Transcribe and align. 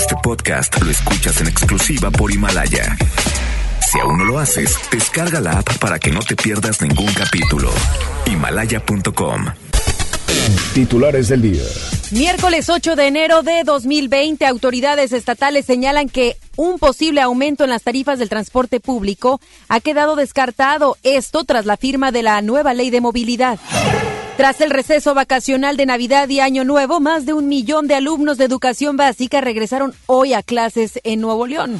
Este 0.00 0.16
podcast 0.22 0.80
lo 0.80 0.90
escuchas 0.90 1.42
en 1.42 1.48
exclusiva 1.48 2.10
por 2.10 2.32
Himalaya. 2.32 2.96
Si 3.86 4.00
aún 4.00 4.16
no 4.16 4.24
lo 4.24 4.38
haces, 4.38 4.74
descarga 4.90 5.42
la 5.42 5.58
app 5.58 5.76
para 5.76 5.98
que 5.98 6.10
no 6.10 6.20
te 6.20 6.36
pierdas 6.36 6.80
ningún 6.80 7.12
capítulo. 7.12 7.70
Himalaya.com. 8.24 9.44
Titulares 10.72 11.28
del 11.28 11.42
día. 11.42 11.62
Miércoles 12.12 12.70
8 12.70 12.96
de 12.96 13.08
enero 13.08 13.42
de 13.42 13.62
2020, 13.62 14.46
autoridades 14.46 15.12
estatales 15.12 15.66
señalan 15.66 16.08
que 16.08 16.38
un 16.56 16.78
posible 16.78 17.20
aumento 17.20 17.64
en 17.64 17.70
las 17.70 17.82
tarifas 17.82 18.18
del 18.18 18.30
transporte 18.30 18.80
público 18.80 19.38
ha 19.68 19.80
quedado 19.80 20.16
descartado, 20.16 20.96
esto 21.02 21.44
tras 21.44 21.66
la 21.66 21.76
firma 21.76 22.10
de 22.10 22.22
la 22.22 22.40
nueva 22.40 22.72
ley 22.72 22.88
de 22.88 23.02
movilidad. 23.02 23.58
Tras 24.40 24.62
el 24.62 24.70
receso 24.70 25.12
vacacional 25.12 25.76
de 25.76 25.84
Navidad 25.84 26.26
y 26.30 26.40
Año 26.40 26.64
Nuevo, 26.64 26.98
más 26.98 27.26
de 27.26 27.34
un 27.34 27.46
millón 27.46 27.86
de 27.86 27.94
alumnos 27.94 28.38
de 28.38 28.46
educación 28.46 28.96
básica 28.96 29.42
regresaron 29.42 29.92
hoy 30.06 30.32
a 30.32 30.42
clases 30.42 30.98
en 31.04 31.20
Nuevo 31.20 31.46
León. 31.46 31.78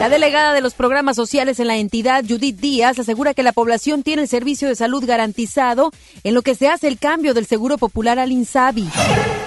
La 0.00 0.08
delegada 0.08 0.52
de 0.52 0.60
los 0.60 0.74
programas 0.74 1.14
sociales 1.14 1.60
en 1.60 1.68
la 1.68 1.76
entidad, 1.76 2.24
Judith 2.28 2.58
Díaz, 2.58 2.98
asegura 2.98 3.32
que 3.32 3.44
la 3.44 3.52
población 3.52 4.02
tiene 4.02 4.22
el 4.22 4.28
servicio 4.28 4.66
de 4.66 4.74
salud 4.74 5.04
garantizado 5.06 5.92
en 6.24 6.34
lo 6.34 6.42
que 6.42 6.56
se 6.56 6.66
hace 6.66 6.88
el 6.88 6.98
cambio 6.98 7.32
del 7.32 7.46
Seguro 7.46 7.78
Popular 7.78 8.18
al 8.18 8.32
INSABI. 8.32 8.88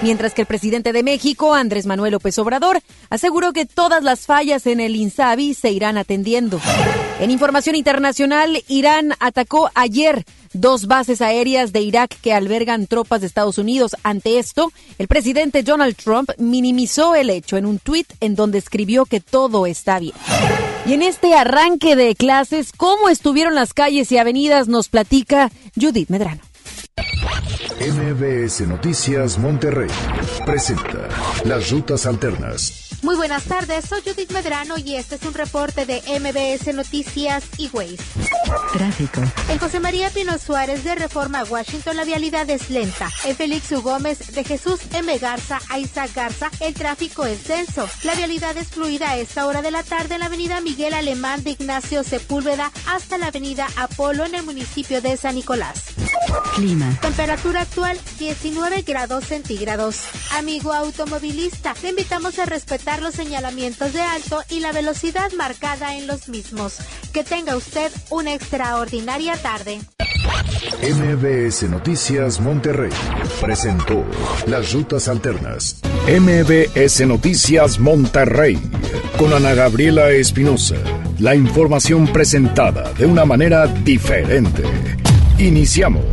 Mientras 0.00 0.32
que 0.32 0.40
el 0.40 0.46
presidente 0.46 0.94
de 0.94 1.02
México, 1.02 1.52
Andrés 1.52 1.84
Manuel 1.84 2.12
López 2.12 2.38
Obrador, 2.38 2.80
aseguró 3.10 3.52
que 3.52 3.66
todas 3.66 4.02
las 4.02 4.20
fallas 4.20 4.66
en 4.66 4.80
el 4.80 4.96
INSABI 4.96 5.52
se 5.52 5.70
irán 5.70 5.98
atendiendo. 5.98 6.58
En 7.20 7.30
información 7.30 7.76
internacional, 7.76 8.64
Irán 8.68 9.12
atacó 9.20 9.70
ayer 9.74 10.24
dos 10.54 10.86
bases 10.86 11.20
aéreas 11.20 11.72
de 11.72 11.80
Irak 11.80 12.16
que 12.22 12.32
albergan 12.32 12.86
tropas 12.86 13.20
de 13.20 13.26
Estados 13.26 13.58
Unidos. 13.58 13.94
Ante 14.02 14.38
esto, 14.38 14.72
el 14.98 15.08
presidente 15.08 15.62
Donald 15.62 15.96
Trump 15.96 16.30
minimizó 16.38 17.14
el 17.14 17.28
hecho 17.28 17.56
en 17.58 17.66
un 17.66 17.78
tuit 17.78 18.10
en 18.20 18.34
donde 18.34 18.58
escribió 18.58 19.04
que 19.04 19.20
todo 19.20 19.66
está 19.66 19.98
bien. 19.98 20.14
Y 20.86 20.92
en 20.92 21.02
este 21.02 21.34
arranque 21.34 21.96
de 21.96 22.14
clases, 22.14 22.72
¿cómo 22.76 23.08
estuvieron 23.08 23.54
las 23.54 23.74
calles 23.74 24.10
y 24.12 24.18
avenidas? 24.18 24.68
Nos 24.68 24.88
platica 24.88 25.50
Judith 25.78 26.08
Medrano. 26.08 26.40
MBS 27.80 28.60
Noticias 28.68 29.38
Monterrey 29.38 29.90
presenta 30.46 31.08
las 31.44 31.70
rutas 31.70 32.06
alternas. 32.06 32.83
Muy 33.04 33.16
buenas 33.16 33.44
tardes, 33.44 33.84
soy 33.84 34.00
Judith 34.00 34.32
Medrano 34.32 34.78
y 34.78 34.94
este 34.94 35.16
es 35.16 35.22
un 35.24 35.34
reporte 35.34 35.84
de 35.84 36.00
MBS 36.20 36.74
Noticias 36.74 37.44
y 37.58 37.68
Waze. 37.68 37.98
Tráfico. 38.72 39.20
En 39.50 39.58
José 39.58 39.78
María 39.78 40.08
Pino 40.08 40.38
Suárez 40.38 40.84
de 40.84 40.94
Reforma 40.94 41.44
Washington 41.44 41.98
la 41.98 42.04
vialidad 42.04 42.48
es 42.48 42.70
lenta. 42.70 43.10
En 43.26 43.36
Félix 43.36 43.70
U. 43.72 43.82
Gómez 43.82 44.32
de 44.32 44.42
Jesús 44.42 44.80
M. 44.94 45.18
Garza 45.18 45.60
a 45.68 45.78
Isaac 45.78 46.12
Garza 46.14 46.50
el 46.60 46.72
tráfico 46.72 47.26
es 47.26 47.46
denso. 47.46 47.86
La 48.04 48.14
vialidad 48.14 48.56
es 48.56 48.68
fluida 48.68 49.10
a 49.10 49.18
esta 49.18 49.46
hora 49.46 49.60
de 49.60 49.70
la 49.70 49.82
tarde 49.82 50.14
en 50.14 50.20
la 50.20 50.26
avenida 50.26 50.62
Miguel 50.62 50.94
Alemán 50.94 51.44
de 51.44 51.50
Ignacio 51.50 52.04
Sepúlveda 52.04 52.72
hasta 52.88 53.18
la 53.18 53.26
avenida 53.26 53.66
Apolo 53.76 54.24
en 54.24 54.34
el 54.34 54.44
municipio 54.44 55.02
de 55.02 55.18
San 55.18 55.34
Nicolás. 55.34 55.84
Clima. 56.54 56.98
Temperatura 57.02 57.60
actual 57.60 57.98
19 58.18 58.80
grados 58.80 59.26
centígrados. 59.26 60.04
Amigo 60.32 60.72
automovilista, 60.72 61.74
le 61.82 61.90
invitamos 61.90 62.38
a 62.38 62.46
respetar 62.46 62.93
los 63.00 63.14
señalamientos 63.14 63.92
de 63.92 64.00
alto 64.00 64.42
y 64.50 64.60
la 64.60 64.72
velocidad 64.72 65.32
marcada 65.32 65.96
en 65.96 66.06
los 66.06 66.28
mismos. 66.28 66.78
Que 67.12 67.24
tenga 67.24 67.56
usted 67.56 67.90
una 68.10 68.34
extraordinaria 68.34 69.36
tarde. 69.36 69.80
MBS 70.82 71.62
Noticias 71.70 72.40
Monterrey 72.40 72.90
presentó 73.40 74.04
las 74.46 74.72
rutas 74.72 75.08
alternas. 75.08 75.80
MBS 76.06 77.06
Noticias 77.06 77.78
Monterrey 77.78 78.58
con 79.18 79.32
Ana 79.32 79.54
Gabriela 79.54 80.10
Espinosa. 80.10 80.76
La 81.18 81.34
información 81.34 82.06
presentada 82.08 82.92
de 82.94 83.06
una 83.06 83.24
manera 83.24 83.66
diferente. 83.66 84.62
Iniciamos. 85.38 86.04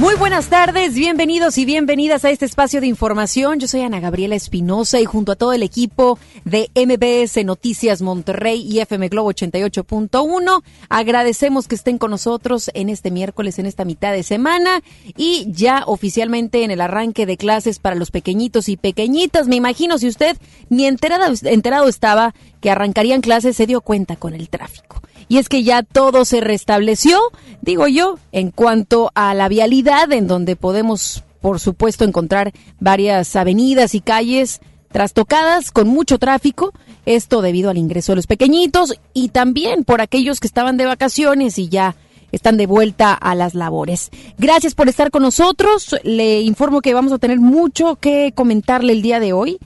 Muy 0.00 0.14
buenas 0.14 0.48
tardes, 0.48 0.94
bienvenidos 0.94 1.58
y 1.58 1.66
bienvenidas 1.66 2.24
a 2.24 2.30
este 2.30 2.46
espacio 2.46 2.80
de 2.80 2.86
información. 2.86 3.60
Yo 3.60 3.68
soy 3.68 3.82
Ana 3.82 4.00
Gabriela 4.00 4.34
Espinosa 4.34 4.98
y 4.98 5.04
junto 5.04 5.32
a 5.32 5.36
todo 5.36 5.52
el 5.52 5.62
equipo 5.62 6.18
de 6.46 6.70
MBS 6.74 7.44
Noticias 7.44 8.00
Monterrey 8.00 8.62
y 8.62 8.80
FM 8.80 9.10
Globo 9.10 9.30
88.1, 9.30 10.62
agradecemos 10.88 11.68
que 11.68 11.74
estén 11.74 11.98
con 11.98 12.12
nosotros 12.12 12.70
en 12.72 12.88
este 12.88 13.10
miércoles, 13.10 13.58
en 13.58 13.66
esta 13.66 13.84
mitad 13.84 14.12
de 14.12 14.22
semana 14.22 14.82
y 15.18 15.46
ya 15.52 15.84
oficialmente 15.86 16.64
en 16.64 16.70
el 16.70 16.80
arranque 16.80 17.26
de 17.26 17.36
clases 17.36 17.78
para 17.78 17.94
los 17.94 18.10
pequeñitos 18.10 18.70
y 18.70 18.78
pequeñitas. 18.78 19.48
Me 19.48 19.56
imagino 19.56 19.98
si 19.98 20.08
usted 20.08 20.38
ni 20.70 20.86
enterado, 20.86 21.30
enterado 21.42 21.88
estaba 21.88 22.34
que 22.62 22.70
arrancarían 22.70 23.20
clases, 23.20 23.54
se 23.54 23.66
dio 23.66 23.82
cuenta 23.82 24.16
con 24.16 24.32
el 24.32 24.48
tráfico 24.48 25.02
y 25.30 25.38
es 25.38 25.48
que 25.48 25.62
ya 25.62 25.84
todo 25.84 26.24
se 26.24 26.40
restableció, 26.40 27.20
digo 27.62 27.86
yo, 27.86 28.18
en 28.32 28.50
cuanto 28.50 29.12
a 29.14 29.32
la 29.32 29.48
vialidad, 29.48 30.12
en 30.12 30.26
donde 30.26 30.56
podemos, 30.56 31.22
por 31.40 31.60
supuesto, 31.60 32.04
encontrar 32.04 32.52
varias 32.80 33.36
avenidas 33.36 33.94
y 33.94 34.00
calles 34.00 34.60
trastocadas 34.90 35.70
con 35.70 35.86
mucho 35.86 36.18
tráfico, 36.18 36.72
esto 37.06 37.42
debido 37.42 37.70
al 37.70 37.78
ingreso 37.78 38.10
de 38.10 38.16
los 38.16 38.26
pequeñitos 38.26 38.98
y 39.14 39.28
también 39.28 39.84
por 39.84 40.00
aquellos 40.00 40.40
que 40.40 40.48
estaban 40.48 40.76
de 40.76 40.86
vacaciones 40.86 41.58
y 41.58 41.68
ya 41.68 41.94
están 42.32 42.56
de 42.56 42.66
vuelta 42.66 43.14
a 43.14 43.36
las 43.36 43.54
labores. 43.54 44.10
Gracias 44.36 44.74
por 44.74 44.88
estar 44.88 45.12
con 45.12 45.22
nosotros. 45.22 45.94
Le 46.02 46.40
informo 46.40 46.80
que 46.80 46.92
vamos 46.92 47.12
a 47.12 47.18
tener 47.18 47.38
mucho 47.38 47.94
que 47.94 48.32
comentarle 48.34 48.94
el 48.94 49.02
día 49.02 49.20
de 49.20 49.32
hoy. 49.32 49.58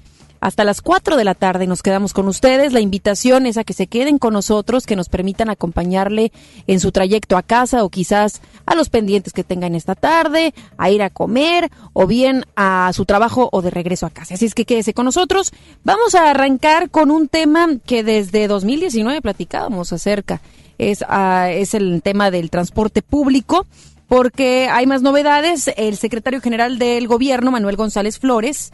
Hasta 0.44 0.62
las 0.64 0.82
4 0.82 1.16
de 1.16 1.24
la 1.24 1.34
tarde 1.34 1.66
nos 1.66 1.82
quedamos 1.82 2.12
con 2.12 2.28
ustedes. 2.28 2.74
La 2.74 2.80
invitación 2.80 3.46
es 3.46 3.56
a 3.56 3.64
que 3.64 3.72
se 3.72 3.86
queden 3.86 4.18
con 4.18 4.34
nosotros, 4.34 4.84
que 4.84 4.94
nos 4.94 5.08
permitan 5.08 5.48
acompañarle 5.48 6.32
en 6.66 6.80
su 6.80 6.92
trayecto 6.92 7.38
a 7.38 7.42
casa 7.42 7.82
o 7.82 7.88
quizás 7.88 8.42
a 8.66 8.74
los 8.74 8.90
pendientes 8.90 9.32
que 9.32 9.42
tengan 9.42 9.74
esta 9.74 9.94
tarde, 9.94 10.52
a 10.76 10.90
ir 10.90 11.02
a 11.02 11.08
comer 11.08 11.70
o 11.94 12.06
bien 12.06 12.44
a 12.56 12.90
su 12.92 13.06
trabajo 13.06 13.48
o 13.52 13.62
de 13.62 13.70
regreso 13.70 14.04
a 14.04 14.10
casa. 14.10 14.34
Así 14.34 14.44
es 14.44 14.54
que 14.54 14.66
quédese 14.66 14.92
con 14.92 15.06
nosotros. 15.06 15.50
Vamos 15.82 16.14
a 16.14 16.28
arrancar 16.28 16.90
con 16.90 17.10
un 17.10 17.28
tema 17.28 17.66
que 17.86 18.04
desde 18.04 18.46
2019 18.46 19.22
platicábamos 19.22 19.94
acerca. 19.94 20.42
Es, 20.76 21.00
uh, 21.00 21.46
es 21.48 21.72
el 21.72 22.02
tema 22.02 22.30
del 22.30 22.50
transporte 22.50 23.00
público 23.00 23.64
porque 24.08 24.68
hay 24.70 24.86
más 24.86 25.00
novedades. 25.00 25.70
El 25.78 25.96
secretario 25.96 26.42
general 26.42 26.78
del 26.78 27.08
gobierno, 27.08 27.50
Manuel 27.50 27.76
González 27.76 28.18
Flores, 28.18 28.72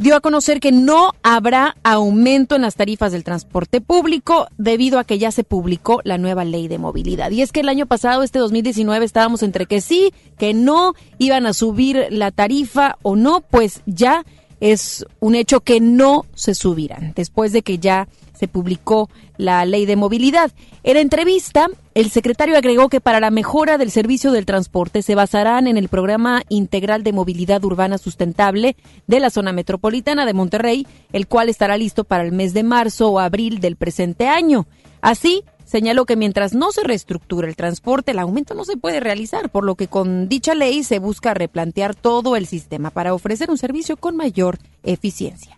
dio 0.00 0.16
a 0.16 0.20
conocer 0.20 0.60
que 0.60 0.72
no 0.72 1.12
habrá 1.22 1.76
aumento 1.82 2.56
en 2.56 2.62
las 2.62 2.74
tarifas 2.74 3.12
del 3.12 3.22
transporte 3.22 3.82
público 3.82 4.48
debido 4.56 4.98
a 4.98 5.04
que 5.04 5.18
ya 5.18 5.30
se 5.30 5.44
publicó 5.44 6.00
la 6.04 6.16
nueva 6.16 6.46
ley 6.46 6.68
de 6.68 6.78
movilidad. 6.78 7.30
Y 7.30 7.42
es 7.42 7.52
que 7.52 7.60
el 7.60 7.68
año 7.68 7.84
pasado, 7.84 8.22
este 8.22 8.38
2019, 8.38 9.04
estábamos 9.04 9.42
entre 9.42 9.66
que 9.66 9.82
sí, 9.82 10.14
que 10.38 10.54
no, 10.54 10.94
iban 11.18 11.44
a 11.44 11.52
subir 11.52 12.06
la 12.08 12.30
tarifa 12.30 12.96
o 13.02 13.14
no, 13.14 13.42
pues 13.42 13.82
ya 13.84 14.24
es 14.60 15.04
un 15.18 15.34
hecho 15.34 15.60
que 15.60 15.80
no 15.80 16.26
se 16.34 16.54
subirán, 16.54 17.12
después 17.16 17.52
de 17.52 17.62
que 17.62 17.78
ya 17.78 18.08
se 18.40 18.48
publicó 18.48 19.10
la 19.36 19.64
ley 19.66 19.84
de 19.84 19.96
movilidad. 19.96 20.50
En 20.82 20.94
la 20.94 21.00
entrevista, 21.00 21.68
el 21.94 22.10
secretario 22.10 22.56
agregó 22.56 22.88
que 22.88 23.00
para 23.00 23.20
la 23.20 23.30
mejora 23.30 23.76
del 23.76 23.90
servicio 23.90 24.32
del 24.32 24.46
transporte 24.46 25.02
se 25.02 25.14
basarán 25.14 25.66
en 25.66 25.76
el 25.76 25.88
programa 25.88 26.42
integral 26.48 27.02
de 27.02 27.12
movilidad 27.12 27.62
urbana 27.64 27.98
sustentable 27.98 28.76
de 29.06 29.20
la 29.20 29.28
zona 29.28 29.52
metropolitana 29.52 30.24
de 30.24 30.32
Monterrey, 30.32 30.86
el 31.12 31.26
cual 31.26 31.50
estará 31.50 31.76
listo 31.76 32.04
para 32.04 32.24
el 32.24 32.32
mes 32.32 32.54
de 32.54 32.62
marzo 32.62 33.10
o 33.10 33.18
abril 33.18 33.60
del 33.60 33.76
presente 33.76 34.26
año. 34.26 34.66
Así, 35.02 35.44
señaló 35.70 36.04
que 36.04 36.16
mientras 36.16 36.52
no 36.52 36.72
se 36.72 36.82
reestructura 36.82 37.46
el 37.46 37.54
transporte, 37.54 38.10
el 38.10 38.18
aumento 38.18 38.54
no 38.54 38.64
se 38.64 38.76
puede 38.76 38.98
realizar, 38.98 39.50
por 39.50 39.64
lo 39.64 39.76
que 39.76 39.86
con 39.86 40.28
dicha 40.28 40.56
ley 40.56 40.82
se 40.82 40.98
busca 40.98 41.32
replantear 41.32 41.94
todo 41.94 42.34
el 42.34 42.46
sistema 42.46 42.90
para 42.90 43.14
ofrecer 43.14 43.50
un 43.50 43.58
servicio 43.58 43.96
con 43.96 44.16
mayor 44.16 44.58
eficiencia 44.82 45.56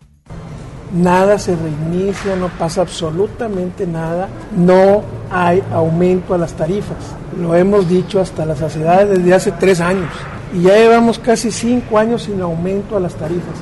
nada 0.92 1.38
se 1.38 1.56
reinicia, 1.56 2.36
no 2.36 2.48
pasa 2.48 2.82
absolutamente 2.82 3.86
nada, 3.86 4.28
no 4.54 5.02
hay 5.30 5.62
aumento 5.72 6.34
a 6.34 6.38
las 6.38 6.52
tarifas. 6.52 6.98
Lo 7.40 7.54
hemos 7.54 7.88
dicho 7.88 8.20
hasta 8.20 8.44
la 8.44 8.54
saciedad 8.54 9.06
desde 9.06 9.32
hace 9.32 9.52
tres 9.52 9.80
años 9.80 10.10
y 10.52 10.62
ya 10.62 10.76
llevamos 10.76 11.18
casi 11.18 11.50
cinco 11.50 11.98
años 11.98 12.24
sin 12.24 12.42
aumento 12.42 12.94
a 12.94 13.00
las 13.00 13.14
tarifas. 13.14 13.54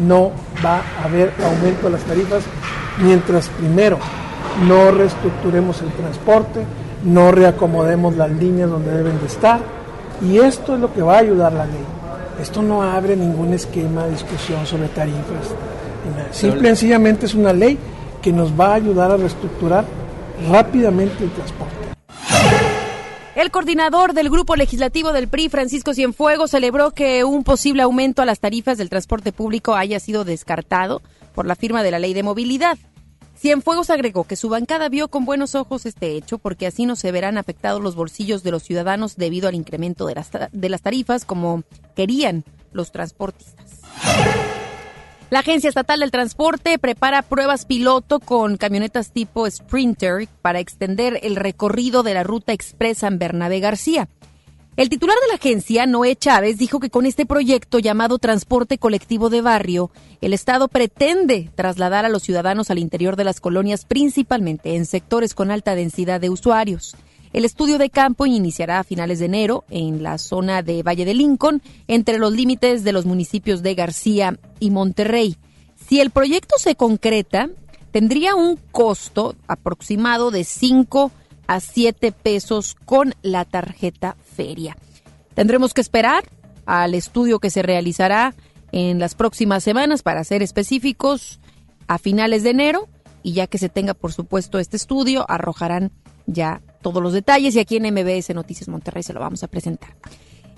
No 0.00 0.30
va 0.64 0.80
a 0.98 1.04
haber 1.04 1.30
aumento 1.44 1.88
a 1.88 1.90
las 1.90 2.00
tarifas 2.04 2.42
mientras 3.02 3.48
primero 3.50 3.98
no 4.66 4.90
reestructuremos 4.90 5.82
el 5.82 5.90
transporte, 5.92 6.64
no 7.04 7.30
reacomodemos 7.30 8.16
las 8.16 8.30
líneas 8.30 8.70
donde 8.70 8.90
deben 8.90 9.20
de 9.20 9.26
estar 9.26 9.60
y 10.22 10.38
esto 10.38 10.74
es 10.74 10.80
lo 10.80 10.92
que 10.92 11.02
va 11.02 11.16
a 11.16 11.18
ayudar 11.18 11.52
la 11.52 11.66
ley. 11.66 11.84
Esto 12.40 12.62
no 12.62 12.82
abre 12.82 13.16
ningún 13.16 13.52
esquema 13.52 14.04
de 14.04 14.12
discusión 14.12 14.64
sobre 14.64 14.88
tarifas 14.88 15.54
Simple 16.30 16.60
y 16.60 16.66
sencillamente 16.66 17.26
es 17.26 17.34
una 17.34 17.52
ley 17.52 17.78
que 18.22 18.32
nos 18.32 18.58
va 18.58 18.68
a 18.68 18.74
ayudar 18.74 19.10
a 19.10 19.16
reestructurar 19.16 19.84
rápidamente 20.48 21.24
el 21.24 21.30
transporte. 21.30 21.74
El 23.34 23.50
coordinador 23.52 24.14
del 24.14 24.30
Grupo 24.30 24.56
Legislativo 24.56 25.12
del 25.12 25.28
PRI, 25.28 25.48
Francisco 25.48 25.94
Cienfuegos, 25.94 26.50
celebró 26.50 26.90
que 26.90 27.22
un 27.22 27.44
posible 27.44 27.82
aumento 27.82 28.20
a 28.20 28.24
las 28.24 28.40
tarifas 28.40 28.78
del 28.78 28.90
transporte 28.90 29.32
público 29.32 29.76
haya 29.76 30.00
sido 30.00 30.24
descartado 30.24 31.02
por 31.34 31.46
la 31.46 31.54
firma 31.54 31.84
de 31.84 31.92
la 31.92 32.00
ley 32.00 32.14
de 32.14 32.24
movilidad. 32.24 32.78
Cienfuegos 33.38 33.88
agregó 33.90 34.24
que 34.24 34.34
su 34.34 34.48
bancada 34.48 34.88
vio 34.88 35.06
con 35.06 35.24
buenos 35.24 35.54
ojos 35.54 35.86
este 35.86 36.16
hecho 36.16 36.38
porque 36.38 36.66
así 36.66 36.86
no 36.86 36.96
se 36.96 37.12
verán 37.12 37.38
afectados 37.38 37.80
los 37.80 37.94
bolsillos 37.94 38.42
de 38.42 38.50
los 38.50 38.64
ciudadanos 38.64 39.16
debido 39.16 39.48
al 39.48 39.54
incremento 39.54 40.06
de 40.06 40.16
las, 40.16 40.30
de 40.50 40.68
las 40.68 40.82
tarifas 40.82 41.24
como 41.24 41.62
querían 41.94 42.44
los 42.72 42.90
transportistas. 42.90 43.80
La 45.30 45.40
Agencia 45.40 45.68
Estatal 45.68 46.00
del 46.00 46.10
Transporte 46.10 46.78
prepara 46.78 47.22
pruebas 47.22 47.64
piloto 47.64 48.18
con 48.18 48.56
camionetas 48.56 49.12
tipo 49.12 49.48
Sprinter 49.48 50.26
para 50.42 50.58
extender 50.58 51.20
el 51.22 51.36
recorrido 51.36 52.02
de 52.02 52.14
la 52.14 52.24
ruta 52.24 52.52
expresa 52.52 53.06
en 53.06 53.18
Bernabé 53.20 53.60
García. 53.60 54.08
El 54.78 54.90
titular 54.90 55.16
de 55.20 55.26
la 55.26 55.34
agencia, 55.34 55.86
Noé 55.86 56.14
Chávez, 56.14 56.56
dijo 56.56 56.78
que 56.78 56.88
con 56.88 57.04
este 57.04 57.26
proyecto 57.26 57.80
llamado 57.80 58.20
Transporte 58.20 58.78
Colectivo 58.78 59.28
de 59.28 59.40
Barrio, 59.40 59.90
el 60.20 60.32
Estado 60.32 60.68
pretende 60.68 61.50
trasladar 61.56 62.04
a 62.04 62.08
los 62.08 62.22
ciudadanos 62.22 62.70
al 62.70 62.78
interior 62.78 63.16
de 63.16 63.24
las 63.24 63.40
colonias, 63.40 63.84
principalmente 63.84 64.76
en 64.76 64.86
sectores 64.86 65.34
con 65.34 65.50
alta 65.50 65.74
densidad 65.74 66.20
de 66.20 66.30
usuarios. 66.30 66.94
El 67.32 67.44
estudio 67.44 67.76
de 67.78 67.90
campo 67.90 68.24
iniciará 68.24 68.78
a 68.78 68.84
finales 68.84 69.18
de 69.18 69.24
enero 69.24 69.64
en 69.68 70.04
la 70.04 70.16
zona 70.16 70.62
de 70.62 70.84
Valle 70.84 71.04
de 71.04 71.14
Lincoln, 71.14 71.60
entre 71.88 72.20
los 72.20 72.32
límites 72.32 72.84
de 72.84 72.92
los 72.92 73.04
municipios 73.04 73.64
de 73.64 73.74
García 73.74 74.38
y 74.60 74.70
Monterrey. 74.70 75.38
Si 75.88 76.00
el 76.00 76.10
proyecto 76.10 76.54
se 76.56 76.76
concreta, 76.76 77.50
tendría 77.90 78.36
un 78.36 78.56
costo 78.70 79.34
aproximado 79.48 80.30
de 80.30 80.44
5 80.44 81.10
a 81.48 81.58
7 81.58 82.12
pesos 82.12 82.76
con 82.84 83.16
la 83.22 83.44
tarjeta 83.44 84.16
feria. 84.38 84.76
Tendremos 85.34 85.74
que 85.74 85.80
esperar 85.80 86.22
al 86.64 86.94
estudio 86.94 87.40
que 87.40 87.50
se 87.50 87.62
realizará 87.62 88.36
en 88.70 89.00
las 89.00 89.16
próximas 89.16 89.64
semanas, 89.64 90.02
para 90.02 90.22
ser 90.22 90.44
específicos, 90.44 91.40
a 91.88 91.98
finales 91.98 92.44
de 92.44 92.50
enero, 92.50 92.88
y 93.24 93.32
ya 93.32 93.48
que 93.48 93.58
se 93.58 93.68
tenga, 93.68 93.94
por 93.94 94.12
supuesto, 94.12 94.60
este 94.60 94.76
estudio, 94.76 95.26
arrojarán 95.28 95.90
ya 96.26 96.62
todos 96.82 97.02
los 97.02 97.12
detalles 97.12 97.56
y 97.56 97.58
aquí 97.58 97.76
en 97.76 97.92
MBS 97.92 98.32
Noticias 98.34 98.68
Monterrey 98.68 99.02
se 99.02 99.12
lo 99.12 99.20
vamos 99.20 99.42
a 99.42 99.48
presentar. 99.48 99.96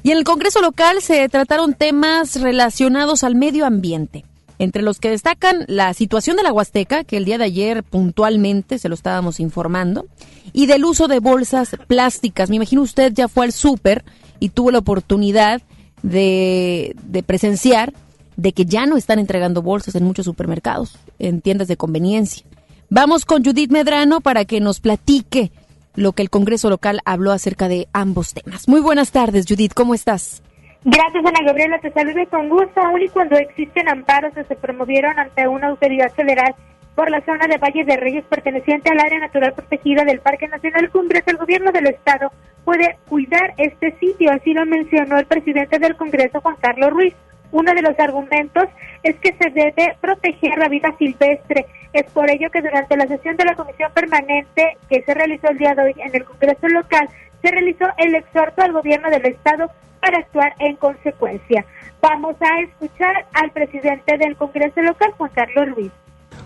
Y 0.03 0.11
en 0.11 0.19
el 0.19 0.25
Congreso 0.25 0.61
local 0.61 1.01
se 1.01 1.27
trataron 1.31 1.73
temas 1.73 2.41
relacionados 2.41 3.25
al 3.25 3.35
medio 3.35 3.65
ambiente 3.65 4.25
entre 4.61 4.83
los 4.83 5.01
que 5.01 5.09
destacan 5.09 5.65
la 5.69 5.95
situación 5.95 6.37
de 6.37 6.43
la 6.43 6.53
Huasteca, 6.53 7.03
que 7.03 7.17
el 7.17 7.25
día 7.25 7.39
de 7.39 7.45
ayer 7.45 7.83
puntualmente 7.83 8.79
se 8.79 8.91
lo 8.91 8.95
estábamos 8.95 9.41
informando, 9.41 10.07
y 10.53 10.67
del 10.67 10.85
uso 10.85 11.09
de 11.09 11.19
bolsas 11.19 11.71
plásticas. 11.87 12.51
Me 12.51 12.57
imagino 12.57 12.83
usted 12.83 13.11
ya 13.15 13.27
fue 13.27 13.47
al 13.47 13.53
súper 13.53 14.05
y 14.39 14.51
tuvo 14.51 14.71
la 14.71 14.79
oportunidad 14.79 15.63
de, 16.03 16.95
de 17.05 17.23
presenciar 17.23 17.95
de 18.37 18.53
que 18.53 18.67
ya 18.67 18.85
no 18.85 18.99
están 18.99 19.19
entregando 19.19 19.63
bolsas 19.63 19.95
en 19.95 20.05
muchos 20.05 20.27
supermercados, 20.27 20.99
en 21.19 21.41
tiendas 21.41 21.67
de 21.67 21.79
conveniencia. 21.79 22.45
Vamos 22.91 23.25
con 23.25 23.43
Judith 23.43 23.71
Medrano 23.71 24.21
para 24.21 24.45
que 24.45 24.61
nos 24.61 24.81
platique 24.81 25.53
lo 25.95 26.13
que 26.13 26.21
el 26.21 26.29
Congreso 26.29 26.69
local 26.69 27.01
habló 27.07 27.33
acerca 27.33 27.67
de 27.67 27.89
ambos 27.95 28.35
temas. 28.35 28.69
Muy 28.69 28.83
buenas 28.83 29.11
tardes, 29.11 29.47
Judith, 29.49 29.73
¿cómo 29.73 29.95
estás? 29.95 30.43
Gracias, 30.85 31.25
Ana 31.25 31.43
Gabriela. 31.45 31.79
Te 31.79 31.91
saludo 31.93 32.27
con 32.31 32.49
gusto. 32.49 32.81
Aún 32.81 33.03
y 33.03 33.09
cuando 33.09 33.37
existen 33.37 33.89
amparos 33.89 34.33
que 34.33 34.45
se 34.45 34.57
promovieron 34.57 35.19
ante 35.19 35.47
una 35.47 35.69
autoridad 35.69 36.11
federal 36.13 36.55
por 36.95 37.11
la 37.11 37.21
zona 37.23 37.47
de 37.47 37.59
Valle 37.59 37.85
de 37.85 37.97
Reyes 37.97 38.25
perteneciente 38.25 38.91
al 38.91 38.99
área 38.99 39.19
natural 39.19 39.53
protegida 39.53 40.05
del 40.05 40.21
Parque 40.21 40.49
Nacional 40.49 40.91
Cumbres, 40.91 41.23
el 41.27 41.37
gobierno 41.37 41.71
del 41.71 41.87
estado 41.87 42.33
puede 42.65 42.97
cuidar 43.09 43.53
este 43.59 43.93
sitio. 43.99 44.33
Así 44.33 44.55
lo 44.55 44.65
mencionó 44.65 45.19
el 45.19 45.27
presidente 45.27 45.79
del 45.79 45.97
Congreso, 45.97 46.41
Juan 46.41 46.57
Carlos 46.61 46.91
Ruiz. 46.91 47.15
Uno 47.53 47.75
de 47.75 47.83
los 47.83 47.99
argumentos 47.99 48.65
es 49.03 49.17
que 49.17 49.35
se 49.35 49.51
debe 49.51 49.97
proteger 50.01 50.57
la 50.57 50.69
vida 50.69 50.95
silvestre. 50.99 51.67
Es 51.93 52.05
por 52.13 52.31
ello 52.31 52.51
que 52.51 52.63
durante 52.63 52.97
la 52.97 53.07
sesión 53.07 53.37
de 53.37 53.45
la 53.45 53.57
comisión 53.57 53.91
permanente 53.93 54.77
que 54.89 55.03
se 55.03 55.13
realizó 55.13 55.49
el 55.49 55.59
día 55.59 55.75
de 55.75 55.83
hoy 55.83 55.95
en 55.97 56.15
el 56.15 56.25
Congreso 56.25 56.69
local, 56.69 57.09
se 57.43 57.51
realizó 57.51 57.87
el 57.99 58.15
exhorto 58.15 58.63
al 58.63 58.73
gobierno 58.73 59.11
del 59.11 59.27
estado 59.27 59.71
para 60.01 60.19
actuar 60.19 60.55
en 60.59 60.77
consecuencia. 60.77 61.65
Vamos 62.03 62.37
a 62.41 62.61
escuchar 62.63 63.27
al 63.35 63.51
presidente 63.51 64.17
del 64.19 64.37
Congreso 64.37 64.81
local, 64.81 65.13
Juan 65.19 65.31
Carlos 65.35 65.77
Ruiz. 65.77 65.93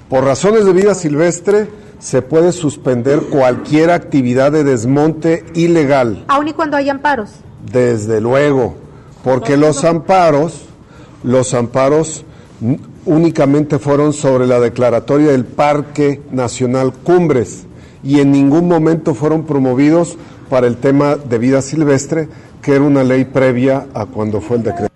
Por 0.08 0.24
razones 0.24 0.66
de 0.66 0.72
vida 0.72 0.94
silvestre, 0.94 1.68
se 1.98 2.22
puede 2.22 2.52
suspender 2.52 3.20
cualquier 3.30 3.90
actividad 3.90 4.52
de 4.52 4.64
desmonte 4.64 5.44
ilegal. 5.54 6.24
Aun 6.28 6.48
y 6.48 6.52
cuando 6.52 6.76
hay 6.76 6.90
amparos. 6.90 7.30
Desde 7.72 8.20
luego, 8.20 8.76
porque 9.22 9.56
los 9.56 9.84
amparos, 9.84 10.66
los 11.22 11.54
amparos 11.54 12.24
únicamente 13.06 13.78
fueron 13.78 14.12
sobre 14.12 14.46
la 14.46 14.60
declaratoria 14.60 15.32
del 15.32 15.44
Parque 15.44 16.20
Nacional 16.30 16.92
Cumbres 16.92 17.66
y 18.02 18.20
en 18.20 18.32
ningún 18.32 18.68
momento 18.68 19.14
fueron 19.14 19.44
promovidos 19.44 20.18
para 20.48 20.66
el 20.66 20.76
tema 20.76 21.16
de 21.16 21.38
vida 21.38 21.62
silvestre, 21.62 22.28
que 22.62 22.72
era 22.72 22.82
una 22.82 23.04
ley 23.04 23.24
previa 23.24 23.86
a 23.94 24.06
cuando 24.06 24.40
fue 24.40 24.58
el 24.58 24.62
decreto. 24.62 24.94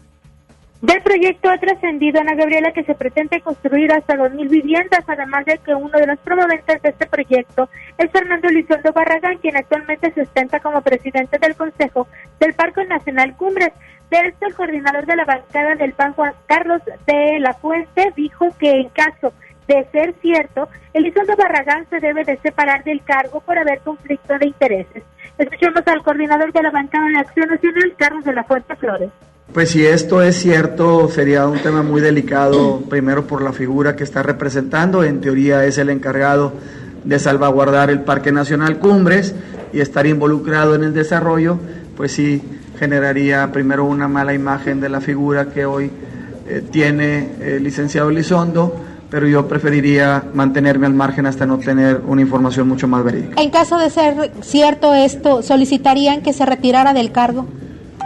Del 0.80 1.02
proyecto 1.02 1.50
ha 1.50 1.58
trascendido, 1.58 2.20
Ana 2.20 2.36
Gabriela, 2.36 2.70
que 2.72 2.84
se 2.84 2.94
pretende 2.94 3.40
construir 3.40 3.92
hasta 3.92 4.14
2.000 4.14 4.48
viviendas, 4.48 5.00
además 5.08 5.44
de 5.44 5.58
que 5.58 5.74
uno 5.74 5.98
de 5.98 6.06
los 6.06 6.18
promoventes 6.20 6.80
de 6.80 6.90
este 6.90 7.06
proyecto 7.06 7.68
es 7.98 8.08
Fernando 8.12 8.46
Elizondo 8.46 8.92
Barragán, 8.92 9.38
quien 9.38 9.56
actualmente 9.56 10.12
se 10.12 10.22
ostenta 10.22 10.60
como 10.60 10.80
presidente 10.82 11.38
del 11.38 11.56
Consejo 11.56 12.06
del 12.38 12.54
Parque 12.54 12.84
Nacional 12.84 13.34
Cumbres. 13.36 13.72
De 14.08 14.18
esto, 14.28 14.46
el 14.46 14.54
coordinador 14.54 15.04
de 15.04 15.16
la 15.16 15.24
bancada 15.24 15.74
del 15.74 15.94
PAN, 15.94 16.12
Juan 16.12 16.32
Carlos 16.46 16.80
de 17.06 17.40
la 17.40 17.54
Fuente, 17.54 18.12
dijo 18.14 18.46
que 18.56 18.70
en 18.70 18.88
caso 18.90 19.32
de 19.66 19.84
ser 19.90 20.14
cierto, 20.22 20.68
Elizondo 20.94 21.36
Barragán 21.36 21.86
se 21.90 21.98
debe 21.98 22.24
de 22.24 22.38
separar 22.38 22.84
del 22.84 23.02
cargo 23.02 23.40
por 23.40 23.58
haber 23.58 23.80
conflicto 23.80 24.38
de 24.38 24.46
intereses. 24.46 25.02
Escuchemos 25.38 25.82
al 25.86 26.02
coordinador 26.02 26.52
de 26.52 26.62
la 26.62 26.70
bancada 26.70 27.06
de 27.08 27.18
Acción 27.18 27.48
Nacional, 27.48 27.94
Carlos 27.96 28.24
de 28.24 28.32
la 28.32 28.44
Fuente 28.44 28.74
Flores. 28.76 29.10
Pues 29.52 29.70
si 29.70 29.86
esto 29.86 30.20
es 30.20 30.36
cierto, 30.36 31.08
sería 31.08 31.46
un 31.46 31.58
tema 31.60 31.82
muy 31.82 32.00
delicado, 32.00 32.82
primero 32.90 33.26
por 33.26 33.40
la 33.40 33.52
figura 33.52 33.96
que 33.96 34.04
está 34.04 34.22
representando, 34.22 35.04
en 35.04 35.20
teoría 35.20 35.64
es 35.64 35.78
el 35.78 35.90
encargado 35.90 36.52
de 37.04 37.18
salvaguardar 37.18 37.88
el 37.88 38.00
Parque 38.00 38.32
Nacional 38.32 38.78
Cumbres 38.78 39.34
y 39.72 39.80
estar 39.80 40.06
involucrado 40.06 40.74
en 40.74 40.82
el 40.82 40.92
desarrollo, 40.92 41.58
pues 41.96 42.12
sí 42.12 42.42
generaría 42.78 43.50
primero 43.52 43.84
una 43.84 44.08
mala 44.08 44.34
imagen 44.34 44.80
de 44.80 44.88
la 44.88 45.00
figura 45.00 45.50
que 45.50 45.64
hoy 45.64 45.90
eh, 46.48 46.62
tiene 46.70 47.30
el 47.40 47.62
licenciado 47.62 48.10
Elizondo, 48.10 48.74
pero 49.10 49.26
yo 49.26 49.48
preferiría 49.48 50.22
mantenerme 50.34 50.86
al 50.86 50.94
margen 50.94 51.26
hasta 51.26 51.46
no 51.46 51.58
tener 51.58 52.02
una 52.06 52.20
información 52.20 52.68
mucho 52.68 52.86
más 52.88 53.02
verídica. 53.04 53.40
En 53.40 53.50
caso 53.50 53.78
de 53.78 53.90
ser 53.90 54.32
cierto 54.42 54.94
esto, 54.94 55.42
¿solicitarían 55.42 56.22
que 56.22 56.32
se 56.32 56.44
retirara 56.44 56.92
del 56.92 57.12
cargo? 57.12 57.46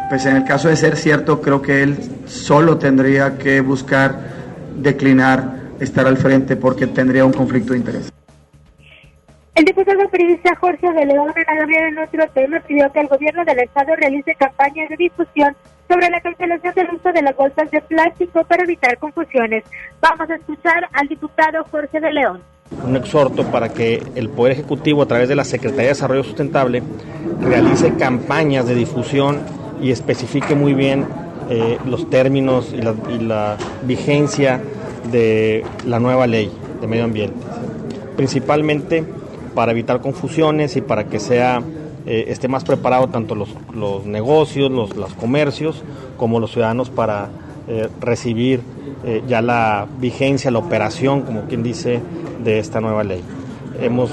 Pues 0.08 0.26
en 0.26 0.36
el 0.36 0.44
caso 0.44 0.68
de 0.68 0.76
ser 0.76 0.96
cierto, 0.96 1.40
creo 1.40 1.62
que 1.62 1.82
él 1.82 1.96
solo 2.26 2.78
tendría 2.78 3.38
que 3.38 3.60
buscar 3.60 4.18
declinar 4.76 5.60
estar 5.80 6.06
al 6.06 6.16
frente 6.16 6.56
porque 6.56 6.86
tendría 6.86 7.24
un 7.24 7.32
conflicto 7.32 7.72
de 7.72 7.78
interés. 7.78 8.12
El 9.54 9.64
diputado 9.64 10.08
periodista 10.08 10.54
Jorge 10.56 10.92
de 10.92 11.06
León, 11.06 11.32
en 11.36 11.98
otro 11.98 12.26
tema, 12.32 12.60
pidió 12.60 12.90
que 12.92 13.00
el 13.00 13.08
gobierno 13.08 13.44
del 13.44 13.58
Estado 13.58 13.94
realice 13.96 14.34
campañas 14.36 14.88
de 14.88 14.96
difusión 14.96 15.54
sobre 15.88 16.08
la 16.08 16.20
cancelación 16.20 16.74
del 16.74 16.94
uso 16.94 17.12
de 17.12 17.22
las 17.22 17.36
bolsas 17.36 17.70
de 17.70 17.80
plástico 17.82 18.44
para 18.44 18.64
evitar 18.64 18.98
confusiones. 18.98 19.64
Vamos 20.00 20.28
a 20.30 20.34
escuchar 20.34 20.88
al 20.92 21.08
diputado 21.08 21.64
Jorge 21.70 22.00
de 22.00 22.12
León. 22.12 22.40
Un 22.84 22.96
exhorto 22.96 23.44
para 23.44 23.68
que 23.68 24.02
el 24.14 24.30
Poder 24.30 24.52
Ejecutivo, 24.52 25.02
a 25.02 25.06
través 25.06 25.28
de 25.28 25.36
la 25.36 25.44
Secretaría 25.44 25.84
de 25.84 25.88
Desarrollo 25.88 26.24
Sustentable, 26.24 26.82
realice 27.40 27.94
campañas 27.96 28.66
de 28.66 28.74
difusión 28.74 29.40
y 29.80 29.90
especifique 29.90 30.54
muy 30.54 30.72
bien 30.72 31.06
eh, 31.50 31.78
los 31.84 32.08
términos 32.08 32.72
y 32.72 32.80
la, 32.80 32.94
y 33.10 33.18
la 33.18 33.56
vigencia 33.82 34.60
de 35.10 35.64
la 35.84 35.98
nueva 35.98 36.26
ley 36.26 36.50
de 36.80 36.86
medio 36.86 37.04
ambiente. 37.04 37.36
Principalmente 38.16 39.04
para 39.54 39.72
evitar 39.72 40.00
confusiones 40.00 40.76
y 40.76 40.80
para 40.80 41.04
que 41.04 41.18
sea 41.20 41.62
eh, 42.04 42.24
esté 42.28 42.48
más 42.48 42.64
preparado 42.64 43.08
tanto 43.08 43.34
los, 43.34 43.48
los 43.72 44.06
negocios, 44.06 44.70
los, 44.70 44.96
los, 44.96 45.14
comercios, 45.14 45.82
como 46.16 46.40
los 46.40 46.50
ciudadanos 46.52 46.90
para 46.90 47.28
eh, 47.68 47.88
recibir 48.00 48.60
eh, 49.04 49.22
ya 49.28 49.40
la 49.40 49.86
vigencia, 49.98 50.50
la 50.50 50.58
operación, 50.58 51.22
como 51.22 51.42
quien 51.42 51.62
dice, 51.62 52.00
de 52.42 52.58
esta 52.58 52.80
nueva 52.80 53.04
ley. 53.04 53.22
Hemos 53.80 54.10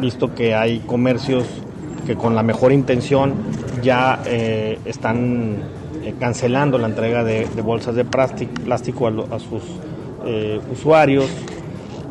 visto 0.00 0.34
que 0.34 0.54
hay 0.54 0.78
comercios 0.80 1.44
que 2.06 2.14
con 2.14 2.34
la 2.34 2.42
mejor 2.42 2.72
intención 2.72 3.34
ya 3.82 4.22
están 4.86 5.58
cancelando 6.18 6.78
la 6.78 6.86
entrega 6.86 7.22
de, 7.22 7.46
bolsas 7.62 7.94
de 7.94 8.04
plástico, 8.04 9.08
a, 9.30 9.38
sus 9.38 9.62
usuarios 10.72 11.28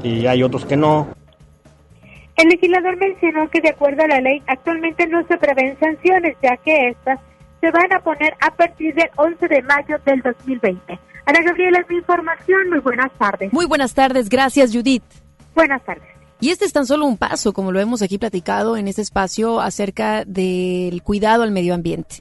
y 0.03 0.27
hay 0.27 0.43
otros 0.43 0.65
que 0.65 0.77
no. 0.77 1.16
El 2.37 2.49
legislador 2.49 2.97
mencionó 2.97 3.49
que 3.49 3.61
de 3.61 3.69
acuerdo 3.69 4.03
a 4.03 4.07
la 4.07 4.21
ley 4.21 4.43
actualmente 4.45 5.07
no 5.07 5.25
se 5.27 5.37
prevén 5.37 5.77
sanciones, 5.79 6.37
ya 6.41 6.55
que 6.57 6.89
estas 6.89 7.19
se 7.59 7.71
van 7.71 7.91
a 7.91 7.99
poner 8.01 8.35
a 8.39 8.55
partir 8.55 8.93
del 8.93 9.09
11 9.15 9.47
de 9.47 9.61
mayo 9.63 9.97
del 10.05 10.21
2020. 10.21 10.99
Ana 11.25 11.41
Gabriela, 11.43 11.83
mi 11.89 11.97
información. 11.97 12.69
Muy 12.69 12.79
buenas 12.79 13.11
tardes. 13.17 13.51
Muy 13.51 13.65
buenas 13.65 13.93
tardes. 13.95 14.29
Gracias, 14.29 14.71
Judith. 14.71 15.03
Buenas 15.55 15.83
tardes. 15.83 16.07
Y 16.39 16.51
este 16.51 16.65
es 16.65 16.73
tan 16.73 16.85
solo 16.85 17.07
un 17.07 17.17
paso, 17.17 17.53
como 17.53 17.71
lo 17.71 17.79
hemos 17.79 18.03
aquí 18.03 18.19
platicado 18.19 18.77
en 18.77 18.87
este 18.87 19.01
espacio, 19.01 19.59
acerca 19.59 20.23
del 20.23 21.01
cuidado 21.01 21.41
al 21.41 21.51
medio 21.51 21.73
ambiente 21.73 22.17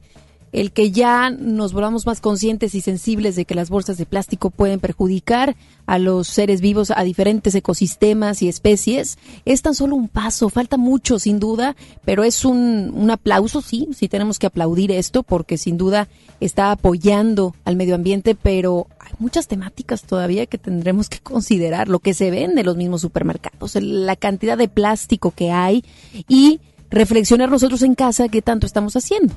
el 0.53 0.73
que 0.73 0.91
ya 0.91 1.31
nos 1.31 1.73
volvamos 1.73 2.07
más 2.07 2.21
conscientes 2.21 2.75
y 2.75 2.81
sensibles 2.81 3.37
de 3.37 3.45
que 3.45 3.55
las 3.55 3.69
bolsas 3.69 3.99
de 3.99 4.07
plástico 4.07 4.51
pueden 4.51 4.81
perjudicar 4.81 5.57
a 5.87 5.99
los 5.99 6.29
seres 6.29 6.61
vivos, 6.61 6.91
a 6.91 7.03
diferentes 7.03 7.55
ecosistemas 7.55 8.43
y 8.43 8.49
especies, 8.49 9.19
es 9.45 9.63
tan 9.63 9.75
solo 9.75 9.97
un 9.97 10.09
paso, 10.09 10.49
falta 10.49 10.77
mucho 10.77 11.19
sin 11.19 11.39
duda, 11.39 11.77
pero 12.05 12.25
es 12.25 12.45
un, 12.45 12.93
un 12.95 13.11
aplauso, 13.11 13.61
sí, 13.61 13.89
sí 13.95 14.09
tenemos 14.09 14.39
que 14.39 14.47
aplaudir 14.47 14.91
esto 14.93 15.23
porque 15.23 15.59
sin 15.59 15.77
duda 15.77 16.09
está 16.41 16.71
apoyando 16.71 17.55
al 17.65 17.77
medio 17.77 17.95
ambiente, 17.95 18.35
pero 18.35 18.87
hay 18.99 19.13
muchas 19.19 19.49
temáticas 19.49 20.03
todavía 20.03 20.47
que 20.47 20.59
tendremos 20.59 21.09
que 21.09 21.19
considerar, 21.19 21.89
lo 21.89 21.99
que 21.99 22.15
se 22.15 22.31
vende 22.31 22.61
en 22.61 22.67
los 22.67 22.77
mismos 22.77 23.01
supermercados, 23.01 23.77
la 23.77 24.17
cantidad 24.17 24.59
de 24.59 24.69
plástico 24.69 25.31
que 25.31 25.51
hay 25.51 25.85
y 26.29 26.61
reflexionar 26.91 27.51
nosotros 27.51 27.83
en 27.83 27.95
casa 27.95 28.29
qué 28.29 28.43
tanto 28.43 28.67
estamos 28.67 28.97
haciendo 28.97 29.35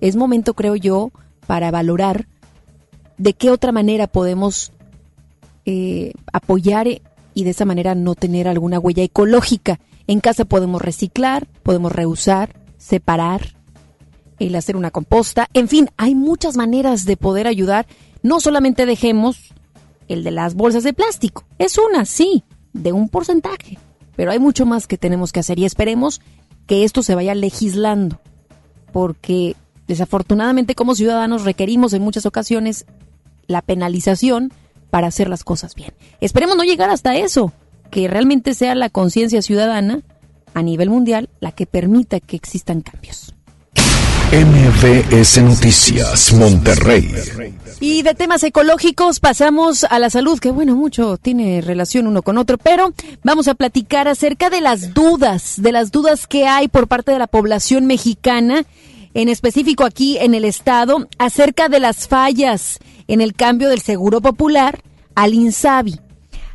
es 0.00 0.16
momento, 0.16 0.54
creo 0.54 0.76
yo, 0.76 1.10
para 1.46 1.70
valorar 1.70 2.26
de 3.18 3.34
qué 3.34 3.50
otra 3.50 3.72
manera 3.72 4.06
podemos 4.06 4.72
eh, 5.66 6.12
apoyar 6.32 6.88
y 6.88 7.44
de 7.44 7.50
esa 7.50 7.64
manera 7.64 7.94
no 7.94 8.14
tener 8.14 8.48
alguna 8.48 8.78
huella 8.78 9.02
ecológica. 9.02 9.78
En 10.06 10.20
casa 10.20 10.44
podemos 10.44 10.82
reciclar, 10.82 11.46
podemos 11.62 11.92
reusar, 11.92 12.56
separar, 12.78 13.54
el 14.40 14.54
hacer 14.54 14.76
una 14.76 14.90
composta, 14.90 15.48
en 15.52 15.68
fin, 15.68 15.90
hay 15.96 16.14
muchas 16.14 16.56
maneras 16.56 17.04
de 17.04 17.16
poder 17.16 17.46
ayudar. 17.46 17.86
No 18.22 18.40
solamente 18.40 18.86
dejemos 18.86 19.54
el 20.08 20.24
de 20.24 20.30
las 20.30 20.54
bolsas 20.54 20.82
de 20.82 20.92
plástico, 20.92 21.44
es 21.58 21.78
una, 21.78 22.04
sí, 22.04 22.42
de 22.72 22.92
un 22.92 23.08
porcentaje, 23.08 23.78
pero 24.16 24.32
hay 24.32 24.38
mucho 24.38 24.66
más 24.66 24.86
que 24.86 24.98
tenemos 24.98 25.30
que 25.32 25.40
hacer 25.40 25.58
y 25.58 25.66
esperemos 25.66 26.20
que 26.66 26.84
esto 26.84 27.02
se 27.02 27.14
vaya 27.14 27.34
legislando, 27.34 28.20
porque 28.92 29.56
Desafortunadamente, 29.90 30.76
como 30.76 30.94
ciudadanos 30.94 31.42
requerimos 31.42 31.92
en 31.94 32.02
muchas 32.02 32.24
ocasiones 32.24 32.86
la 33.48 33.60
penalización 33.60 34.52
para 34.88 35.08
hacer 35.08 35.28
las 35.28 35.42
cosas 35.42 35.74
bien. 35.74 35.92
Esperemos 36.20 36.56
no 36.56 36.62
llegar 36.62 36.90
hasta 36.90 37.16
eso, 37.16 37.52
que 37.90 38.06
realmente 38.06 38.54
sea 38.54 38.76
la 38.76 38.88
conciencia 38.88 39.42
ciudadana 39.42 40.02
a 40.54 40.62
nivel 40.62 40.90
mundial 40.90 41.28
la 41.40 41.50
que 41.50 41.66
permita 41.66 42.20
que 42.20 42.36
existan 42.36 42.82
cambios. 42.82 43.34
MBS 44.30 45.42
Noticias 45.42 46.34
Monterrey. 46.34 47.12
Y 47.80 48.02
de 48.02 48.14
temas 48.14 48.44
ecológicos 48.44 49.18
pasamos 49.18 49.82
a 49.82 49.98
la 49.98 50.08
salud, 50.08 50.38
que 50.38 50.52
bueno, 50.52 50.76
mucho 50.76 51.16
tiene 51.16 51.62
relación 51.62 52.06
uno 52.06 52.22
con 52.22 52.38
otro, 52.38 52.58
pero 52.58 52.94
vamos 53.24 53.48
a 53.48 53.54
platicar 53.54 54.06
acerca 54.06 54.50
de 54.50 54.60
las 54.60 54.94
dudas, 54.94 55.54
de 55.60 55.72
las 55.72 55.90
dudas 55.90 56.28
que 56.28 56.46
hay 56.46 56.68
por 56.68 56.86
parte 56.86 57.10
de 57.10 57.18
la 57.18 57.26
población 57.26 57.86
mexicana 57.86 58.64
en 59.14 59.28
específico 59.28 59.84
aquí 59.84 60.18
en 60.18 60.34
el 60.34 60.44
estado, 60.44 61.08
acerca 61.18 61.68
de 61.68 61.80
las 61.80 62.08
fallas 62.08 62.78
en 63.08 63.20
el 63.20 63.34
cambio 63.34 63.68
del 63.68 63.80
Seguro 63.80 64.20
Popular 64.20 64.80
al 65.14 65.34
INSABI. 65.34 66.00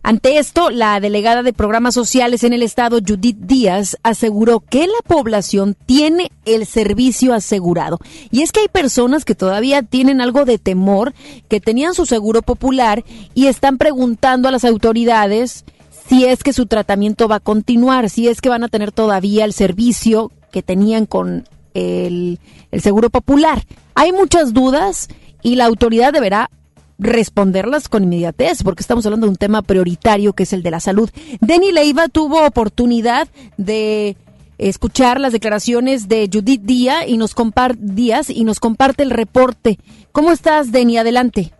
Ante 0.08 0.38
esto, 0.38 0.70
la 0.70 1.00
delegada 1.00 1.42
de 1.42 1.52
programas 1.52 1.96
sociales 1.96 2.44
en 2.44 2.54
el 2.54 2.62
estado, 2.62 3.00
Judith 3.00 3.40
Díaz, 3.40 3.98
aseguró 4.04 4.60
que 4.60 4.86
la 4.86 5.02
población 5.08 5.76
tiene 5.88 6.32
el 6.46 6.68
servicio 6.68 7.34
asegurado. 7.34 7.98
Y 8.30 8.44
es 8.44 8.52
que 8.52 8.60
hay 8.60 8.68
personas 8.68 9.26
que 9.26 9.34
todavía 9.34 9.82
tienen 9.82 10.22
algo 10.22 10.46
de 10.46 10.60
temor, 10.60 11.16
que 11.48 11.60
tenían 11.60 11.96
su 11.96 12.06
seguro 12.06 12.44
popular 12.44 13.04
y 13.34 13.48
están 13.48 13.80
preguntando 13.80 14.48
a 14.48 14.52
las 14.52 14.64
autoridades 14.64 15.66
si 16.08 16.26
es 16.26 16.44
que 16.44 16.54
su 16.54 16.68
tratamiento 16.68 17.28
va 17.28 17.38
a 17.38 17.40
continuar, 17.40 18.12
si 18.12 18.28
es 18.28 18.42
que 18.42 18.50
van 18.50 18.64
a 18.64 18.68
tener 18.70 18.92
todavía 18.92 19.44
el 19.44 19.54
servicio 19.54 20.32
que 20.52 20.62
tenían 20.62 21.08
con 21.08 21.46
el, 21.76 22.40
Seguro 22.72 23.10
Popular. 23.10 23.64
Hay 23.94 24.12
muchas 24.12 24.54
dudas 24.54 25.08
y 25.44 25.56
la 25.56 25.66
autoridad 25.66 26.12
deberá 26.12 26.50
responderlas 26.98 27.88
con 27.88 28.04
inmediatez, 28.04 28.64
porque 28.64 28.82
estamos 28.82 29.06
hablando 29.06 29.28
de 29.28 29.32
un 29.32 29.38
tema 29.38 29.62
prioritario 29.62 30.34
que 30.34 30.44
es 30.44 30.54
el 30.54 30.64
de 30.64 30.72
la 30.72 30.80
salud. 30.80 31.10
Denny 31.42 31.72
Leiva 31.72 32.08
tuvo 32.08 32.46
oportunidad 32.46 33.28
de 33.58 34.18
escuchar 34.58 35.20
las 35.20 35.34
declaraciones 35.34 36.08
de 36.08 36.30
Judith 36.32 36.62
Díaz 36.64 37.06
y 37.08 37.18
nos 37.18 37.34
comparte 37.34 37.80
Díaz 37.82 38.30
y 38.30 38.44
nos 38.44 38.60
comparte 38.60 39.04
el 39.04 39.12
reporte. 39.12 39.78
¿Cómo 40.12 40.32
estás, 40.32 40.72
Denny? 40.72 40.98
Adelante. 40.98 41.55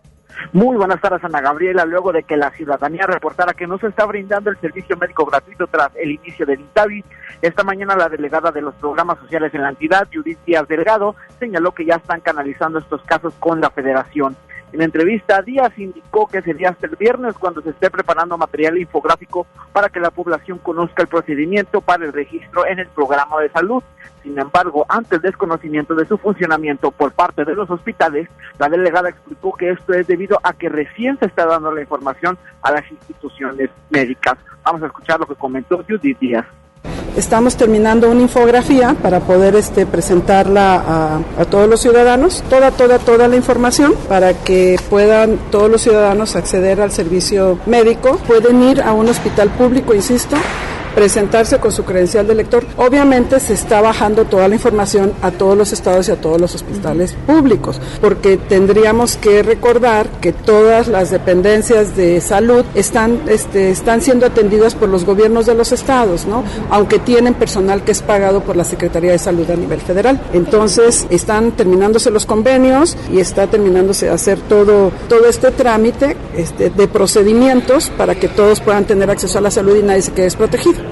Muy 0.54 0.78
buenas 0.78 1.02
tardes, 1.02 1.24
Ana 1.24 1.42
Gabriela. 1.42 1.86
Luego 1.86 2.12
de 2.12 2.24
que 2.24 2.38
la 2.38 2.52
ciudadanía 2.52 3.06
reportara 3.08 3.54
que 3.54 3.68
no 3.68 3.78
se 3.78 3.88
está 3.88 4.06
brindando 4.06 4.50
el 4.50 4.58
servicio 4.58 4.98
médico 4.98 5.26
gratuito 5.26 5.68
tras 5.68 5.96
el 5.96 6.12
inicio 6.12 6.46
del 6.46 6.62
INTAVI, 6.62 7.04
esta 7.42 7.64
mañana 7.64 7.96
la 7.96 8.10
delegada 8.10 8.52
de 8.52 8.62
los 8.62 8.76
programas 8.76 9.20
sociales 9.20 9.54
en 9.54 9.62
la 9.62 9.70
entidad, 9.70 10.08
Judith 10.14 10.40
Díaz 10.46 10.68
Delgado, 10.68 11.16
señaló 11.40 11.72
que 11.74 11.86
ya 11.86 11.96
están 11.96 12.22
canalizando 12.22 12.80
estos 12.80 13.02
casos 13.04 13.34
con 13.40 13.62
la 13.62 13.70
federación. 13.70 14.36
En 14.72 14.82
entrevista, 14.82 15.42
Díaz 15.42 15.72
indicó 15.78 16.28
que 16.28 16.42
sería 16.42 16.70
hasta 16.70 16.88
el 16.88 16.96
viernes 16.96 17.36
cuando 17.36 17.62
se 17.62 17.70
esté 17.70 17.90
preparando 17.90 18.38
material 18.38 18.78
infográfico 18.78 19.48
para 19.72 19.90
que 19.90 20.00
la 20.00 20.12
población 20.12 20.58
conozca 20.58 21.04
el 21.04 21.08
procedimiento 21.08 21.82
para 21.82 22.06
el 22.06 22.12
registro 22.12 22.66
en 22.66 22.80
el 22.80 22.88
programa 22.88 23.40
de 23.40 23.50
salud. 23.50 23.84
Sin 24.22 24.38
embargo, 24.40 24.86
ante 24.90 25.18
el 25.18 25.22
desconocimiento 25.22 25.94
de 25.96 26.06
su 26.06 26.18
funcionamiento 26.18 26.92
por 26.92 27.12
parte 27.14 27.46
de 27.46 27.56
los 27.56 27.70
hospitales, 27.70 28.28
la 28.58 28.68
delegada 28.68 29.10
explicó 29.10 29.54
que 29.54 29.70
esto 29.70 29.94
es 29.94 30.08
debido 30.08 30.40
a 30.44 30.54
que 30.54 30.68
recién 30.68 31.18
se 31.20 31.28
está 31.28 31.46
dando 31.46 31.72
la 31.72 31.82
información 31.82 32.38
a 32.62 32.72
las 32.72 32.90
instituciones 32.92 33.70
médicas. 33.92 34.38
Vamos 34.64 34.82
a 34.82 34.88
escuchar 34.88 35.20
lo 35.20 35.28
que 35.28 35.36
comentó 35.36 35.84
Judith 35.88 36.20
Díaz. 36.20 36.46
Estamos 37.18 37.56
terminando 37.56 38.10
una 38.10 38.22
infografía 38.22 38.94
para 39.02 39.22
poder 39.22 39.56
este, 39.56 39.86
presentarla 39.86 41.22
a, 41.38 41.46
todos 41.46 41.70
los 41.70 41.80
ciudadanos, 41.80 42.44
toda, 42.50 42.72
toda, 42.72 43.00
toda 43.00 43.30
la 43.30 43.38
información 43.38 43.94
para 44.10 44.34
que 44.34 44.78
puedan 44.90 45.38
todos 45.50 45.70
los 45.70 45.82
ciudadanos 45.82 46.36
acceder 46.36 46.82
al 46.82 46.92
servicio 46.92 47.58
médico. 47.66 48.20
Pueden 48.28 48.62
ir 48.64 48.82
a 48.82 48.92
un 48.92 49.08
hospital 49.08 49.50
público, 49.52 49.94
insisto, 49.94 50.36
presentarse 50.96 51.60
con 51.60 51.72
su 51.72 51.84
credencial 51.84 52.28
de 52.28 52.36
lector. 52.36 52.66
Obviamente 52.78 53.40
se 53.40 53.54
está 53.54 53.82
bajando 53.82 54.26
toda 54.26 54.48
la 54.48 54.56
información 54.56 55.14
a 55.22 55.32
todos 55.32 55.58
los 55.58 55.74
estados 55.74 56.08
y 56.08 56.12
a 56.12 56.16
todos 56.16 56.40
los 56.40 56.56
hospitales 56.56 57.16
públicos, 57.28 57.80
porque 58.02 58.38
tendríamos 58.38 59.18
que 59.18 59.44
recordar 59.44 60.08
que 60.22 60.32
todas 60.32 60.88
las 60.88 61.12
dependencias 61.12 61.96
de 61.96 62.22
salud 62.22 62.66
están, 62.74 63.22
este, 63.28 63.70
están 63.70 64.02
siendo 64.02 64.26
atendidas 64.26 64.76
por 64.76 64.90
los 64.90 65.06
gobiernos 65.06 65.46
de 65.46 65.56
los 65.56 65.72
estados, 65.72 66.26
¿no? 66.26 66.44
Aunque 66.70 67.00
tienen 67.00 67.34
personal 67.34 67.84
que 67.84 67.92
es 67.92 68.02
pagado 68.02 68.42
por 68.42 68.56
la 68.56 68.64
Secretaría 68.64 69.12
de 69.12 69.20
Salud 69.20 69.50
a 69.50 69.56
nivel 69.56 69.82
federal. 69.82 70.22
Entonces, 70.34 71.06
están 71.10 71.52
terminándose 71.52 72.10
los 72.12 72.26
convenios 72.26 72.98
y 73.12 73.20
está 73.20 73.48
terminándose 73.48 74.10
hacer 74.10 74.40
todo, 74.40 74.92
todo 75.10 75.28
este 75.28 75.52
trámite 75.52 76.16
este, 76.36 76.70
de 76.70 76.88
procedimientos 76.88 77.90
para 77.98 78.16
que 78.16 78.28
todos 78.28 78.62
puedan 78.62 78.86
tener 78.86 79.10
acceso 79.10 79.38
a 79.38 79.42
la 79.42 79.52
salud 79.52 79.76
y 79.76 79.84
nadie 79.84 80.02
se 80.02 80.12
quede 80.12 80.26
desprotegido. 80.26 80.85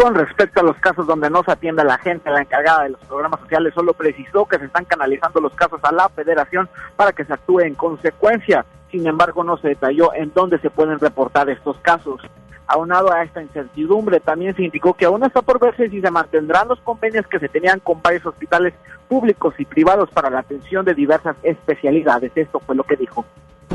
Con 0.00 0.14
respecto 0.14 0.60
a 0.60 0.62
los 0.62 0.78
casos 0.78 1.06
donde 1.06 1.28
no 1.28 1.42
se 1.42 1.52
atiende 1.52 1.84
la 1.84 1.98
gente, 1.98 2.30
la 2.30 2.40
encargada 2.40 2.84
de 2.84 2.88
los 2.88 3.00
programas 3.00 3.38
sociales 3.40 3.74
solo 3.74 3.92
precisó 3.92 4.46
que 4.46 4.58
se 4.58 4.64
están 4.64 4.86
canalizando 4.86 5.42
los 5.42 5.52
casos 5.52 5.78
a 5.82 5.92
la 5.92 6.08
federación 6.08 6.70
para 6.96 7.12
que 7.12 7.26
se 7.26 7.34
actúe 7.34 7.60
en 7.60 7.74
consecuencia. 7.74 8.64
Sin 8.90 9.06
embargo, 9.06 9.44
no 9.44 9.58
se 9.58 9.68
detalló 9.68 10.14
en 10.14 10.32
dónde 10.34 10.58
se 10.60 10.70
pueden 10.70 10.98
reportar 10.98 11.50
estos 11.50 11.76
casos. 11.80 12.22
Aunado 12.66 13.12
a 13.12 13.24
esta 13.24 13.42
incertidumbre, 13.42 14.20
también 14.20 14.56
se 14.56 14.62
indicó 14.62 14.94
que 14.94 15.04
aún 15.04 15.22
está 15.22 15.42
por 15.42 15.60
verse 15.60 15.90
si 15.90 16.00
se 16.00 16.10
mantendrán 16.10 16.68
los 16.68 16.80
convenios 16.80 17.26
que 17.26 17.38
se 17.38 17.50
tenían 17.50 17.80
con 17.80 18.00
varios 18.00 18.24
hospitales 18.24 18.72
públicos 19.06 19.54
y 19.58 19.66
privados 19.66 20.08
para 20.08 20.30
la 20.30 20.38
atención 20.38 20.82
de 20.86 20.94
diversas 20.94 21.36
especialidades. 21.42 22.32
Esto 22.34 22.58
fue 22.60 22.74
lo 22.74 22.84
que 22.84 22.96
dijo. 22.96 23.26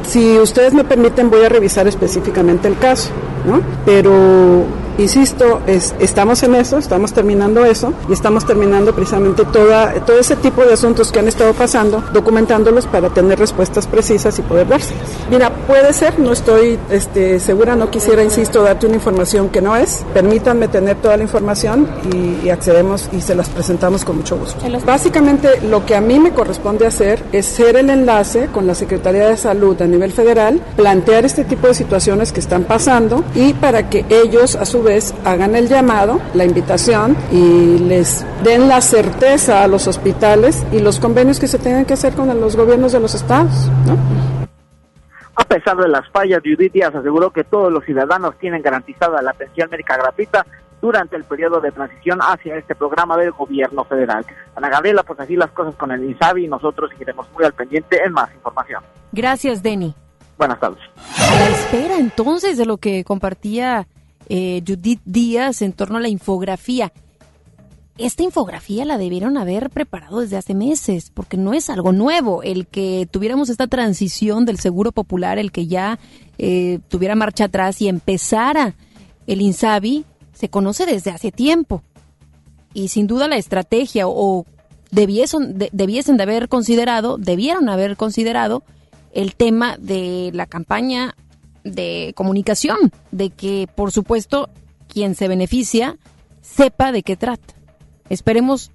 Si 0.03 0.37
ustedes 0.37 0.73
me 0.73 0.83
permiten, 0.83 1.29
voy 1.29 1.43
a 1.43 1.49
revisar 1.49 1.87
específicamente 1.87 2.67
el 2.67 2.77
caso, 2.77 3.09
¿no? 3.45 3.61
Pero, 3.85 4.63
insisto, 4.97 5.61
es, 5.65 5.95
estamos 5.99 6.43
en 6.43 6.55
eso, 6.55 6.77
estamos 6.77 7.11
terminando 7.11 7.65
eso 7.65 7.91
y 8.07 8.13
estamos 8.13 8.45
terminando 8.45 8.93
precisamente 8.93 9.45
toda, 9.45 9.93
todo 10.05 10.19
ese 10.19 10.35
tipo 10.35 10.63
de 10.63 10.73
asuntos 10.73 11.11
que 11.11 11.19
han 11.19 11.27
estado 11.27 11.53
pasando, 11.53 12.03
documentándolos 12.13 12.85
para 12.85 13.09
tener 13.09 13.39
respuestas 13.39 13.87
precisas 13.87 14.37
y 14.37 14.43
poder 14.43 14.67
dárselas. 14.67 15.03
Mira, 15.29 15.49
puede 15.67 15.91
ser, 15.91 16.19
no 16.19 16.31
estoy 16.31 16.77
este, 16.91 17.39
segura, 17.39 17.75
no 17.75 17.89
quisiera, 17.89 18.23
insisto, 18.23 18.61
darte 18.61 18.85
una 18.85 18.95
información 18.95 19.49
que 19.49 19.61
no 19.61 19.75
es. 19.75 20.05
Permítanme 20.13 20.67
tener 20.67 20.97
toda 20.97 21.17
la 21.17 21.23
información 21.23 21.87
y, 22.13 22.45
y 22.45 22.49
accedemos 22.49 23.09
y 23.11 23.21
se 23.21 23.33
las 23.33 23.49
presentamos 23.49 24.05
con 24.05 24.17
mucho 24.17 24.37
gusto. 24.37 24.63
Básicamente, 24.85 25.61
lo 25.61 25.85
que 25.85 25.95
a 25.95 26.01
mí 26.01 26.19
me 26.19 26.31
corresponde 26.31 26.85
hacer 26.85 27.23
es 27.31 27.47
ser 27.47 27.75
el 27.75 27.89
enlace 27.89 28.49
con 28.53 28.67
la 28.67 28.75
Secretaría 28.75 29.27
de 29.27 29.37
Salud 29.37 29.75
a 29.85 29.87
nivel 29.87 30.11
federal, 30.11 30.61
plantear 30.75 31.25
este 31.25 31.45
tipo 31.45 31.67
de 31.67 31.73
situaciones 31.73 32.31
que 32.31 32.39
están 32.39 32.63
pasando 32.63 33.23
y 33.33 33.53
para 33.53 33.89
que 33.89 34.05
ellos 34.09 34.55
a 34.55 34.65
su 34.65 34.83
vez 34.83 35.13
hagan 35.23 35.55
el 35.55 35.67
llamado, 35.67 36.19
la 36.33 36.45
invitación 36.45 37.15
y 37.31 37.79
les 37.79 38.25
den 38.43 38.67
la 38.67 38.81
certeza 38.81 39.63
a 39.63 39.67
los 39.67 39.87
hospitales 39.87 40.65
y 40.71 40.79
los 40.79 40.99
convenios 40.99 41.39
que 41.39 41.47
se 41.47 41.57
tengan 41.57 41.85
que 41.85 41.93
hacer 41.93 42.13
con 42.13 42.27
los 42.39 42.55
gobiernos 42.55 42.91
de 42.91 42.99
los 42.99 43.15
estados. 43.15 43.69
A 45.37 45.43
pesar 45.43 45.77
de 45.77 45.89
las 45.89 46.09
fallas, 46.09 46.41
Judith 46.43 46.71
Díaz 46.71 46.95
aseguró 46.95 47.31
que 47.31 47.43
todos 47.43 47.71
los 47.71 47.83
ciudadanos 47.83 48.37
tienen 48.37 48.61
garantizada 48.61 49.21
la 49.21 49.31
atención 49.31 49.69
médica 49.69 49.97
gratuita 49.97 50.45
durante 50.85 51.15
el 51.15 51.23
periodo 51.23 51.59
de 51.59 51.71
transición 51.71 52.19
hacia 52.21 52.57
este 52.57 52.75
programa 52.75 53.17
del 53.17 53.31
gobierno 53.31 53.83
federal. 53.85 54.23
Ana 54.55 54.69
Gabriela, 54.69 55.01
pues 55.01 55.19
así 55.19 55.35
las 55.35 55.49
cosas 55.49 55.73
con 55.75 55.91
el 55.91 56.03
INSABI 56.03 56.45
y 56.45 56.47
nosotros 56.47 56.91
seguiremos 56.91 57.27
muy 57.33 57.43
al 57.43 57.53
pendiente 57.53 58.03
en 58.03 58.13
más 58.13 58.31
información. 58.35 58.83
Gracias, 59.11 59.63
Denny. 59.63 59.95
Buenas 60.37 60.59
tardes. 60.59 60.79
La 61.17 61.49
espera 61.49 61.97
entonces 61.97 62.57
de 62.57 62.67
lo 62.67 62.77
que 62.77 63.03
compartía 63.03 63.87
eh, 64.29 64.61
Judith 64.65 65.01
Díaz 65.05 65.63
en 65.63 65.73
torno 65.73 65.97
a 65.97 66.01
la 66.01 66.07
infografía. 66.07 66.93
Esta 67.97 68.21
infografía 68.21 68.85
la 68.85 68.99
debieron 68.99 69.37
haber 69.37 69.71
preparado 69.71 70.19
desde 70.19 70.37
hace 70.37 70.53
meses, 70.53 71.09
porque 71.11 71.37
no 71.37 71.53
es 71.53 71.71
algo 71.71 71.93
nuevo. 71.93 72.43
El 72.43 72.67
que 72.67 73.07
tuviéramos 73.09 73.49
esta 73.49 73.65
transición 73.65 74.45
del 74.45 74.59
seguro 74.59 74.91
popular, 74.91 75.39
el 75.39 75.51
que 75.51 75.65
ya 75.65 75.97
eh, 76.37 76.79
tuviera 76.89 77.15
marcha 77.15 77.45
atrás 77.45 77.81
y 77.81 77.87
empezara 77.87 78.75
el 79.25 79.41
INSABI, 79.41 80.05
se 80.35 80.49
conoce 80.49 80.85
desde 80.85 81.09
hace 81.09 81.31
tiempo. 81.31 81.81
Y 82.73 82.89
sin 82.89 83.07
duda 83.07 83.27
la 83.27 83.37
estrategia 83.37 84.07
o 84.07 84.45
debiesen 84.91 85.57
de, 85.57 86.23
haber 86.23 86.47
considerado, 86.47 87.17
debieron 87.17 87.69
haber 87.69 87.97
considerado 87.97 88.63
el 89.13 89.35
tema 89.35 89.77
de 89.77 90.29
la 90.33 90.45
campaña 90.45 91.15
de 91.63 92.13
comunicación, 92.15 92.91
de 93.11 93.31
que 93.31 93.67
por 93.73 93.91
supuesto 93.91 94.49
quien 94.87 95.15
se 95.15 95.27
beneficia 95.27 95.97
sepa 96.41 96.91
de 96.91 97.01
qué 97.01 97.15
trata. 97.15 97.55
Esperemos, 98.09 98.71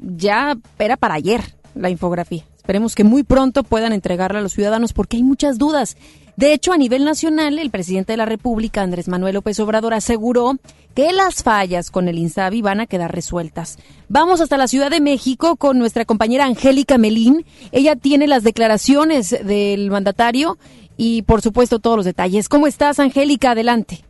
ya 0.00 0.56
era 0.78 0.96
para 0.96 1.14
ayer 1.14 1.42
la 1.74 1.90
infografía. 1.90 2.44
Esperemos 2.56 2.94
que 2.94 3.04
muy 3.04 3.24
pronto 3.24 3.62
puedan 3.62 3.92
entregarla 3.92 4.38
a 4.38 4.42
los 4.42 4.52
ciudadanos 4.52 4.92
porque 4.92 5.18
hay 5.18 5.22
muchas 5.22 5.58
dudas. 5.58 5.96
De 6.36 6.52
hecho, 6.52 6.72
a 6.72 6.76
nivel 6.76 7.04
nacional, 7.04 7.58
el 7.58 7.70
presidente 7.70 8.12
de 8.12 8.16
la 8.16 8.26
República, 8.26 8.82
Andrés 8.82 9.06
Manuel 9.06 9.34
López 9.34 9.60
Obrador, 9.60 9.94
aseguró 9.94 10.56
que 10.94 11.12
las 11.12 11.42
fallas 11.42 11.90
con 11.90 12.08
el 12.08 12.18
INSABI 12.18 12.60
van 12.60 12.80
a 12.80 12.86
quedar 12.86 13.14
resueltas. 13.14 13.78
Vamos 14.08 14.40
hasta 14.40 14.56
la 14.56 14.66
Ciudad 14.68 14.90
de 14.90 15.00
México 15.00 15.56
con 15.56 15.78
nuestra 15.78 16.04
compañera 16.04 16.44
Angélica 16.44 16.98
Melín. 16.98 17.44
Ella 17.70 17.94
tiene 17.94 18.26
las 18.26 18.42
declaraciones 18.42 19.30
del 19.30 19.90
mandatario 19.90 20.58
y, 20.96 21.22
por 21.22 21.40
supuesto, 21.40 21.78
todos 21.78 21.96
los 21.96 22.04
detalles. 22.04 22.48
¿Cómo 22.48 22.66
estás, 22.66 22.98
Angélica? 22.98 23.52
Adelante. 23.52 24.04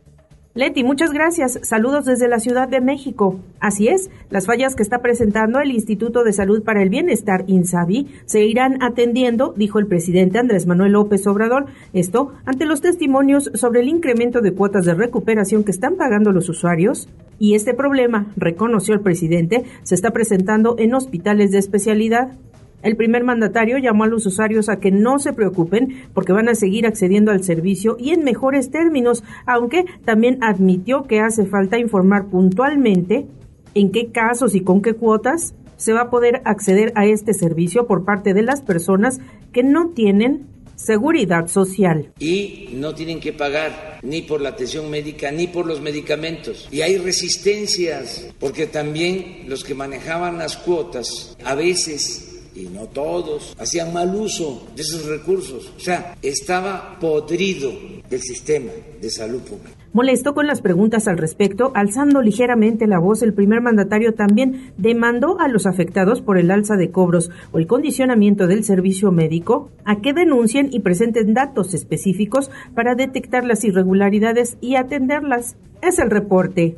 Leti, 0.57 0.85
muchas 0.85 1.11
gracias. 1.11 1.59
Saludos 1.63 2.05
desde 2.05 2.29
la 2.29 2.39
Ciudad 2.39 2.69
de 2.69 2.79
México. 2.79 3.41
Así 3.59 3.89
es, 3.89 4.09
las 4.29 4.45
fallas 4.45 4.73
que 4.73 4.83
está 4.83 4.99
presentando 4.99 5.59
el 5.59 5.69
Instituto 5.69 6.23
de 6.23 6.31
Salud 6.31 6.63
para 6.63 6.81
el 6.81 6.87
Bienestar, 6.87 7.43
INSABI, 7.45 8.07
se 8.25 8.45
irán 8.45 8.81
atendiendo, 8.81 9.53
dijo 9.57 9.79
el 9.79 9.87
presidente 9.87 10.39
Andrés 10.39 10.65
Manuel 10.65 10.93
López 10.93 11.27
Obrador. 11.27 11.65
Esto 11.91 12.31
ante 12.45 12.65
los 12.65 12.79
testimonios 12.79 13.51
sobre 13.53 13.81
el 13.81 13.89
incremento 13.89 14.39
de 14.39 14.53
cuotas 14.53 14.85
de 14.85 14.93
recuperación 14.93 15.65
que 15.65 15.71
están 15.71 15.97
pagando 15.97 16.31
los 16.31 16.47
usuarios. 16.47 17.09
Y 17.37 17.55
este 17.55 17.73
problema, 17.73 18.31
reconoció 18.37 18.93
el 18.93 19.01
presidente, 19.01 19.65
se 19.83 19.93
está 19.93 20.11
presentando 20.11 20.77
en 20.79 20.95
hospitales 20.95 21.51
de 21.51 21.57
especialidad. 21.57 22.31
El 22.81 22.95
primer 22.95 23.23
mandatario 23.23 23.77
llamó 23.77 24.03
a 24.03 24.07
los 24.07 24.25
usuarios 24.25 24.69
a 24.69 24.79
que 24.79 24.91
no 24.91 25.19
se 25.19 25.33
preocupen 25.33 26.03
porque 26.13 26.33
van 26.33 26.49
a 26.49 26.55
seguir 26.55 26.85
accediendo 26.85 27.31
al 27.31 27.43
servicio 27.43 27.97
y 27.99 28.11
en 28.11 28.23
mejores 28.23 28.69
términos, 28.69 29.23
aunque 29.45 29.85
también 30.05 30.37
admitió 30.41 31.03
que 31.03 31.19
hace 31.19 31.45
falta 31.45 31.79
informar 31.79 32.27
puntualmente 32.27 33.25
en 33.73 33.91
qué 33.91 34.11
casos 34.11 34.55
y 34.55 34.61
con 34.61 34.81
qué 34.81 34.93
cuotas 34.93 35.55
se 35.77 35.93
va 35.93 36.01
a 36.01 36.09
poder 36.09 36.41
acceder 36.45 36.93
a 36.95 37.05
este 37.05 37.33
servicio 37.33 37.87
por 37.87 38.05
parte 38.05 38.33
de 38.33 38.43
las 38.43 38.61
personas 38.61 39.19
que 39.51 39.63
no 39.63 39.89
tienen 39.89 40.47
seguridad 40.75 41.47
social. 41.47 42.11
Y 42.19 42.69
no 42.73 42.93
tienen 42.93 43.19
que 43.19 43.33
pagar 43.33 43.99
ni 44.03 44.21
por 44.21 44.41
la 44.41 44.49
atención 44.49 44.89
médica 44.89 45.31
ni 45.31 45.47
por 45.47 45.65
los 45.65 45.81
medicamentos. 45.81 46.67
Y 46.71 46.81
hay 46.81 46.97
resistencias, 46.97 48.27
porque 48.39 48.67
también 48.67 49.45
los 49.47 49.63
que 49.63 49.73
manejaban 49.73 50.37
las 50.37 50.57
cuotas 50.57 51.35
a 51.43 51.55
veces 51.55 52.34
y 52.55 52.65
no 52.65 52.85
todos, 52.87 53.55
hacían 53.59 53.93
mal 53.93 54.15
uso 54.15 54.67
de 54.75 54.81
esos 54.81 55.05
recursos. 55.05 55.71
O 55.75 55.79
sea, 55.79 56.15
estaba 56.21 56.97
podrido 56.99 57.71
el 58.09 58.21
sistema 58.21 58.71
de 59.01 59.09
salud 59.09 59.41
pública. 59.41 59.71
Molesto 59.93 60.33
con 60.33 60.45
las 60.45 60.61
preguntas 60.61 61.07
al 61.07 61.17
respecto, 61.17 61.71
alzando 61.73 62.21
ligeramente 62.21 62.85
la 62.85 62.99
voz, 62.99 63.21
el 63.21 63.33
primer 63.33 63.61
mandatario 63.61 64.13
también 64.13 64.73
demandó 64.77 65.39
a 65.39 65.47
los 65.47 65.65
afectados 65.65 66.21
por 66.21 66.37
el 66.37 66.51
alza 66.51 66.75
de 66.75 66.91
cobros 66.91 67.31
o 67.53 67.59
el 67.59 67.67
condicionamiento 67.67 68.47
del 68.47 68.65
servicio 68.65 69.13
médico 69.13 69.69
a 69.85 70.01
que 70.01 70.11
denuncien 70.13 70.67
y 70.71 70.81
presenten 70.81 71.33
datos 71.33 71.73
específicos 71.73 72.51
para 72.73 72.95
detectar 72.95 73.45
las 73.45 73.63
irregularidades 73.63 74.57
y 74.59 74.75
atenderlas. 74.75 75.55
Es 75.81 75.97
el 75.99 76.09
reporte. 76.09 76.75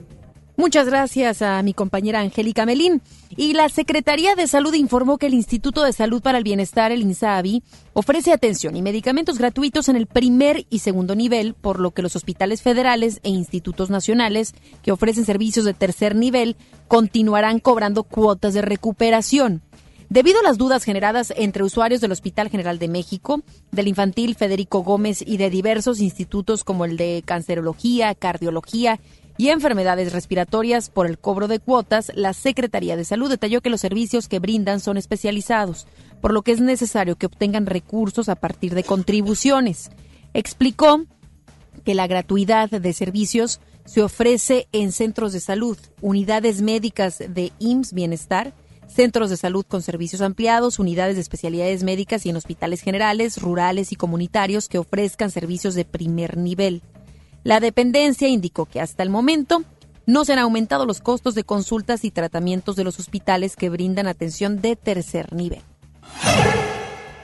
Muchas 0.59 0.87
gracias 0.87 1.43
a 1.43 1.61
mi 1.61 1.75
compañera 1.75 2.19
Angélica 2.19 2.65
Melín. 2.65 3.03
Y 3.29 3.53
la 3.53 3.69
Secretaría 3.69 4.33
de 4.33 4.47
Salud 4.47 4.73
informó 4.73 5.19
que 5.19 5.27
el 5.27 5.35
Instituto 5.35 5.83
de 5.83 5.93
Salud 5.93 6.19
para 6.19 6.39
el 6.39 6.43
Bienestar, 6.43 6.91
el 6.91 7.03
INSABI, 7.03 7.61
ofrece 7.93 8.33
atención 8.33 8.75
y 8.75 8.81
medicamentos 8.81 9.37
gratuitos 9.37 9.87
en 9.87 9.95
el 9.95 10.07
primer 10.07 10.65
y 10.71 10.79
segundo 10.79 11.15
nivel, 11.15 11.53
por 11.53 11.79
lo 11.79 11.91
que 11.91 12.01
los 12.01 12.15
hospitales 12.15 12.63
federales 12.63 13.19
e 13.21 13.29
institutos 13.29 13.91
nacionales 13.91 14.55
que 14.81 14.91
ofrecen 14.91 15.25
servicios 15.25 15.63
de 15.63 15.75
tercer 15.75 16.15
nivel 16.15 16.55
continuarán 16.87 17.59
cobrando 17.59 18.01
cuotas 18.01 18.55
de 18.55 18.63
recuperación. 18.63 19.61
Debido 20.09 20.39
a 20.39 20.43
las 20.43 20.57
dudas 20.57 20.85
generadas 20.85 21.33
entre 21.35 21.63
usuarios 21.63 22.01
del 22.01 22.13
Hospital 22.13 22.49
General 22.49 22.79
de 22.79 22.87
México, 22.87 23.43
del 23.71 23.89
Infantil 23.89 24.35
Federico 24.35 24.81
Gómez 24.81 25.21
y 25.21 25.37
de 25.37 25.49
diversos 25.49 25.99
institutos 25.99 26.63
como 26.63 26.85
el 26.85 26.95
de 26.95 27.21
Cancerología, 27.25 28.15
Cardiología 28.15 29.01
y 29.37 29.49
enfermedades 29.49 30.13
respiratorias 30.13 30.89
por 30.89 31.05
el 31.05 31.19
cobro 31.19 31.47
de 31.47 31.59
cuotas, 31.59 32.11
la 32.15 32.33
Secretaría 32.33 32.97
de 32.97 33.05
Salud 33.05 33.29
detalló 33.29 33.61
que 33.61 33.69
los 33.69 33.81
servicios 33.81 34.27
que 34.27 34.39
brindan 34.39 34.79
son 34.79 34.97
especializados, 34.97 35.87
por 36.21 36.33
lo 36.33 36.41
que 36.41 36.51
es 36.51 36.59
necesario 36.59 37.15
que 37.15 37.27
obtengan 37.27 37.67
recursos 37.67 38.29
a 38.29 38.35
partir 38.35 38.73
de 38.73 38.83
contribuciones. 38.83 39.91
Explicó 40.33 41.05
que 41.85 41.93
la 41.93 42.07
gratuidad 42.07 42.69
de 42.69 42.93
servicios 42.93 43.61
se 43.85 44.01
ofrece 44.01 44.67
en 44.71 44.91
centros 44.91 45.33
de 45.33 45.39
salud, 45.39 45.77
unidades 46.01 46.61
médicas 46.61 47.19
de 47.19 47.53
IMSS 47.59 47.93
Bienestar, 47.93 48.53
centros 48.87 49.29
de 49.29 49.37
salud 49.37 49.65
con 49.65 49.81
servicios 49.81 50.21
ampliados, 50.21 50.79
unidades 50.79 51.15
de 51.15 51.21
especialidades 51.21 51.83
médicas 51.83 52.25
y 52.25 52.29
en 52.29 52.37
hospitales 52.37 52.81
generales, 52.81 53.41
rurales 53.41 53.91
y 53.91 53.95
comunitarios 53.95 54.67
que 54.67 54.79
ofrezcan 54.79 55.29
servicios 55.29 55.75
de 55.75 55.85
primer 55.85 56.37
nivel. 56.37 56.81
La 57.43 57.59
dependencia 57.59 58.27
indicó 58.27 58.65
que 58.65 58.81
hasta 58.81 59.03
el 59.03 59.09
momento 59.09 59.63
no 60.05 60.25
se 60.25 60.33
han 60.33 60.39
aumentado 60.39 60.85
los 60.85 61.01
costos 61.01 61.35
de 61.35 61.43
consultas 61.43 62.05
y 62.05 62.11
tratamientos 62.11 62.75
de 62.75 62.83
los 62.83 62.99
hospitales 62.99 63.55
que 63.55 63.69
brindan 63.69 64.07
atención 64.07 64.61
de 64.61 64.75
tercer 64.75 65.33
nivel. 65.33 65.61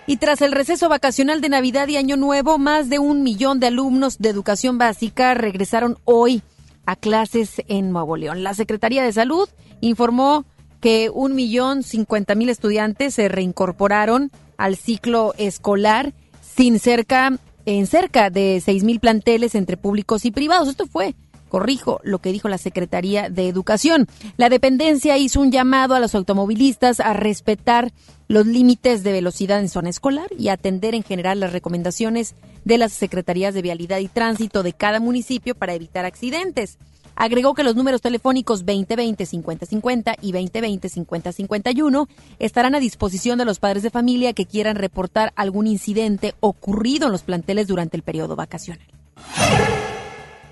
Y 0.05 0.17
tras 0.17 0.41
el 0.41 0.51
receso 0.51 0.89
vacacional 0.89 1.39
de 1.39 1.47
Navidad 1.47 1.87
y 1.87 1.95
Año 1.95 2.17
Nuevo, 2.17 2.57
más 2.57 2.89
de 2.89 2.99
un 2.99 3.23
millón 3.23 3.61
de 3.61 3.67
alumnos 3.67 4.17
de 4.17 4.29
educación 4.29 4.77
básica 4.77 5.33
regresaron 5.33 5.97
hoy 6.03 6.41
a 6.85 6.97
clases 6.97 7.61
en 7.69 7.91
Nuevo 7.91 8.17
León. 8.17 8.43
La 8.43 8.53
Secretaría 8.53 9.03
de 9.03 9.13
Salud 9.13 9.47
informó 9.79 10.43
que 10.81 11.09
un 11.09 11.35
millón 11.35 11.83
cincuenta 11.83 12.35
mil 12.35 12.49
estudiantes 12.49 13.13
se 13.13 13.29
reincorporaron 13.29 14.29
al 14.57 14.75
ciclo 14.75 15.33
escolar 15.37 16.13
sin 16.41 16.79
cerca 16.79 17.39
en 17.65 17.87
cerca 17.87 18.29
de 18.29 18.61
mil 18.83 18.99
planteles 18.99 19.55
entre 19.55 19.77
públicos 19.77 20.25
y 20.25 20.31
privados. 20.31 20.67
Esto 20.67 20.87
fue, 20.87 21.15
corrijo, 21.49 21.99
lo 22.03 22.19
que 22.19 22.31
dijo 22.31 22.49
la 22.49 22.57
Secretaría 22.57 23.29
de 23.29 23.47
Educación. 23.47 24.07
La 24.37 24.49
dependencia 24.49 25.17
hizo 25.17 25.39
un 25.39 25.51
llamado 25.51 25.95
a 25.95 25.99
los 25.99 26.15
automovilistas 26.15 26.99
a 26.99 27.13
respetar 27.13 27.91
los 28.27 28.47
límites 28.47 29.03
de 29.03 29.11
velocidad 29.11 29.59
en 29.59 29.69
zona 29.69 29.89
escolar 29.89 30.27
y 30.37 30.47
atender 30.47 30.95
en 30.95 31.03
general 31.03 31.39
las 31.39 31.53
recomendaciones 31.53 32.35
de 32.65 32.77
las 32.77 32.93
Secretarías 32.93 33.53
de 33.53 33.61
Vialidad 33.61 33.99
y 33.99 34.07
Tránsito 34.07 34.63
de 34.63 34.73
cada 34.73 34.99
municipio 34.99 35.53
para 35.53 35.73
evitar 35.73 36.05
accidentes. 36.05 36.79
Agregó 37.15 37.53
que 37.53 37.63
los 37.63 37.75
números 37.75 38.01
telefónicos 38.01 38.65
2020-5050 38.65 40.17
y 40.21 40.33
2020-5051 40.33 42.07
estarán 42.39 42.75
a 42.75 42.79
disposición 42.79 43.37
de 43.37 43.45
los 43.45 43.59
padres 43.59 43.83
de 43.83 43.89
familia 43.89 44.33
que 44.33 44.45
quieran 44.45 44.75
reportar 44.75 45.33
algún 45.35 45.67
incidente 45.67 46.33
ocurrido 46.39 47.07
en 47.07 47.11
los 47.11 47.23
planteles 47.23 47.67
durante 47.67 47.97
el 47.97 48.03
periodo 48.03 48.35
vacacional. 48.35 48.87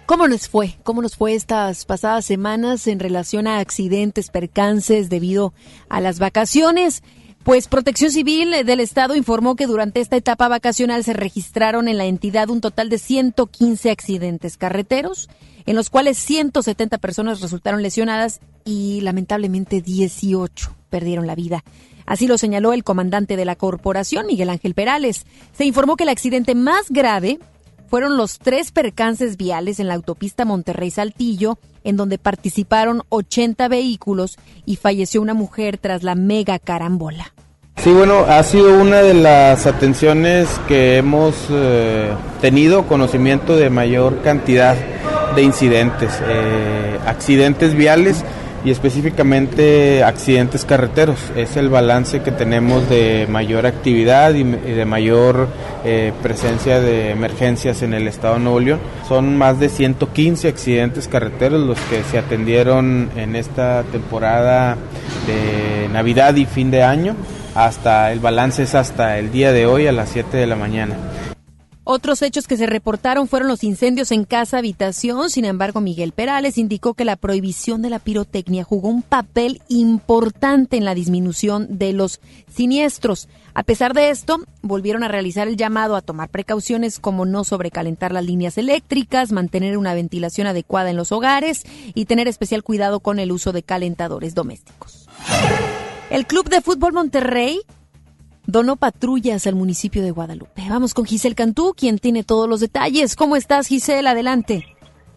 ¿Cómo 0.06 0.28
nos 0.28 0.50
fue? 0.50 0.76
¿Cómo 0.84 1.02
nos 1.02 1.16
fue 1.16 1.36
estas 1.36 1.86
pasadas 1.86 2.26
semanas 2.26 2.86
en 2.88 3.00
relación 3.00 3.48
a 3.48 3.60
accidentes, 3.60 4.30
percances 4.30 5.10
debido 5.10 5.54
a 5.88 6.02
las 6.02 6.20
vacaciones? 6.20 7.02
Pues 7.44 7.68
Protección 7.68 8.12
Civil 8.12 8.52
del 8.66 8.82
Estado 8.82 9.16
informó 9.16 9.56
que 9.56 9.66
durante 9.66 10.00
esta 10.00 10.16
etapa 10.16 10.48
vacacional 10.48 11.04
se 11.04 11.14
registraron 11.14 11.88
en 11.88 11.98
la 11.98 12.06
entidad 12.06 12.50
un 12.50 12.62
total 12.62 12.90
de 12.90 13.00
115 13.00 13.90
accidentes 13.90 14.58
carreteros, 14.58 15.30
en 15.66 15.76
los 15.76 15.90
cuales 15.90 16.18
170 16.18 16.98
personas 16.98 17.42
resultaron 17.42 17.82
lesionadas 17.82 18.40
y 18.66 19.02
lamentablemente 19.02 19.82
18 19.82 20.76
perdieron 20.90 21.28
la 21.28 21.36
vida. 21.36 21.64
Así 22.06 22.28
lo 22.28 22.38
señaló 22.38 22.74
el 22.74 22.84
comandante 22.84 23.38
de 23.38 23.46
la 23.46 23.56
corporación, 23.56 24.28
Miguel 24.28 24.50
Ángel 24.50 24.74
Perales. 24.74 25.26
Se 25.54 25.66
informó 25.66 25.96
que 25.96 26.04
el 26.04 26.10
accidente 26.10 26.56
más 26.56 26.90
grave 26.90 27.40
fueron 27.92 28.18
los 28.18 28.40
tres 28.40 28.72
percances 28.72 29.38
viales 29.38 29.80
en 29.80 29.88
la 29.88 29.96
autopista 29.96 30.46
Monterrey-Saltillo, 30.46 31.60
en 31.84 31.98
donde 31.98 32.18
participaron 32.18 33.04
80 33.10 33.68
vehículos 33.68 34.38
y 34.66 34.78
falleció 34.78 35.22
una 35.22 35.34
mujer 35.34 35.78
tras 35.78 36.02
la 36.04 36.16
mega 36.16 36.58
carambola. 36.58 37.34
Sí, 37.78 37.92
bueno, 37.92 38.20
ha 38.20 38.44
sido 38.44 38.80
una 38.80 39.02
de 39.02 39.14
las 39.14 39.66
atenciones 39.66 40.48
que 40.68 40.98
hemos 40.98 41.36
eh, 41.50 42.14
tenido 42.40 42.88
conocimiento 42.88 43.58
de 43.58 43.70
mayor 43.70 44.22
cantidad 44.22 44.78
de 45.36 45.44
incidentes, 45.44 46.12
eh, 46.28 46.98
accidentes 47.06 47.74
viales 47.74 48.24
y 48.64 48.72
específicamente 48.72 50.04
accidentes 50.04 50.66
carreteros. 50.66 51.18
Es 51.36 51.58
el 51.58 51.70
balance 51.70 52.22
que 52.22 52.32
tenemos 52.32 52.88
de 52.90 53.28
mayor 53.30 53.66
actividad 53.66 54.34
y, 54.34 54.44
de 54.44 54.86
mayor 54.86 55.48
eh, 55.84 56.14
presencia 56.22 56.80
de 56.80 57.12
emergencias 57.12 57.82
en 57.82 57.94
el 57.94 58.08
estado 58.08 58.36
de 58.36 58.42
Nuevo 58.42 58.60
León. 58.60 58.80
Son 59.08 59.38
más 59.38 59.60
de 59.60 59.70
115 59.70 60.48
accidentes 60.48 61.08
carreteros 61.08 61.62
los 61.62 61.80
que 61.82 62.04
se 62.04 62.18
atendieron 62.20 63.10
en 63.16 63.36
esta 63.36 63.84
temporada 63.92 64.78
de 65.26 65.90
Navidad 65.90 66.36
y 66.36 66.46
fin 66.46 66.72
de 66.72 66.84
año. 66.84 67.16
Hasta 67.56 68.12
el 68.12 68.20
balance 68.20 68.64
es 68.64 68.76
hasta 68.76 69.18
el 69.18 69.32
día 69.32 69.52
de 69.52 69.66
hoy 69.66 69.88
a 69.88 69.92
las 69.92 70.10
7 70.10 70.38
de 70.38 70.48
la 70.48 70.56
mañana. 70.56 70.96
Otros 71.84 72.22
hechos 72.22 72.46
que 72.46 72.58
se 72.58 72.68
reportaron 72.68 73.28
fueron 73.28 73.48
los 73.48 73.64
incendios 73.64 74.12
en 74.12 74.24
casa 74.24 74.60
habitación. 74.60 75.32
Sin 75.32 75.46
embargo, 75.46 75.82
Miguel 75.82 76.12
Perales 76.12 76.60
indicó 76.60 76.94
que 76.94 77.06
la 77.06 77.16
prohibición 77.16 77.82
de 77.82 77.90
la 77.90 77.98
pirotecnia 77.98 78.64
jugó 78.64 78.90
un 78.90 79.02
papel 79.02 79.64
importante 79.68 80.78
en 80.78 80.86
la 80.86 80.94
disminución 80.94 81.80
de 81.80 81.94
los 81.94 82.22
siniestros. 82.54 83.28
A 83.56 83.64
pesar 83.64 83.96
de 83.96 84.12
esto, 84.12 84.38
volvieron 84.62 85.04
a 85.04 85.08
realizar 85.08 85.48
el 85.48 85.58
llamado 85.58 85.96
a 85.96 86.02
tomar 86.02 86.30
precauciones 86.30 87.00
como 87.00 87.26
no 87.26 87.44
sobrecalentar 87.44 88.12
las 88.12 88.26
líneas 88.26 88.60
eléctricas, 88.60 89.32
mantener 89.32 89.76
una 89.76 89.96
ventilación 89.96 90.46
adecuada 90.46 90.92
en 90.92 90.98
los 90.98 91.12
hogares 91.12 91.64
y 91.96 92.06
tener 92.06 92.28
especial 92.28 92.64
cuidado 92.64 93.00
con 93.00 93.18
el 93.18 93.32
uso 93.32 93.54
de 93.54 93.64
calentadores 93.64 94.36
domésticos. 94.36 95.10
El 96.12 96.28
Club 96.28 96.48
de 96.48 96.62
Fútbol 96.62 96.94
Monterrey 96.94 97.62
donó 98.52 98.76
patrullas 98.76 99.48
al 99.48 99.56
municipio 99.56 100.04
de 100.04 100.12
Guadalupe. 100.12 100.64
Vamos 100.70 100.94
con 100.94 101.06
Giselle 101.06 101.36
Cantú, 101.36 101.74
quien 101.76 102.00
tiene 102.00 102.24
todos 102.24 102.50
los 102.50 102.60
detalles. 102.60 103.16
¿Cómo 103.16 103.38
estás, 103.38 103.68
Giselle? 103.68 104.10
Adelante. 104.10 104.66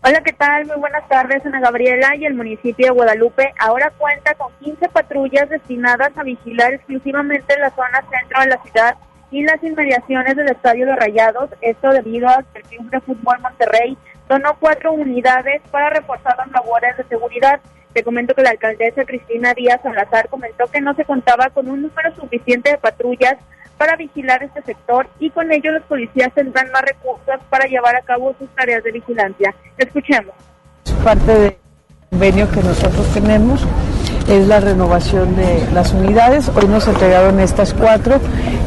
Hola, 0.04 0.22
¿qué 0.22 0.32
tal? 0.32 0.66
Muy 0.66 0.76
buenas 0.76 1.08
tardes, 1.08 1.44
Ana 1.44 1.60
Gabriela. 1.60 2.14
Y 2.16 2.26
el 2.26 2.34
municipio 2.34 2.86
de 2.86 2.92
Guadalupe 2.92 3.52
ahora 3.58 3.92
cuenta 3.98 4.34
con 4.34 4.52
15 4.60 4.88
patrullas 4.88 5.48
destinadas 5.50 6.16
a 6.16 6.22
vigilar 6.22 6.74
exclusivamente 6.74 7.58
la 7.58 7.70
zona 7.70 8.04
centro 8.08 8.40
de 8.40 8.46
la 8.46 8.62
ciudad 8.62 8.96
y 9.32 9.42
las 9.42 9.60
inmediaciones 9.64 10.36
del 10.36 10.50
Estadio 10.50 10.86
de 10.86 10.94
Rayados. 10.94 11.50
Esto 11.60 11.90
debido 11.90 12.28
a 12.28 12.44
que 12.52 12.60
el 12.60 12.64
Club 12.64 12.90
de 12.90 13.00
Fútbol 13.00 13.40
Monterrey 13.40 13.98
donó 14.28 14.56
cuatro 14.60 14.92
unidades 14.92 15.60
para 15.72 15.90
reforzar 15.90 16.36
las 16.38 16.52
labores 16.52 16.96
de 16.98 17.04
seguridad. 17.04 17.60
Te 17.94 18.02
comento 18.02 18.34
que 18.34 18.42
la 18.42 18.50
alcaldesa 18.50 19.04
Cristina 19.04 19.54
Díaz 19.54 19.80
Salazar 19.80 20.28
comentó 20.28 20.66
que 20.66 20.80
no 20.80 20.94
se 20.94 21.04
contaba 21.04 21.48
con 21.50 21.68
un 21.68 21.82
número 21.82 22.12
suficiente 22.16 22.72
de 22.72 22.78
patrullas 22.78 23.36
para 23.78 23.94
vigilar 23.94 24.42
este 24.42 24.62
sector 24.62 25.08
y 25.20 25.30
con 25.30 25.52
ello 25.52 25.70
los 25.70 25.82
policías 25.84 26.34
tendrán 26.34 26.72
más 26.72 26.82
recursos 26.82 27.36
para 27.48 27.66
llevar 27.66 27.94
a 27.94 28.02
cabo 28.02 28.34
sus 28.36 28.48
tareas 28.56 28.82
de 28.82 28.90
vigilancia. 28.90 29.54
Escuchemos. 29.78 30.34
Parte 31.04 31.38
del 31.38 31.56
convenio 32.10 32.50
que 32.50 32.62
nosotros 32.64 33.06
tenemos 33.14 33.64
es 34.28 34.48
la 34.48 34.58
renovación 34.58 35.36
de 35.36 35.64
las 35.72 35.92
unidades. 35.92 36.48
Hoy 36.48 36.66
nos 36.66 36.88
entregaron 36.88 37.38
estas 37.38 37.74
cuatro 37.74 38.20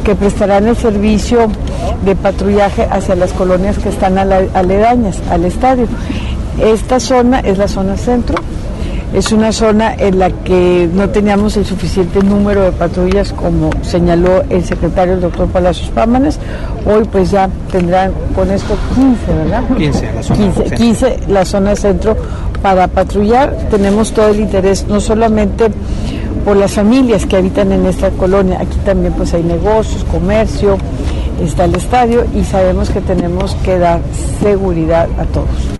que 0.04 0.14
prestarán 0.14 0.68
el 0.68 0.76
servicio 0.76 1.48
de 2.02 2.16
patrullaje 2.16 2.86
hacia 2.90 3.14
las 3.14 3.34
colonias 3.34 3.78
que 3.78 3.90
están 3.90 4.16
aledañas 4.16 5.20
al 5.28 5.44
estadio. 5.44 5.86
Esta 6.58 6.98
zona 6.98 7.40
es 7.40 7.58
la 7.58 7.68
zona 7.68 7.96
centro, 7.96 8.36
es 9.12 9.32
una 9.32 9.52
zona 9.52 9.94
en 9.94 10.18
la 10.18 10.30
que 10.30 10.88
no 10.92 11.08
teníamos 11.08 11.56
el 11.56 11.64
suficiente 11.64 12.22
número 12.22 12.62
de 12.62 12.72
patrullas 12.72 13.32
como 13.32 13.70
señaló 13.82 14.42
el 14.50 14.64
secretario 14.64 15.14
el 15.14 15.20
doctor 15.20 15.48
Palacios 15.48 15.88
Pámanes. 15.90 16.38
Hoy 16.86 17.04
pues 17.10 17.30
ya 17.30 17.48
tendrán 17.72 18.12
con 18.34 18.50
esto 18.50 18.76
15, 18.94 19.32
¿verdad? 19.32 19.62
15, 19.76 20.12
la 20.12 20.22
zona 20.22 20.52
15, 20.54 20.74
15 20.74 21.18
la 21.28 21.44
zona 21.44 21.76
centro 21.76 22.16
para 22.62 22.88
patrullar. 22.88 23.56
Tenemos 23.70 24.12
todo 24.12 24.28
el 24.28 24.40
interés, 24.40 24.86
no 24.88 25.00
solamente 25.00 25.68
por 26.44 26.56
las 26.56 26.72
familias 26.72 27.26
que 27.26 27.36
habitan 27.36 27.72
en 27.72 27.86
esta 27.86 28.10
colonia, 28.10 28.58
aquí 28.60 28.78
también 28.84 29.12
pues 29.12 29.34
hay 29.34 29.42
negocios, 29.42 30.04
comercio, 30.04 30.78
está 31.42 31.64
el 31.64 31.74
estadio 31.74 32.24
y 32.34 32.44
sabemos 32.44 32.90
que 32.90 33.00
tenemos 33.00 33.54
que 33.64 33.78
dar 33.78 34.00
seguridad 34.40 35.08
a 35.18 35.24
todos. 35.24 35.77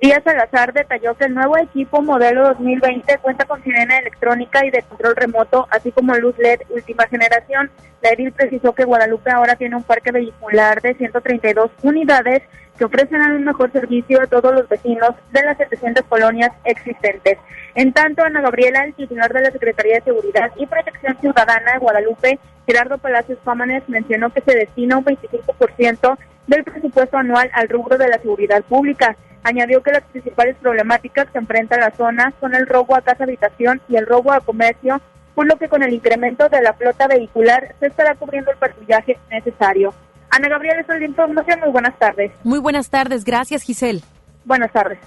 Díaz 0.00 0.22
Salazar 0.22 0.72
detalló 0.72 1.16
que 1.16 1.24
el 1.24 1.34
nuevo 1.34 1.58
equipo 1.58 2.00
modelo 2.00 2.44
2020 2.44 3.18
cuenta 3.18 3.46
con 3.46 3.62
sirena 3.64 3.98
electrónica 3.98 4.64
y 4.64 4.70
de 4.70 4.82
control 4.82 5.16
remoto, 5.16 5.66
así 5.72 5.90
como 5.90 6.14
luz 6.14 6.38
LED 6.38 6.60
última 6.70 7.08
generación. 7.08 7.68
La 8.00 8.10
edil 8.10 8.30
precisó 8.30 8.72
que 8.74 8.84
Guadalupe 8.84 9.32
ahora 9.32 9.56
tiene 9.56 9.74
un 9.74 9.82
parque 9.82 10.12
vehicular 10.12 10.80
de 10.82 10.94
132 10.94 11.72
unidades 11.82 12.42
que 12.78 12.84
ofrecen 12.84 13.20
un 13.22 13.44
mejor 13.44 13.72
servicio 13.72 14.22
a 14.22 14.28
todos 14.28 14.54
los 14.54 14.68
vecinos 14.68 15.16
de 15.32 15.42
las 15.42 15.58
700 15.58 16.04
colonias 16.04 16.52
existentes. 16.62 17.38
En 17.74 17.92
tanto, 17.92 18.22
Ana 18.22 18.40
Gabriela, 18.40 18.84
el 18.84 18.94
titular 18.94 19.32
de 19.32 19.40
la 19.40 19.50
Secretaría 19.50 19.96
de 19.96 20.02
Seguridad 20.02 20.52
y 20.56 20.66
Protección 20.66 21.16
Ciudadana 21.20 21.72
de 21.72 21.78
Guadalupe, 21.78 22.38
Gerardo 22.66 22.98
Palacios 22.98 23.40
Fámanes, 23.42 23.82
mencionó 23.88 24.30
que 24.30 24.42
se 24.42 24.56
destina 24.56 24.96
un 24.96 25.04
25% 25.04 26.16
del 26.46 26.62
presupuesto 26.62 27.16
anual 27.16 27.50
al 27.52 27.68
rubro 27.68 27.98
de 27.98 28.08
la 28.08 28.18
seguridad 28.18 28.62
pública. 28.62 29.16
Añadió 29.42 29.82
que 29.82 29.92
las 29.92 30.02
principales 30.04 30.56
problemáticas 30.56 31.30
que 31.30 31.38
enfrenta 31.38 31.78
la 31.78 31.90
zona 31.92 32.32
son 32.40 32.54
el 32.54 32.66
robo 32.66 32.96
a 32.96 33.02
casa 33.02 33.24
habitación 33.24 33.80
y 33.88 33.96
el 33.96 34.06
robo 34.06 34.32
a 34.32 34.40
comercio, 34.40 35.00
por 35.34 35.46
lo 35.46 35.56
que 35.56 35.68
con 35.68 35.82
el 35.82 35.92
incremento 35.92 36.48
de 36.48 36.60
la 36.62 36.72
flota 36.72 37.06
vehicular 37.06 37.74
se 37.80 37.86
estará 37.86 38.14
cubriendo 38.14 38.50
el 38.50 38.58
patrullaje 38.58 39.18
necesario. 39.30 39.94
Ana 40.30 40.48
Gabriela, 40.48 40.80
es 40.80 40.88
la 40.88 41.04
información. 41.04 41.60
Muy 41.60 41.70
buenas 41.70 41.98
tardes. 41.98 42.32
Muy 42.44 42.58
buenas 42.58 42.90
tardes. 42.90 43.24
Gracias, 43.24 43.62
Giselle. 43.62 44.02
Buenas 44.44 44.72
tardes. 44.72 44.98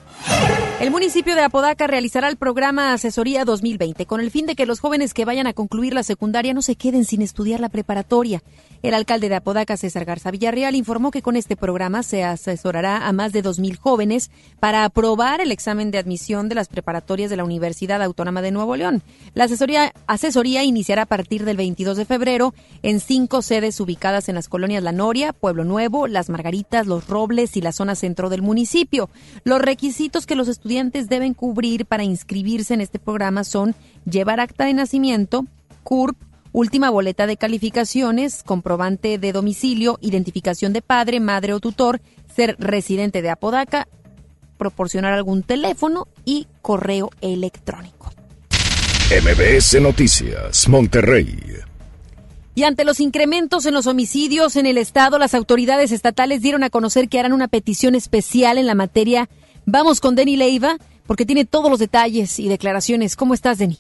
El 0.79 0.89
municipio 0.89 1.35
de 1.35 1.43
Apodaca 1.43 1.85
realizará 1.85 2.27
el 2.27 2.37
programa 2.37 2.93
Asesoría 2.93 3.45
2020 3.45 4.07
con 4.07 4.19
el 4.19 4.31
fin 4.31 4.47
de 4.47 4.55
que 4.55 4.65
los 4.65 4.79
jóvenes 4.79 5.13
que 5.13 5.25
vayan 5.25 5.45
a 5.45 5.53
concluir 5.53 5.93
la 5.93 6.01
secundaria 6.01 6.55
no 6.55 6.63
se 6.63 6.75
queden 6.75 7.05
sin 7.05 7.21
estudiar 7.21 7.59
la 7.59 7.69
preparatoria. 7.69 8.41
El 8.81 8.95
alcalde 8.95 9.29
de 9.29 9.35
Apodaca, 9.35 9.77
César 9.77 10.05
Garza 10.05 10.31
Villarreal, 10.31 10.73
informó 10.73 11.11
que 11.11 11.21
con 11.21 11.35
este 11.35 11.55
programa 11.55 12.01
se 12.01 12.23
asesorará 12.23 13.07
a 13.07 13.13
más 13.13 13.31
de 13.31 13.43
2.000 13.43 13.77
jóvenes 13.77 14.31
para 14.59 14.83
aprobar 14.83 15.39
el 15.39 15.51
examen 15.51 15.91
de 15.91 15.99
admisión 15.99 16.49
de 16.49 16.55
las 16.55 16.67
preparatorias 16.67 17.29
de 17.29 17.37
la 17.37 17.43
Universidad 17.43 18.01
Autónoma 18.01 18.41
de 18.41 18.49
Nuevo 18.49 18.75
León. 18.75 19.03
La 19.35 19.43
asesoría, 19.43 19.93
asesoría 20.07 20.63
iniciará 20.63 21.03
a 21.03 21.05
partir 21.05 21.45
del 21.45 21.57
22 21.57 21.95
de 21.95 22.05
febrero 22.05 22.55
en 22.81 22.99
cinco 22.99 23.43
sedes 23.43 23.79
ubicadas 23.79 24.29
en 24.29 24.35
las 24.35 24.49
colonias 24.49 24.81
La 24.81 24.93
Noria, 24.93 25.31
Pueblo 25.31 25.63
Nuevo, 25.63 26.07
Las 26.07 26.29
Margaritas, 26.29 26.87
Los 26.87 27.07
Robles 27.07 27.55
y 27.55 27.61
la 27.61 27.71
zona 27.71 27.93
centro 27.93 28.29
del 28.31 28.41
municipio. 28.41 29.11
Los 29.43 29.61
requisitos 29.61 30.25
que 30.25 30.35
los 30.35 30.47
estudiantes 30.47 31.09
deben 31.09 31.33
cubrir 31.33 31.85
para 31.85 32.03
inscribirse 32.03 32.73
en 32.73 32.81
este 32.81 32.99
programa 32.99 33.43
son 33.43 33.75
llevar 34.09 34.39
acta 34.39 34.65
de 34.65 34.73
nacimiento, 34.73 35.45
CURP, 35.83 36.17
última 36.51 36.89
boleta 36.89 37.27
de 37.27 37.37
calificaciones, 37.37 38.43
comprobante 38.43 39.17
de 39.17 39.31
domicilio, 39.31 39.97
identificación 40.01 40.73
de 40.73 40.81
padre, 40.81 41.19
madre 41.19 41.53
o 41.53 41.59
tutor, 41.59 42.01
ser 42.35 42.55
residente 42.59 43.21
de 43.21 43.29
Apodaca, 43.29 43.87
proporcionar 44.57 45.13
algún 45.13 45.43
teléfono 45.43 46.07
y 46.25 46.47
correo 46.61 47.09
electrónico. 47.21 48.13
MBS 49.09 49.81
Noticias, 49.81 50.69
Monterrey. 50.69 51.70
Y 52.53 52.63
ante 52.63 52.83
los 52.83 52.99
incrementos 52.99 53.65
en 53.65 53.73
los 53.73 53.87
homicidios 53.87 54.55
en 54.55 54.65
el 54.65 54.77
estado, 54.77 55.17
las 55.17 55.33
autoridades 55.33 55.91
estatales 55.91 56.41
dieron 56.41 56.63
a 56.63 56.69
conocer 56.69 57.07
que 57.07 57.19
harán 57.19 57.33
una 57.33 57.47
petición 57.47 57.95
especial 57.95 58.57
en 58.57 58.67
la 58.67 58.75
materia. 58.75 59.29
Vamos 59.65 60.01
con 60.01 60.15
Denny 60.15 60.35
Leiva, 60.35 60.77
porque 61.07 61.25
tiene 61.25 61.45
todos 61.45 61.69
los 61.69 61.79
detalles 61.79 62.39
y 62.39 62.49
declaraciones. 62.49 63.15
¿Cómo 63.15 63.33
estás, 63.33 63.57
Denny? 63.57 63.77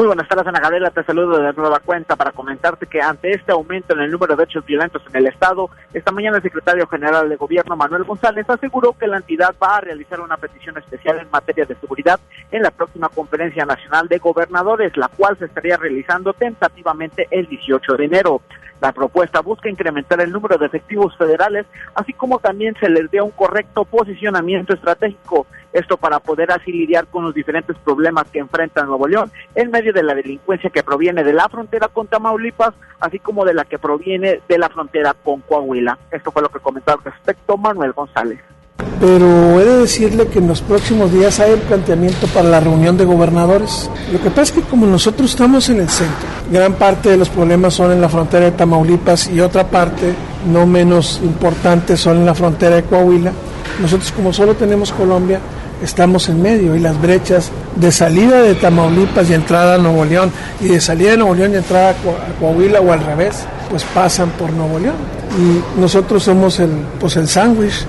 Muy 0.00 0.06
buenas 0.06 0.28
tardes, 0.28 0.46
Ana 0.46 0.60
Gabriela. 0.60 0.88
Te 0.88 1.04
saludo 1.04 1.38
de 1.38 1.52
nueva 1.52 1.78
cuenta 1.78 2.16
para 2.16 2.32
comentarte 2.32 2.86
que 2.86 3.02
ante 3.02 3.32
este 3.32 3.52
aumento 3.52 3.92
en 3.92 4.00
el 4.00 4.10
número 4.10 4.34
de 4.34 4.44
hechos 4.44 4.64
violentos 4.64 5.02
en 5.06 5.14
el 5.14 5.26
Estado, 5.26 5.68
esta 5.92 6.10
mañana 6.10 6.38
el 6.38 6.42
secretario 6.42 6.86
general 6.86 7.28
de 7.28 7.36
Gobierno, 7.36 7.76
Manuel 7.76 8.04
González, 8.04 8.48
aseguró 8.48 8.94
que 8.98 9.06
la 9.06 9.18
entidad 9.18 9.54
va 9.62 9.76
a 9.76 9.80
realizar 9.82 10.20
una 10.20 10.38
petición 10.38 10.78
especial 10.78 11.18
en 11.18 11.30
materia 11.30 11.66
de 11.66 11.74
seguridad 11.74 12.18
en 12.50 12.62
la 12.62 12.70
próxima 12.70 13.10
Conferencia 13.10 13.66
Nacional 13.66 14.08
de 14.08 14.16
Gobernadores, 14.16 14.96
la 14.96 15.08
cual 15.08 15.36
se 15.36 15.44
estaría 15.44 15.76
realizando 15.76 16.32
tentativamente 16.32 17.28
el 17.30 17.46
18 17.46 17.96
de 17.96 18.04
enero. 18.06 18.40
La 18.80 18.92
propuesta 18.92 19.40
busca 19.40 19.68
incrementar 19.68 20.22
el 20.22 20.32
número 20.32 20.56
de 20.56 20.64
efectivos 20.64 21.14
federales, 21.18 21.66
así 21.94 22.14
como 22.14 22.38
también 22.38 22.74
se 22.80 22.88
les 22.88 23.10
dé 23.10 23.20
un 23.20 23.32
correcto 23.32 23.84
posicionamiento 23.84 24.72
estratégico. 24.72 25.46
Esto 25.72 25.96
para 25.96 26.18
poder 26.18 26.50
así 26.50 26.72
lidiar 26.72 27.06
con 27.06 27.24
los 27.24 27.34
diferentes 27.34 27.76
problemas 27.78 28.28
que 28.30 28.40
enfrenta 28.40 28.84
Nuevo 28.84 29.06
León 29.06 29.30
en 29.54 29.70
medio 29.70 29.92
de 29.92 30.02
la 30.02 30.14
delincuencia 30.14 30.70
que 30.70 30.82
proviene 30.82 31.24
de 31.24 31.32
la 31.32 31.48
frontera 31.48 31.88
con 31.88 32.06
Tamaulipas, 32.06 32.74
así 33.00 33.18
como 33.18 33.44
de 33.44 33.54
la 33.54 33.64
que 33.64 33.78
proviene 33.78 34.40
de 34.48 34.58
la 34.58 34.68
frontera 34.68 35.14
con 35.14 35.40
Coahuila. 35.40 35.98
Esto 36.10 36.30
fue 36.30 36.42
lo 36.42 36.48
que 36.48 36.60
comentó 36.60 36.92
al 36.92 37.04
respecto 37.04 37.56
Manuel 37.56 37.92
González 37.92 38.40
pero 39.00 39.58
he 39.58 39.64
de 39.64 39.78
decirle 39.78 40.26
que 40.28 40.40
en 40.40 40.48
los 40.48 40.60
próximos 40.60 41.10
días 41.10 41.40
hay 41.40 41.52
el 41.52 41.60
planteamiento 41.60 42.26
para 42.28 42.48
la 42.48 42.60
reunión 42.60 42.98
de 42.98 43.06
gobernadores. 43.06 43.90
Lo 44.12 44.20
que 44.20 44.28
pasa 44.28 44.42
es 44.42 44.52
que 44.52 44.60
como 44.60 44.86
nosotros 44.86 45.30
estamos 45.30 45.68
en 45.70 45.80
el 45.80 45.88
centro, 45.88 46.28
gran 46.50 46.74
parte 46.74 47.08
de 47.08 47.16
los 47.16 47.30
problemas 47.30 47.74
son 47.74 47.92
en 47.92 48.00
la 48.00 48.10
frontera 48.10 48.44
de 48.44 48.52
Tamaulipas 48.52 49.30
y 49.30 49.40
otra 49.40 49.66
parte, 49.68 50.14
no 50.52 50.66
menos 50.66 51.20
importante, 51.24 51.96
son 51.96 52.18
en 52.18 52.26
la 52.26 52.34
frontera 52.34 52.76
de 52.76 52.82
Coahuila. 52.82 53.32
Nosotros 53.80 54.12
como 54.12 54.34
solo 54.34 54.54
tenemos 54.54 54.92
Colombia, 54.92 55.40
estamos 55.82 56.28
en 56.28 56.42
medio 56.42 56.74
y 56.74 56.80
las 56.80 57.00
brechas 57.00 57.50
de 57.76 57.90
salida 57.92 58.42
de 58.42 58.54
Tamaulipas 58.54 59.28
y 59.30 59.34
entrada 59.34 59.76
a 59.76 59.78
Nuevo 59.78 60.04
León 60.04 60.32
y 60.60 60.68
de 60.68 60.80
salida 60.80 61.12
de 61.12 61.16
Nuevo 61.18 61.34
León 61.34 61.52
y 61.52 61.56
entrada 61.56 61.90
a 61.90 61.94
Coahuila 62.38 62.80
o 62.80 62.92
al 62.92 63.04
revés, 63.04 63.44
pues 63.70 63.84
pasan 63.84 64.30
por 64.30 64.52
Nuevo 64.52 64.78
León. 64.78 64.96
Y 65.38 65.80
nosotros 65.80 66.24
somos 66.24 66.58
el, 66.60 66.70
pues 66.98 67.16
el 67.16 67.28
sándwich 67.28 67.84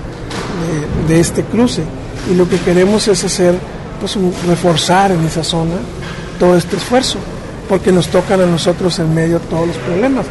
de, 1.07 1.19
este 1.19 1.43
cruce. 1.43 1.83
Y 2.31 2.35
lo 2.35 2.47
que 2.47 2.57
queremos 2.59 3.07
es 3.07 3.23
hacer, 3.23 3.55
pues 3.99 4.17
reforzar 4.47 5.11
en 5.11 5.23
esa 5.25 5.43
zona 5.43 5.75
todo 6.39 6.55
este 6.55 6.77
esfuerzo, 6.77 7.17
porque 7.67 7.91
nos 7.91 8.07
tocan 8.07 8.41
a 8.41 8.45
nosotros 8.45 8.99
en 8.99 9.13
medio 9.13 9.39
todos 9.39 9.67
los 9.67 9.77
problemas. 9.77 10.25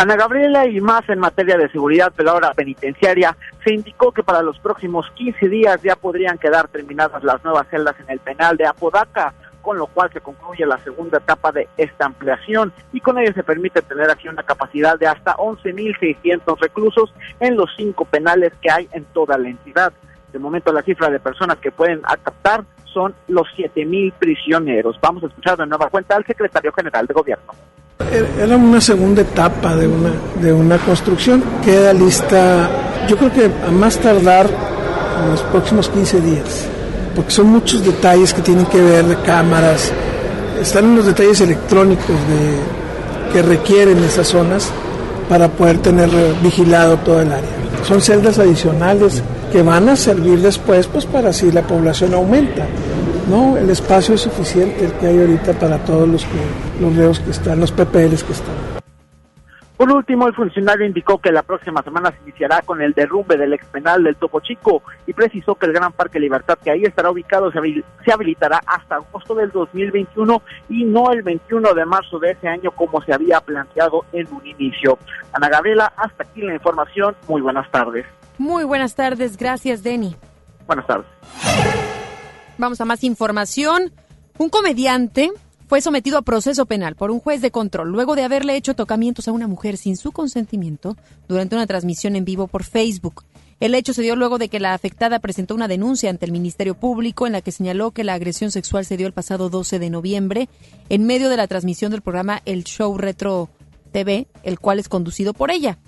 Ana 0.00 0.14
Gabriela 0.14 0.64
y 0.64 0.80
más 0.80 1.08
en 1.08 1.18
materia 1.18 1.56
de 1.58 1.68
seguridad, 1.70 2.12
pero 2.14 2.30
ahora 2.30 2.54
penitenciaria, 2.54 3.36
se 3.64 3.74
indicó 3.74 4.12
que 4.12 4.22
para 4.22 4.42
los 4.42 4.56
próximos 4.60 5.10
15 5.16 5.48
días 5.48 5.82
ya 5.82 5.96
podrían 5.96 6.38
quedar 6.38 6.68
terminadas 6.68 7.24
las 7.24 7.42
nuevas 7.42 7.66
celdas 7.68 7.96
en 7.98 8.08
el 8.08 8.20
penal 8.20 8.56
de 8.56 8.64
Apodaca, 8.64 9.34
con 9.60 9.76
lo 9.76 9.88
cual 9.88 10.08
se 10.12 10.20
concluye 10.20 10.64
la 10.66 10.78
segunda 10.84 11.18
etapa 11.18 11.50
de 11.50 11.68
esta 11.76 12.06
ampliación 12.06 12.72
y 12.92 13.00
con 13.00 13.18
ello 13.18 13.32
se 13.32 13.42
permite 13.42 13.82
tener 13.82 14.08
aquí 14.08 14.28
una 14.28 14.44
capacidad 14.44 14.96
de 14.96 15.08
hasta 15.08 15.34
11.600 15.34 16.60
reclusos 16.60 17.12
en 17.40 17.56
los 17.56 17.68
cinco 17.76 18.04
penales 18.04 18.52
que 18.62 18.70
hay 18.70 18.88
en 18.92 19.02
toda 19.06 19.36
la 19.36 19.48
entidad. 19.48 19.92
De 20.32 20.38
momento 20.38 20.72
la 20.72 20.82
cifra 20.82 21.10
de 21.10 21.18
personas 21.18 21.58
que 21.58 21.72
pueden 21.72 22.02
captar 22.22 22.62
son 22.84 23.16
los 23.26 23.48
7.000 23.56 24.12
prisioneros. 24.12 24.96
Vamos 25.00 25.24
a 25.24 25.26
escuchar 25.26 25.56
de 25.56 25.66
nueva 25.66 25.90
cuenta 25.90 26.14
al 26.14 26.24
secretario 26.24 26.72
general 26.72 27.04
de 27.04 27.14
gobierno. 27.14 27.52
Era 28.40 28.56
una 28.56 28.80
segunda 28.80 29.22
etapa 29.22 29.76
de 29.76 29.86
una, 29.86 30.12
de 30.40 30.52
una 30.52 30.78
construcción. 30.78 31.42
Queda 31.64 31.92
lista, 31.92 32.68
yo 33.08 33.16
creo 33.16 33.32
que 33.32 33.50
a 33.66 33.70
más 33.70 33.98
tardar 33.98 34.46
en 34.46 35.30
los 35.30 35.42
próximos 35.42 35.88
15 35.88 36.20
días 36.20 36.68
porque 37.18 37.32
son 37.32 37.48
muchos 37.48 37.84
detalles 37.84 38.32
que 38.32 38.42
tienen 38.42 38.64
que 38.66 38.80
ver 38.80 39.04
de 39.04 39.16
cámaras, 39.22 39.90
están 40.62 40.94
los 40.94 41.04
detalles 41.04 41.40
electrónicos 41.40 42.06
de, 42.06 43.32
que 43.32 43.42
requieren 43.42 43.98
esas 44.04 44.28
zonas 44.28 44.70
para 45.28 45.48
poder 45.48 45.78
tener 45.78 46.08
vigilado 46.40 46.96
todo 46.98 47.20
el 47.20 47.32
área. 47.32 47.50
Son 47.88 48.00
celdas 48.00 48.38
adicionales 48.38 49.20
que 49.50 49.62
van 49.62 49.88
a 49.88 49.96
servir 49.96 50.38
después 50.38 50.86
pues 50.86 51.06
para 51.06 51.32
si 51.32 51.50
la 51.50 51.62
población 51.62 52.14
aumenta. 52.14 52.66
No, 53.28 53.58
el 53.58 53.68
espacio 53.68 54.14
es 54.14 54.22
suficiente 54.22 54.84
el 54.86 54.92
que 54.92 55.06
hay 55.06 55.20
ahorita 55.20 55.52
para 55.54 55.78
todos 55.84 56.08
los, 56.08 56.26
los 56.80 56.96
reos 56.96 57.20
que 57.20 57.30
están, 57.30 57.60
los 57.60 57.70
PPLs 57.72 58.24
que 58.24 58.32
están. 58.32 58.78
Por 59.76 59.92
último, 59.92 60.26
el 60.26 60.34
funcionario 60.34 60.86
indicó 60.86 61.18
que 61.18 61.30
la 61.30 61.44
próxima 61.44 61.82
semana 61.82 62.10
se 62.10 62.22
iniciará 62.22 62.62
con 62.62 62.82
el 62.82 62.94
derrumbe 62.94 63.36
del 63.36 63.52
ex 63.52 63.64
penal 63.66 64.02
del 64.02 64.16
Topo 64.16 64.40
Chico 64.40 64.82
y 65.06 65.12
precisó 65.12 65.54
que 65.54 65.66
el 65.66 65.72
Gran 65.72 65.92
Parque 65.92 66.18
Libertad 66.18 66.58
que 66.64 66.72
ahí 66.72 66.82
estará 66.82 67.10
ubicado 67.10 67.52
se 67.52 68.12
habilitará 68.12 68.60
hasta 68.66 68.96
agosto 68.96 69.36
del 69.36 69.52
2021 69.52 70.42
y 70.70 70.84
no 70.84 71.12
el 71.12 71.22
21 71.22 71.74
de 71.74 71.84
marzo 71.84 72.18
de 72.18 72.32
ese 72.32 72.48
año 72.48 72.72
como 72.72 73.00
se 73.02 73.12
había 73.12 73.40
planteado 73.40 74.04
en 74.12 74.26
un 74.32 74.44
inicio. 74.46 74.98
Ana 75.32 75.48
Gabriela, 75.48 75.92
hasta 75.96 76.24
aquí 76.24 76.42
la 76.42 76.54
información. 76.54 77.14
Muy 77.28 77.40
buenas 77.40 77.70
tardes. 77.70 78.04
Muy 78.36 78.64
buenas 78.64 78.96
tardes. 78.96 79.36
Gracias, 79.36 79.84
Denny. 79.84 80.16
Buenas 80.66 80.86
tardes. 80.88 81.06
Vamos 82.58 82.80
a 82.80 82.84
más 82.84 83.04
información. 83.04 83.92
Un 84.36 84.48
comediante 84.48 85.30
fue 85.68 85.80
sometido 85.80 86.18
a 86.18 86.22
proceso 86.22 86.66
penal 86.66 86.96
por 86.96 87.12
un 87.12 87.20
juez 87.20 87.40
de 87.40 87.52
control 87.52 87.90
luego 87.92 88.16
de 88.16 88.24
haberle 88.24 88.56
hecho 88.56 88.74
tocamientos 88.74 89.28
a 89.28 89.32
una 89.32 89.46
mujer 89.46 89.76
sin 89.76 89.96
su 89.96 90.10
consentimiento 90.10 90.96
durante 91.28 91.54
una 91.54 91.68
transmisión 91.68 92.16
en 92.16 92.24
vivo 92.24 92.48
por 92.48 92.64
Facebook. 92.64 93.24
El 93.60 93.76
hecho 93.76 93.92
se 93.92 94.02
dio 94.02 94.16
luego 94.16 94.38
de 94.38 94.48
que 94.48 94.58
la 94.58 94.74
afectada 94.74 95.20
presentó 95.20 95.54
una 95.54 95.68
denuncia 95.68 96.10
ante 96.10 96.26
el 96.26 96.32
Ministerio 96.32 96.74
Público 96.74 97.28
en 97.28 97.32
la 97.32 97.42
que 97.42 97.52
señaló 97.52 97.92
que 97.92 98.02
la 98.02 98.14
agresión 98.14 98.50
sexual 98.50 98.84
se 98.84 98.96
dio 98.96 99.06
el 99.06 99.12
pasado 99.12 99.50
12 99.50 99.78
de 99.78 99.90
noviembre 99.90 100.48
en 100.88 101.06
medio 101.06 101.28
de 101.28 101.36
la 101.36 101.46
transmisión 101.46 101.92
del 101.92 102.02
programa 102.02 102.42
El 102.44 102.64
Show 102.64 102.98
Retro 102.98 103.50
TV, 103.92 104.26
el 104.42 104.58
cual 104.58 104.80
es 104.80 104.88
conducido 104.88 105.32
por 105.32 105.52
ella. 105.52 105.78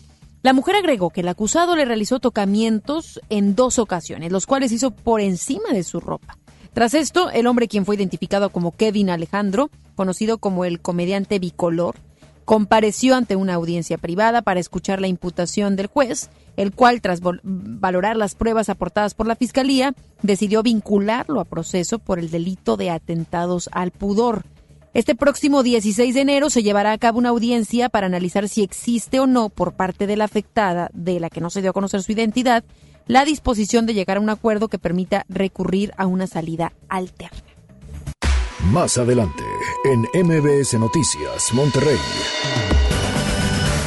La 0.43 0.53
mujer 0.53 0.77
agregó 0.77 1.11
que 1.11 1.21
el 1.21 1.29
acusado 1.29 1.77
le 1.77 1.85
realizó 1.85 2.19
tocamientos 2.19 3.21
en 3.29 3.55
dos 3.55 3.79
ocasiones, 3.79 4.33
los 4.33 4.47
cuales 4.47 4.73
hizo 4.73 4.91
por 4.91 5.21
encima 5.21 5.71
de 5.73 5.83
su 5.83 6.01
ropa. 6.01 6.39
Tras 6.73 6.95
esto, 6.95 7.31
el 7.31 7.47
hombre 7.47 7.69
quien 7.69 7.85
fue 7.85 7.97
identificado 7.97 8.51
como 8.51 8.73
Kevin 8.77 9.11
Alejandro, 9.11 9.71
conocido 9.97 10.39
como 10.39 10.65
el 10.65 10.81
comediante 10.81 11.39
bicolor, 11.39 11.97
compareció 12.45 13.15
ante 13.15 13.37
una 13.37 13.55
audiencia 13.55 13.99
privada 13.99 14.43
para 14.43 14.61
escuchar 14.61 15.01
la 15.01 15.09
imputación 15.09 15.77
del 15.77 15.87
juez, 15.87 16.31
el 16.57 16.73
cual, 16.73 17.01
tras 17.01 17.21
valorar 17.23 18.17
las 18.17 18.35
pruebas 18.35 18.69
aportadas 18.69 19.15
por 19.15 19.27
la 19.27 19.37
Fiscalía, 19.37 19.95
decidió 20.23 20.63
vincularlo 20.63 21.41
a 21.41 21.45
proceso 21.45 21.99
por 21.99 22.19
el 22.19 22.31
delito 22.31 22.77
de 22.77 22.91
atentados 22.91 23.69
al 23.73 23.91
pudor. 23.91 24.45
Este 24.93 25.15
próximo 25.15 25.63
16 25.63 26.15
de 26.15 26.21
enero 26.21 26.51
se 26.51 26.65
llevará 26.65 26.91
a 26.91 26.99
cabo 26.99 27.19
una 27.19 27.29
audiencia 27.29 27.89
para 27.89 28.07
analizar 28.07 28.49
si 28.49 28.63
existe 28.65 29.21
o 29.21 29.29
no 29.29 29.49
por 29.49 29.75
parte 29.75 30.09
de 30.09 30.17
la 30.17 30.25
afectada, 30.25 30.91
de 30.93 31.21
la 31.21 31.31
que 31.31 31.41
no 31.41 31.51
se 31.51 31.61
dio 31.61 31.71
a 31.71 31.75
conocer 31.75 32.03
su 32.03 32.11
identidad, 32.11 32.65
la 33.11 33.25
disposición 33.25 33.87
de 33.87 33.95
llegar 33.95 34.19
a 34.19 34.21
un 34.21 34.31
acuerdo 34.31 34.69
que 34.69 34.79
permita 34.79 35.27
recurrir 35.29 35.93
a 35.97 36.07
una 36.07 36.29
salida 36.29 36.73
alterna. 36.89 37.43
Más 38.71 38.99
adelante, 38.99 39.43
en 39.85 40.03
MBS 40.25 40.75
Noticias, 40.79 41.53
Monterrey. 41.53 41.99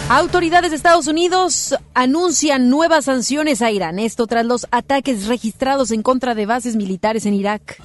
Autoridades 0.09 0.71
de 0.71 0.75
Estados 0.75 1.07
Unidos 1.07 1.73
anuncian 1.93 2.69
nuevas 2.69 3.05
sanciones 3.05 3.61
a 3.61 3.71
Irán, 3.71 3.97
esto 3.97 4.27
tras 4.27 4.45
los 4.45 4.67
ataques 4.71 5.27
registrados 5.27 5.91
en 5.91 6.03
contra 6.03 6.35
de 6.35 6.45
bases 6.45 6.75
militares 6.75 7.25
en 7.25 7.33
Irak. 7.33 7.81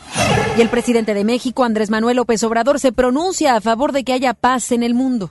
Y 0.57 0.61
el 0.61 0.69
presidente 0.69 1.15
de 1.15 1.23
México, 1.23 1.63
Andrés 1.63 1.89
Manuel 1.89 2.17
López 2.17 2.43
Obrador, 2.43 2.81
se 2.81 2.91
pronuncia 2.91 3.55
a 3.55 3.61
favor 3.61 3.93
de 3.93 4.03
que 4.03 4.13
haya 4.13 4.35
paz 4.35 4.73
en 4.73 4.83
el 4.83 4.95
mundo. 4.95 5.31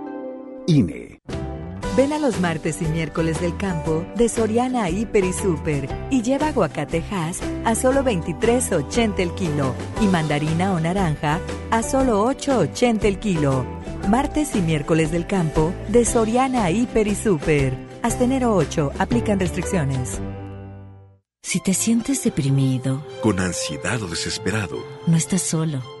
INE. 0.67 1.19
Ven 1.97 2.13
a 2.13 2.19
los 2.19 2.39
martes 2.39 2.81
y 2.81 2.85
miércoles 2.85 3.41
del 3.41 3.57
campo 3.57 4.05
de 4.15 4.29
Soriana 4.29 4.89
Hiper 4.89 5.25
y 5.25 5.33
Super 5.33 5.89
y 6.09 6.21
lleva 6.21 6.47
aguacatejas 6.47 7.41
a 7.65 7.75
solo 7.75 8.01
23.80 8.01 9.19
el 9.19 9.33
kilo 9.33 9.75
y 9.99 10.07
mandarina 10.07 10.71
o 10.73 10.79
naranja 10.79 11.39
a 11.69 11.83
solo 11.83 12.25
8.80 12.25 13.03
el 13.03 13.19
kilo. 13.19 13.65
Martes 14.07 14.55
y 14.55 14.61
miércoles 14.61 15.11
del 15.11 15.27
campo 15.27 15.73
de 15.89 16.05
Soriana 16.05 16.71
Hiper 16.71 17.07
y 17.07 17.15
Super. 17.15 17.75
Hasta 18.03 18.23
enero 18.23 18.55
8. 18.55 18.93
Aplican 18.97 19.39
restricciones. 19.39 20.21
Si 21.43 21.59
te 21.59 21.73
sientes 21.73 22.23
deprimido, 22.23 23.05
con 23.21 23.39
ansiedad 23.39 24.01
o 24.01 24.07
desesperado, 24.07 24.77
no 25.07 25.17
estás 25.17 25.41
solo. 25.41 26.00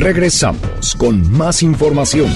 Regresamos 0.00 0.96
con 0.96 1.30
más 1.30 1.62
información. 1.62 2.30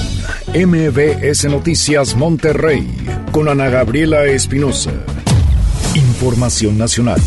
MBS 0.54 1.46
Noticias 1.46 2.14
Monterrey 2.14 2.86
con 3.32 3.48
Ana 3.48 3.70
Gabriela 3.70 4.26
Espinosa. 4.26 4.92
Información 5.94 6.76
nacional. 6.76 7.20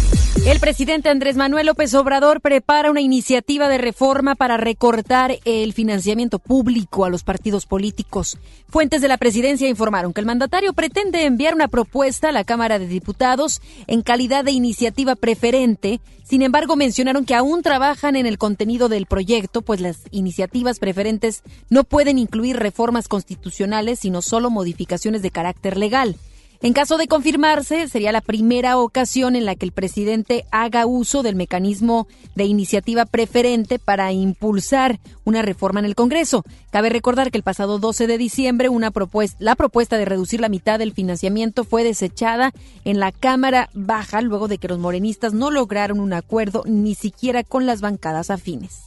El 0.46 0.60
presidente 0.60 1.08
Andrés 1.08 1.38
Manuel 1.38 1.68
López 1.68 1.94
Obrador 1.94 2.42
prepara 2.42 2.92
una 2.92 3.00
iniciativa 3.00 3.70
de 3.70 3.78
reforma 3.78 4.36
para 4.36 4.58
recortar 4.58 5.40
el 5.46 5.72
financiamiento 5.72 6.38
público 6.38 7.06
a 7.06 7.10
los 7.10 7.24
partidos 7.24 7.66
políticos. 7.66 8.38
Fuentes 8.68 9.02
de 9.02 9.08
la 9.08 9.18
presidencia 9.18 9.70
informaron 9.70 10.12
que 10.12 10.20
el 10.20 10.28
mandatario 10.28 10.74
pretende 10.74 11.24
enviar 11.24 11.56
una 11.56 11.70
propuesta 11.70 12.30
a 12.30 12.32
la 12.34 12.44
Cámara 12.44 12.78
de 12.78 12.88
Diputados 12.88 13.62
en 13.88 14.02
calidad 14.02 14.44
de 14.44 14.52
iniciativa 14.52 15.16
preferente. 15.16 16.02
Sin 16.26 16.42
embargo, 16.42 16.76
mencionaron 16.76 17.24
que 17.24 17.36
aún 17.36 17.62
trabajan 17.62 18.18
en 18.18 18.26
el 18.26 18.38
contenido 18.38 18.90
del 18.90 19.06
proyecto, 19.06 19.62
pues 19.62 19.80
las 19.80 20.00
iniciativas 20.12 20.80
preferentes 20.80 21.42
no 21.70 21.86
pueden 21.86 22.18
incluir 22.18 22.58
reformas 22.58 23.08
constitucionales, 23.08 24.00
sino 24.00 24.22
solo 24.22 24.50
modificaciones 24.50 25.22
de 25.22 25.32
carácter 25.32 25.78
legal. 25.78 26.18
En 26.62 26.74
caso 26.74 26.98
de 26.98 27.08
confirmarse, 27.08 27.88
sería 27.88 28.12
la 28.12 28.22
primera 28.22 28.78
ocasión 28.80 29.36
en 29.36 29.46
la 29.46 29.56
que 29.56 29.66
el 29.66 29.72
presidente 29.72 30.46
haga 30.52 30.88
uso 30.88 31.22
del 31.22 31.36
mecanismo 31.36 32.08
de 32.36 32.46
iniciativa 32.46 33.06
preferente 33.06 33.78
para 33.78 34.12
impulsar 34.12 35.00
una 35.24 35.44
reforma 35.44 35.80
en 35.80 35.86
el 35.86 35.94
Congreso. 35.94 36.44
Cabe 36.72 36.90
recordar 36.90 37.30
que 37.30 37.38
el 37.38 37.44
pasado 37.44 37.78
12 37.78 38.08
de 38.08 38.18
diciembre 38.18 38.70
una 38.70 38.90
propuesta, 38.90 39.38
la 39.40 39.56
propuesta 39.56 39.98
de 39.98 40.06
reducir 40.06 40.42
la 40.42 40.50
mitad 40.50 40.80
del 40.80 40.94
financiamiento 40.94 41.64
fue 41.64 41.84
desechada 41.84 42.52
en 42.86 43.00
la 43.00 43.12
Cámara 43.12 43.70
Baja 43.74 44.22
luego 44.22 44.48
de 44.48 44.58
que 44.58 44.68
los 44.68 44.80
morenistas 44.80 45.34
no 45.34 45.52
lograron 45.52 46.00
un 46.00 46.14
acuerdo 46.14 46.64
ni 46.66 46.96
siquiera 46.96 47.44
con 47.44 47.68
las 47.68 47.82
bancadas 47.82 48.32
afines. 48.32 48.82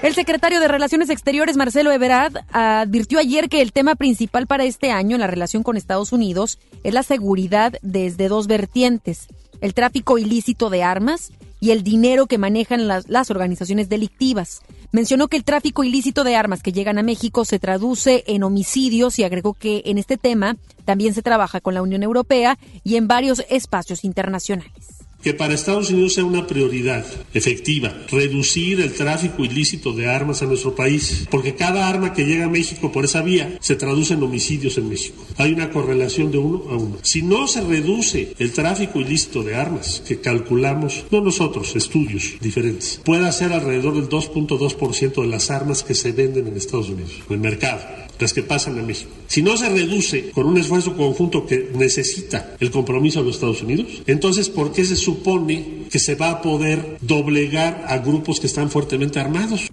El 0.00 0.14
secretario 0.14 0.60
de 0.60 0.68
Relaciones 0.68 1.10
Exteriores, 1.10 1.56
Marcelo 1.56 1.90
Ebrard, 1.90 2.36
advirtió 2.52 3.18
ayer 3.18 3.48
que 3.48 3.60
el 3.60 3.72
tema 3.72 3.96
principal 3.96 4.46
para 4.46 4.62
este 4.62 4.92
año 4.92 5.16
en 5.16 5.20
la 5.20 5.26
relación 5.26 5.64
con 5.64 5.76
Estados 5.76 6.12
Unidos 6.12 6.60
es 6.84 6.94
la 6.94 7.02
seguridad 7.02 7.74
desde 7.82 8.28
dos 8.28 8.46
vertientes, 8.46 9.26
el 9.60 9.74
tráfico 9.74 10.16
ilícito 10.16 10.70
de 10.70 10.84
armas 10.84 11.32
y 11.58 11.72
el 11.72 11.82
dinero 11.82 12.26
que 12.26 12.38
manejan 12.38 12.86
las, 12.86 13.08
las, 13.08 13.32
organizaciones 13.32 13.88
delictivas. 13.88 14.62
Mencionó 14.92 15.26
que 15.26 15.36
el 15.36 15.42
tráfico 15.42 15.82
ilícito 15.82 16.22
de 16.22 16.36
armas 16.36 16.62
que 16.62 16.72
llegan 16.72 16.98
a 16.98 17.02
México 17.02 17.44
se 17.44 17.58
traduce 17.58 18.22
en 18.28 18.44
homicidios 18.44 19.18
y 19.18 19.24
agregó 19.24 19.54
que 19.54 19.82
en 19.84 19.98
este 19.98 20.16
tema 20.16 20.56
también 20.84 21.12
se 21.12 21.22
trabaja 21.22 21.60
con 21.60 21.74
la 21.74 21.82
Unión 21.82 22.04
Europea 22.04 22.56
y 22.84 22.94
en 22.94 23.08
varios 23.08 23.42
espacios 23.50 24.04
internacionales 24.04 24.97
que 25.22 25.34
para 25.34 25.54
Estados 25.54 25.90
Unidos 25.90 26.14
sea 26.14 26.24
una 26.24 26.46
prioridad 26.46 27.04
efectiva, 27.34 27.94
reducir 28.10 28.80
el 28.80 28.92
tráfico 28.92 29.44
ilícito 29.44 29.92
de 29.92 30.06
armas 30.06 30.42
a 30.42 30.46
nuestro 30.46 30.74
país, 30.74 31.26
porque 31.30 31.54
cada 31.54 31.88
arma 31.88 32.12
que 32.12 32.24
llega 32.24 32.44
a 32.44 32.48
México 32.48 32.92
por 32.92 33.04
esa 33.04 33.22
vía 33.22 33.58
se 33.60 33.76
traduce 33.76 34.14
en 34.14 34.22
homicidios 34.22 34.78
en 34.78 34.88
México. 34.88 35.24
Hay 35.36 35.52
una 35.52 35.70
correlación 35.70 36.30
de 36.30 36.38
uno 36.38 36.64
a 36.70 36.76
uno. 36.76 36.98
Si 37.02 37.22
no 37.22 37.48
se 37.48 37.62
reduce 37.62 38.34
el 38.38 38.52
tráfico 38.52 39.00
ilícito 39.00 39.42
de 39.42 39.54
armas, 39.54 40.02
que 40.06 40.20
calculamos, 40.20 41.04
no 41.10 41.20
nosotros, 41.20 41.74
estudios 41.74 42.34
diferentes, 42.40 43.00
puede 43.04 43.30
ser 43.32 43.52
alrededor 43.52 43.94
del 43.94 44.08
2.2% 44.08 45.22
de 45.22 45.28
las 45.28 45.50
armas 45.50 45.82
que 45.82 45.94
se 45.94 46.12
venden 46.12 46.46
en 46.46 46.56
Estados 46.56 46.88
Unidos, 46.88 47.12
en 47.28 47.34
el 47.34 47.40
mercado 47.40 48.07
las 48.18 48.32
que 48.32 48.42
pasan 48.42 48.78
a 48.78 48.82
México. 48.82 49.10
Si 49.26 49.42
no 49.42 49.56
se 49.56 49.68
reduce 49.68 50.30
con 50.30 50.46
un 50.46 50.58
esfuerzo 50.58 50.96
conjunto 50.96 51.46
que 51.46 51.70
necesita 51.74 52.54
el 52.60 52.70
compromiso 52.70 53.20
de 53.20 53.26
los 53.26 53.36
Estados 53.36 53.62
Unidos, 53.62 54.02
entonces 54.06 54.48
¿por 54.48 54.72
qué 54.72 54.84
se 54.84 54.96
supone 54.96 55.84
que 55.90 55.98
se 55.98 56.14
va 56.14 56.30
a 56.30 56.42
poder 56.42 56.98
doblegar 57.00 57.84
a 57.88 57.98
grupos 57.98 58.40
que 58.40 58.46
están 58.46 58.70
fuertemente 58.70 59.20
armados? 59.20 59.70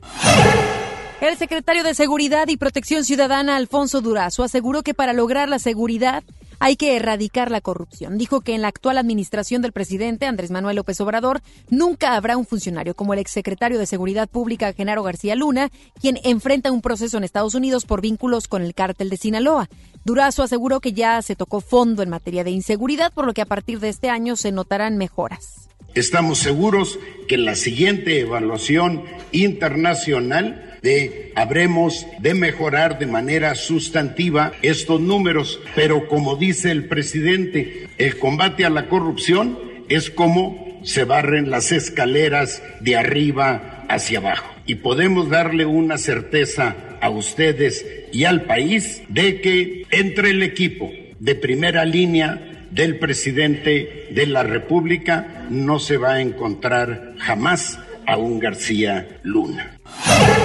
El 1.21 1.37
secretario 1.37 1.83
de 1.83 1.95
Seguridad 1.95 2.47
y 2.49 2.57
Protección 2.57 3.03
Ciudadana, 3.03 3.55
Alfonso 3.55 4.01
Durazo, 4.01 4.43
aseguró 4.43 4.83
que 4.83 4.93
para 4.93 5.13
lograr 5.13 5.49
la 5.49 5.59
seguridad 5.59 6.23
hay 6.59 6.75
que 6.75 6.95
erradicar 6.95 7.51
la 7.51 7.61
corrupción. 7.61 8.17
Dijo 8.17 8.41
que 8.41 8.55
en 8.55 8.61
la 8.61 8.69
actual 8.69 8.97
administración 8.97 9.61
del 9.61 9.71
presidente 9.71 10.25
Andrés 10.25 10.51
Manuel 10.51 10.75
López 10.77 10.99
Obrador 11.01 11.41
nunca 11.69 12.15
habrá 12.15 12.37
un 12.37 12.45
funcionario 12.45 12.95
como 12.95 13.13
el 13.13 13.19
exsecretario 13.19 13.79
de 13.79 13.85
Seguridad 13.85 14.29
Pública 14.29 14.73
Genaro 14.73 15.03
García 15.03 15.35
Luna, 15.35 15.71
quien 15.99 16.19
enfrenta 16.23 16.71
un 16.71 16.81
proceso 16.81 17.17
en 17.17 17.23
Estados 17.23 17.55
Unidos 17.55 17.85
por 17.85 18.01
vínculos 18.01 18.47
con 18.47 18.61
el 18.61 18.73
cártel 18.73 19.09
de 19.09 19.17
Sinaloa. 19.17 19.69
Durazo 20.03 20.43
aseguró 20.43 20.79
que 20.81 20.93
ya 20.93 21.21
se 21.21 21.35
tocó 21.35 21.61
fondo 21.61 22.03
en 22.03 22.09
materia 22.09 22.43
de 22.43 22.51
inseguridad, 22.51 23.11
por 23.13 23.25
lo 23.25 23.33
que 23.33 23.41
a 23.41 23.47
partir 23.47 23.79
de 23.79 23.89
este 23.89 24.09
año 24.09 24.35
se 24.35 24.51
notarán 24.51 24.97
mejoras. 24.97 25.69
Estamos 25.95 26.39
seguros 26.39 26.99
que 27.27 27.35
en 27.35 27.45
la 27.45 27.55
siguiente 27.55 28.19
evaluación 28.19 29.03
internacional 29.31 30.74
de 30.85 31.31
habremos 31.33 32.05
de 32.19 32.35
mejorar 32.35 32.99
de 32.99 33.07
manera 33.07 33.55
sustantiva 33.55 34.51
estos 34.61 35.01
números, 35.01 35.59
pero 35.73 36.07
como 36.07 36.35
dice 36.35 36.69
el 36.69 36.85
presidente, 36.85 37.87
el 37.97 38.19
combate 38.19 38.65
a 38.65 38.69
la 38.69 38.87
corrupción 38.87 39.57
es 39.89 40.11
como 40.11 40.79
se 40.83 41.03
barren 41.03 41.49
las 41.49 41.71
escaleras 41.71 42.61
de 42.81 42.95
arriba 42.97 43.83
hacia 43.89 44.19
abajo. 44.19 44.53
Y 44.67 44.75
podemos 44.75 45.29
darle 45.29 45.65
una 45.65 45.97
certeza 45.97 46.75
a 47.01 47.09
ustedes 47.09 47.83
y 48.13 48.25
al 48.25 48.43
país 48.43 49.01
de 49.09 49.41
que 49.41 49.87
entre 49.89 50.29
el 50.29 50.43
equipo 50.43 50.91
de 51.19 51.33
primera 51.33 51.83
línea 51.83 52.67
del 52.69 52.99
presidente 52.99 54.07
de 54.11 54.27
la 54.27 54.43
República 54.43 55.47
no 55.49 55.79
se 55.79 55.97
va 55.97 56.13
a 56.13 56.21
encontrar 56.21 57.15
jamás 57.17 57.79
a 58.05 58.17
un 58.17 58.39
García 58.39 59.19
Luna. 59.23 59.74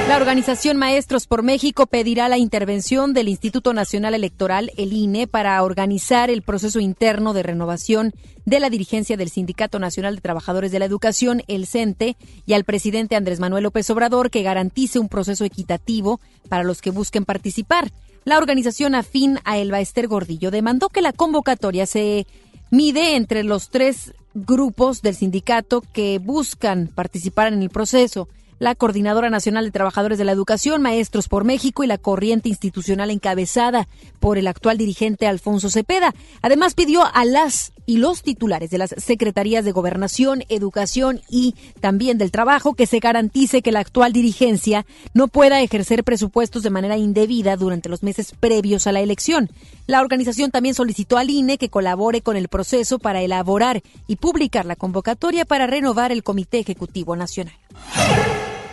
La 0.09 0.17
organización 0.17 0.77
Maestros 0.77 1.27
por 1.27 1.45
México 1.45 1.87
pedirá 1.87 2.29
la 2.29 2.37
intervención 2.37 3.13
del 3.15 3.29
Instituto 3.29 3.73
Nacional 3.73 4.15
Electoral, 4.15 4.73
el 4.77 4.93
INE, 4.93 5.29
para 5.29 5.63
organizar 5.63 6.31
el 6.31 6.43
proceso 6.43 6.81
interno 6.81 7.33
de 7.33 7.45
renovación 7.45 8.13
de 8.45 8.59
la 8.59 8.71
dirigencia 8.71 9.17
del 9.17 9.31
Sindicato 9.31 9.79
Nacional 9.79 10.17
de 10.17 10.21
Trabajadores 10.21 10.73
de 10.73 10.81
la 10.81 10.87
Educación, 10.87 11.43
el 11.47 11.67
CENTE, 11.67 12.17
y 12.45 12.55
al 12.55 12.65
presidente 12.65 13.15
Andrés 13.15 13.39
Manuel 13.39 13.63
López 13.63 13.89
Obrador 13.91 14.31
que 14.31 14.43
garantice 14.43 14.99
un 14.99 15.09
proceso 15.09 15.45
equitativo 15.45 16.21
para 16.49 16.65
los 16.65 16.81
que 16.83 16.91
busquen 16.91 17.25
participar. 17.25 17.93
La 18.25 18.39
organización 18.39 18.97
afín 18.97 19.39
a 19.45 19.59
Elba 19.59 19.81
Ester 19.81 20.09
Gordillo 20.09 20.51
demandó 20.51 20.89
que 20.89 21.03
la 21.03 21.13
convocatoria 21.13 21.87
se 21.87 22.27
mide 22.71 23.15
entre 23.15 23.45
los 23.45 23.71
tres 23.71 24.13
grupos 24.35 25.03
del 25.03 25.15
sindicato 25.15 25.83
que 25.93 26.19
buscan 26.19 26.89
participar 26.89 27.53
en 27.53 27.63
el 27.63 27.71
proceso 27.71 28.29
la 28.61 28.77
Coordinadora 28.77 29.31
Nacional 29.31 29.65
de 29.65 29.71
Trabajadores 29.73 30.19
de 30.19 30.25
la 30.25 30.33
Educación, 30.33 30.83
Maestros 30.83 31.29
por 31.29 31.45
México 31.45 31.83
y 31.83 31.89
la 31.89 31.99
corriente 31.99 32.49
institucional 32.49 33.11
encabezada 33.11 33.89
por 34.21 34.39
el 34.39 34.47
actual 34.47 34.79
dirigente 34.79 35.27
Alfonso 35.27 35.71
Cepeda. 35.71 36.15
Además, 36.43 36.75
pidió 36.75 37.03
a 37.13 37.25
las 37.25 37.73
y 37.87 37.97
los 37.97 38.23
titulares 38.23 38.71
de 38.71 38.79
las 38.79 38.95
Secretarías 38.99 39.65
de 39.65 39.73
Gobernación, 39.73 40.45
Educación 40.49 41.23
y 41.29 41.57
también 41.81 42.19
del 42.19 42.31
Trabajo 42.31 42.75
que 42.75 42.87
se 42.87 43.01
garantice 43.01 43.63
que 43.63 43.73
la 43.73 43.81
actual 43.81 44.13
dirigencia 44.13 44.87
no 45.13 45.27
pueda 45.27 45.61
ejercer 45.61 46.05
presupuestos 46.05 46.63
de 46.63 46.71
manera 46.71 46.97
indebida 46.99 47.57
durante 47.57 47.89
los 47.89 48.05
meses 48.05 48.33
previos 48.39 48.87
a 48.87 48.93
la 48.93 49.01
elección. 49.01 49.51
La 49.87 50.03
organización 50.03 50.53
también 50.53 50.77
solicitó 50.77 51.17
al 51.17 51.31
INE 51.31 51.59
que 51.59 51.71
colabore 51.71 52.21
con 52.21 52.37
el 52.37 52.47
proceso 52.47 52.99
para 52.99 53.23
elaborar 53.23 53.83
y 54.07 54.17
publicar 54.17 54.67
la 54.67 54.77
convocatoria 54.77 55.45
para 55.45 55.67
renovar 55.67 56.13
el 56.13 56.23
Comité 56.23 56.61
Ejecutivo 56.61 57.17
Nacional. 57.17 57.55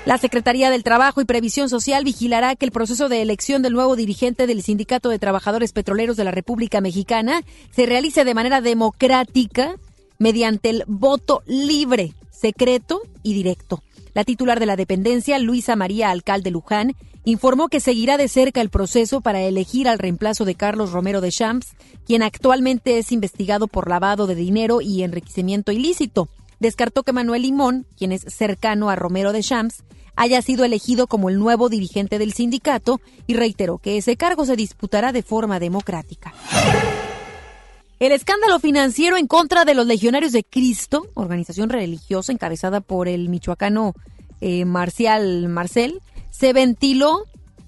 La 0.08 0.18
Secretaría 0.18 0.70
del 0.70 0.86
Trabajo 0.86 1.20
y 1.20 1.26
Previsión 1.26 1.68
Social 1.68 2.06
vigilará 2.06 2.56
que 2.56 2.64
el 2.66 2.72
proceso 2.72 3.10
de 3.10 3.22
elección 3.22 3.62
del 3.62 3.74
nuevo 3.74 3.98
dirigente 3.98 4.48
del 4.48 4.64
Sindicato 4.64 5.10
de 5.10 5.20
Trabajadores 5.20 5.74
Petroleros 5.74 6.16
de 6.16 6.24
la 6.24 6.32
República 6.32 6.80
Mexicana 6.80 7.42
se 7.72 7.86
realice 7.86 8.24
de 8.24 8.34
manera 8.34 8.62
democrática 8.62 9.76
mediante 10.18 10.70
el 10.70 10.86
voto 10.88 11.44
libre, 11.46 12.14
secreto 12.32 13.02
y 13.22 13.34
directo. 13.34 13.84
La 14.14 14.24
titular 14.24 14.62
de 14.62 14.66
la 14.66 14.78
dependencia, 14.78 15.40
Luisa 15.40 15.76
María 15.76 16.10
Alcalde 16.10 16.52
Luján, 16.52 16.96
informó 17.26 17.68
que 17.68 17.82
seguirá 17.82 18.16
de 18.16 18.30
cerca 18.30 18.62
el 18.62 18.70
proceso 18.70 19.20
para 19.20 19.42
elegir 19.42 19.90
al 19.90 20.00
reemplazo 20.00 20.46
de 20.46 20.56
Carlos 20.56 20.94
Romero 20.94 21.20
de 21.20 21.32
Champs, 21.34 21.76
quien 22.06 22.24
actualmente 22.24 22.98
es 22.98 23.12
investigado 23.12 23.68
por 23.68 23.90
lavado 23.90 24.26
de 24.26 24.36
dinero 24.36 24.80
y 24.80 25.04
enriquecimiento 25.04 25.74
ilícito. 25.74 26.30
Descartó 26.62 27.04
que 27.04 27.12
Manuel 27.12 27.42
Limón, 27.42 27.86
quien 27.98 28.14
es 28.14 28.22
cercano 28.22 28.90
a 28.90 28.96
Romero 28.96 29.34
de 29.34 29.44
Champs, 29.44 29.84
haya 30.18 30.42
sido 30.42 30.66
elegido 30.66 31.08
como 31.08 31.30
el 31.30 31.40
nuevo 31.40 31.70
dirigente 31.70 32.20
del 32.20 32.34
sindicato 32.34 33.00
y 33.28 33.36
reiteró 33.36 33.78
que 33.78 33.98
ese 33.98 34.18
cargo 34.18 34.46
se 34.46 34.58
disputará 34.58 35.14
de 35.14 35.24
forma 35.24 35.60
democrática. 35.60 36.34
El 38.00 38.12
escándalo 38.12 38.60
financiero 38.60 39.16
en 39.16 39.28
contra 39.28 39.64
de 39.64 39.76
los 39.76 39.86
Legionarios 39.86 40.32
de 40.32 40.44
Cristo, 40.44 41.08
organización 41.14 41.70
religiosa 41.70 42.32
encabezada 42.32 42.82
por 42.82 43.08
el 43.08 43.30
michoacano 43.30 43.94
eh, 44.42 44.66
Marcial 44.66 45.48
Marcel, 45.50 46.02
se 46.32 46.52
ventiló 46.52 47.24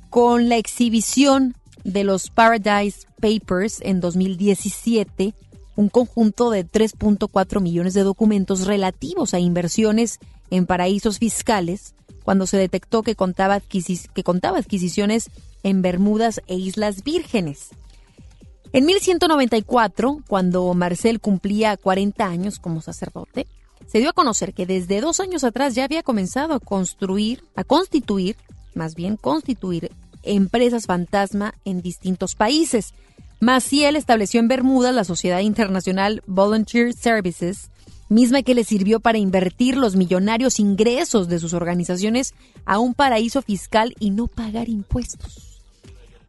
con 0.09 0.49
la 0.49 0.57
exhibición 0.57 1.55
de 1.83 2.03
los 2.03 2.31
Paradise 2.31 3.07
Papers 3.21 3.79
en 3.81 4.01
2017, 4.01 5.35
un 5.75 5.89
conjunto 5.89 6.49
de 6.49 6.65
3.4 6.65 7.61
millones 7.61 7.93
de 7.93 8.03
documentos 8.03 8.65
relativos 8.65 9.35
a 9.35 9.39
inversiones 9.39 10.19
en 10.49 10.65
paraísos 10.65 11.19
fiscales 11.19 11.93
cuando 12.29 12.45
se 12.45 12.57
detectó 12.57 13.01
que 13.01 13.15
contaba, 13.15 13.55
adquisiciones 13.55 15.31
en 15.63 15.81
Bermudas 15.81 16.41
e 16.45 16.57
Islas 16.57 17.03
Vírgenes. 17.03 17.69
En 18.71 18.85
1194, 18.85 20.19
cuando 20.27 20.71
Marcel 20.75 21.21
cumplía 21.21 21.75
40 21.75 22.23
años 22.23 22.59
como 22.59 22.83
sacerdote, 22.83 23.47
se 23.87 23.97
dio 23.97 24.11
a 24.11 24.13
conocer 24.13 24.53
que 24.53 24.67
desde 24.67 25.01
dos 25.01 25.19
años 25.19 25.43
atrás 25.43 25.73
ya 25.73 25.85
había 25.85 26.03
comenzado 26.03 26.53
a 26.53 26.59
construir, 26.59 27.43
a 27.55 27.63
constituir, 27.63 28.35
más 28.75 28.93
bien 28.93 29.17
constituir 29.17 29.89
empresas 30.21 30.85
fantasma 30.85 31.55
en 31.65 31.81
distintos 31.81 32.35
países. 32.35 32.93
Maciel 33.39 33.95
estableció 33.95 34.39
en 34.39 34.49
Bermudas 34.49 34.93
la 34.93 35.03
Sociedad 35.03 35.39
Internacional 35.39 36.21
Volunteer 36.27 36.93
Services, 36.93 37.71
misma 38.09 38.41
que 38.41 38.55
le 38.55 38.63
sirvió 38.63 38.99
para 38.99 39.17
invertir 39.17 39.77
los 39.77 39.95
millonarios 39.95 40.59
ingresos 40.59 41.27
de 41.27 41.39
sus 41.39 41.53
organizaciones 41.53 42.33
a 42.65 42.79
un 42.79 42.93
paraíso 42.93 43.41
fiscal 43.41 43.95
y 43.99 44.09
no 44.09 44.27
pagar 44.27 44.67
impuestos. 44.67 45.61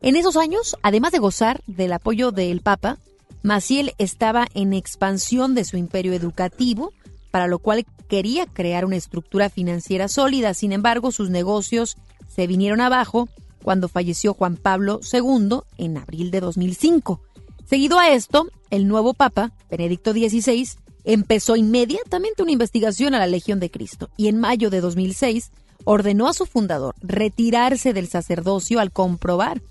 En 0.02 0.16
esos 0.16 0.36
años, 0.36 0.76
además 0.82 1.12
de 1.12 1.18
gozar 1.18 1.62
del 1.66 1.92
apoyo 1.92 2.30
del 2.30 2.60
Papa, 2.60 2.98
Maciel 3.42 3.94
estaba 3.98 4.46
en 4.54 4.72
expansión 4.72 5.54
de 5.54 5.64
su 5.64 5.76
imperio 5.76 6.12
educativo, 6.12 6.92
para 7.30 7.46
lo 7.46 7.58
cual 7.58 7.86
quería 8.08 8.46
crear 8.46 8.84
una 8.84 8.96
estructura 8.96 9.48
financiera 9.48 10.08
sólida. 10.08 10.52
Sin 10.52 10.72
embargo, 10.72 11.12
sus 11.12 11.30
negocios 11.30 11.96
se 12.28 12.46
vinieron 12.46 12.80
abajo 12.80 13.28
cuando 13.62 13.88
falleció 13.88 14.34
Juan 14.34 14.56
Pablo 14.56 15.00
II 15.12 15.60
en 15.78 15.96
abril 15.96 16.30
de 16.30 16.40
2005. 16.40 17.20
Seguido 17.66 17.98
a 17.98 18.10
esto, 18.10 18.48
el 18.70 18.88
nuevo 18.88 19.14
Papa, 19.14 19.52
Benedicto 19.70 20.12
XVI, 20.12 20.68
empezó 21.04 21.56
inmediatamente 21.56 22.42
una 22.42 22.52
investigación 22.52 23.14
a 23.14 23.18
la 23.18 23.26
Legión 23.26 23.60
de 23.60 23.70
Cristo 23.70 24.10
y 24.16 24.28
en 24.28 24.38
mayo 24.38 24.70
de 24.70 24.80
2006 24.80 25.50
ordenó 25.84 26.28
a 26.28 26.34
su 26.34 26.46
fundador 26.46 26.94
retirarse 27.00 27.92
del 27.92 28.08
sacerdocio 28.08 28.80
al 28.80 28.92
comprobar 28.92 29.62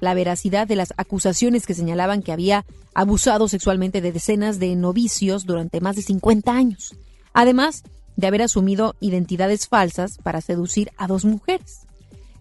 la 0.00 0.14
veracidad 0.14 0.66
de 0.66 0.76
las 0.76 0.92
acusaciones 0.96 1.66
que 1.66 1.74
señalaban 1.74 2.22
que 2.22 2.32
había 2.32 2.64
abusado 2.94 3.48
sexualmente 3.48 4.00
de 4.00 4.12
decenas 4.12 4.58
de 4.58 4.74
novicios 4.76 5.46
durante 5.46 5.80
más 5.80 5.96
de 5.96 6.02
50 6.02 6.52
años, 6.52 6.94
además 7.32 7.82
de 8.16 8.26
haber 8.26 8.42
asumido 8.42 8.94
identidades 9.00 9.68
falsas 9.68 10.18
para 10.18 10.40
seducir 10.40 10.90
a 10.96 11.06
dos 11.06 11.24
mujeres. 11.24 11.86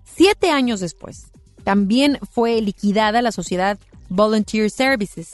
Siete 0.03 0.49
años 0.51 0.79
después, 0.79 1.27
también 1.63 2.19
fue 2.31 2.61
liquidada 2.61 3.21
la 3.21 3.31
sociedad 3.31 3.79
Volunteer 4.09 4.69
Services. 4.69 5.31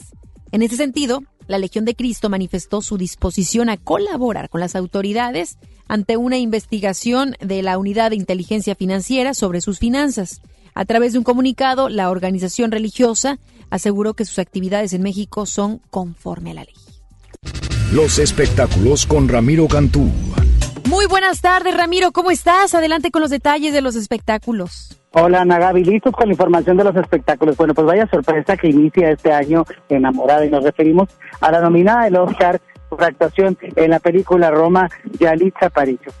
En 0.50 0.62
ese 0.62 0.76
sentido, 0.76 1.22
la 1.46 1.58
Legión 1.58 1.84
de 1.84 1.94
Cristo 1.94 2.28
manifestó 2.28 2.82
su 2.82 2.96
disposición 2.98 3.68
a 3.68 3.76
colaborar 3.76 4.48
con 4.48 4.60
las 4.60 4.76
autoridades 4.76 5.58
ante 5.88 6.16
una 6.16 6.38
investigación 6.38 7.36
de 7.40 7.62
la 7.62 7.78
Unidad 7.78 8.10
de 8.10 8.16
Inteligencia 8.16 8.74
Financiera 8.74 9.34
sobre 9.34 9.60
sus 9.60 9.78
finanzas. 9.78 10.40
A 10.74 10.84
través 10.84 11.12
de 11.12 11.18
un 11.18 11.24
comunicado, 11.24 11.88
la 11.88 12.10
organización 12.10 12.70
religiosa 12.70 13.38
aseguró 13.70 14.14
que 14.14 14.24
sus 14.24 14.38
actividades 14.38 14.92
en 14.92 15.02
México 15.02 15.46
son 15.46 15.80
conforme 15.90 16.52
a 16.52 16.54
la 16.54 16.64
ley. 16.64 16.74
Los 17.92 18.18
espectáculos 18.18 19.06
con 19.06 19.28
Ramiro 19.28 19.68
Cantú. 19.68 20.10
Muy 20.92 21.06
buenas 21.06 21.40
tardes, 21.40 21.74
Ramiro. 21.74 22.12
¿Cómo 22.12 22.30
estás? 22.30 22.74
Adelante 22.74 23.10
con 23.10 23.22
los 23.22 23.30
detalles 23.30 23.72
de 23.72 23.80
los 23.80 23.96
espectáculos. 23.96 25.00
Hola, 25.12 25.40
Ana 25.40 25.58
Gaby, 25.58 25.84
listos 25.84 26.12
con 26.12 26.26
la 26.26 26.34
información 26.34 26.76
de 26.76 26.84
los 26.84 26.94
espectáculos. 26.94 27.56
Bueno, 27.56 27.72
pues 27.72 27.86
vaya 27.86 28.06
sorpresa 28.08 28.58
que 28.58 28.68
inicia 28.68 29.10
este 29.10 29.32
año 29.32 29.64
enamorada 29.88 30.44
y 30.44 30.50
nos 30.50 30.62
referimos 30.62 31.08
a 31.40 31.50
la 31.50 31.62
nominada 31.62 32.04
del 32.04 32.16
Oscar 32.16 32.60
por 32.90 33.02
actuación 33.02 33.56
en 33.74 33.90
la 33.90 34.00
película 34.00 34.50
Roma, 34.50 34.90
Yalitza 35.18 35.68
Aparicio. 35.68 36.12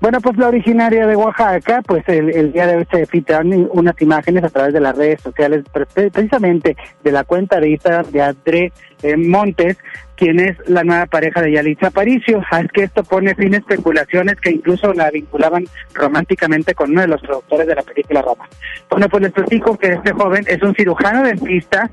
Bueno, 0.00 0.18
pues 0.22 0.38
la 0.38 0.48
originaria 0.48 1.06
de 1.06 1.14
Oaxaca, 1.14 1.82
pues 1.86 2.02
el, 2.08 2.52
día 2.52 2.66
de 2.66 2.76
hoy 2.78 2.86
se 2.90 3.04
filtran 3.04 3.68
unas 3.70 4.00
imágenes 4.00 4.42
a 4.44 4.48
través 4.48 4.72
de 4.72 4.80
las 4.80 4.96
redes 4.96 5.20
sociales, 5.20 5.62
precisamente 5.70 6.74
de 7.04 7.12
la 7.12 7.24
cuenta 7.24 7.60
de 7.60 7.68
Instagram 7.68 8.06
de 8.06 8.22
André 8.22 8.72
eh, 9.02 9.18
Montes, 9.18 9.76
quien 10.16 10.40
es 10.40 10.56
la 10.66 10.84
nueva 10.84 11.04
pareja 11.04 11.42
de 11.42 11.52
Yalitza 11.52 11.88
Aparicio. 11.88 12.42
Ah, 12.50 12.62
es 12.62 12.72
que 12.72 12.84
esto 12.84 13.04
pone 13.04 13.34
fin 13.34 13.54
a 13.54 13.58
especulaciones 13.58 14.36
que 14.40 14.50
incluso 14.50 14.94
la 14.94 15.10
vinculaban 15.10 15.64
románticamente 15.92 16.74
con 16.74 16.92
uno 16.92 17.02
de 17.02 17.08
los 17.08 17.20
productores 17.20 17.66
de 17.66 17.74
la 17.74 17.82
película 17.82 18.22
Roma. 18.22 18.48
Bueno, 18.88 19.06
pues 19.10 19.22
les 19.22 19.32
platico 19.32 19.76
que 19.76 19.92
este 19.92 20.12
joven 20.12 20.44
es 20.48 20.62
un 20.62 20.74
cirujano 20.74 21.24
dentista 21.24 21.90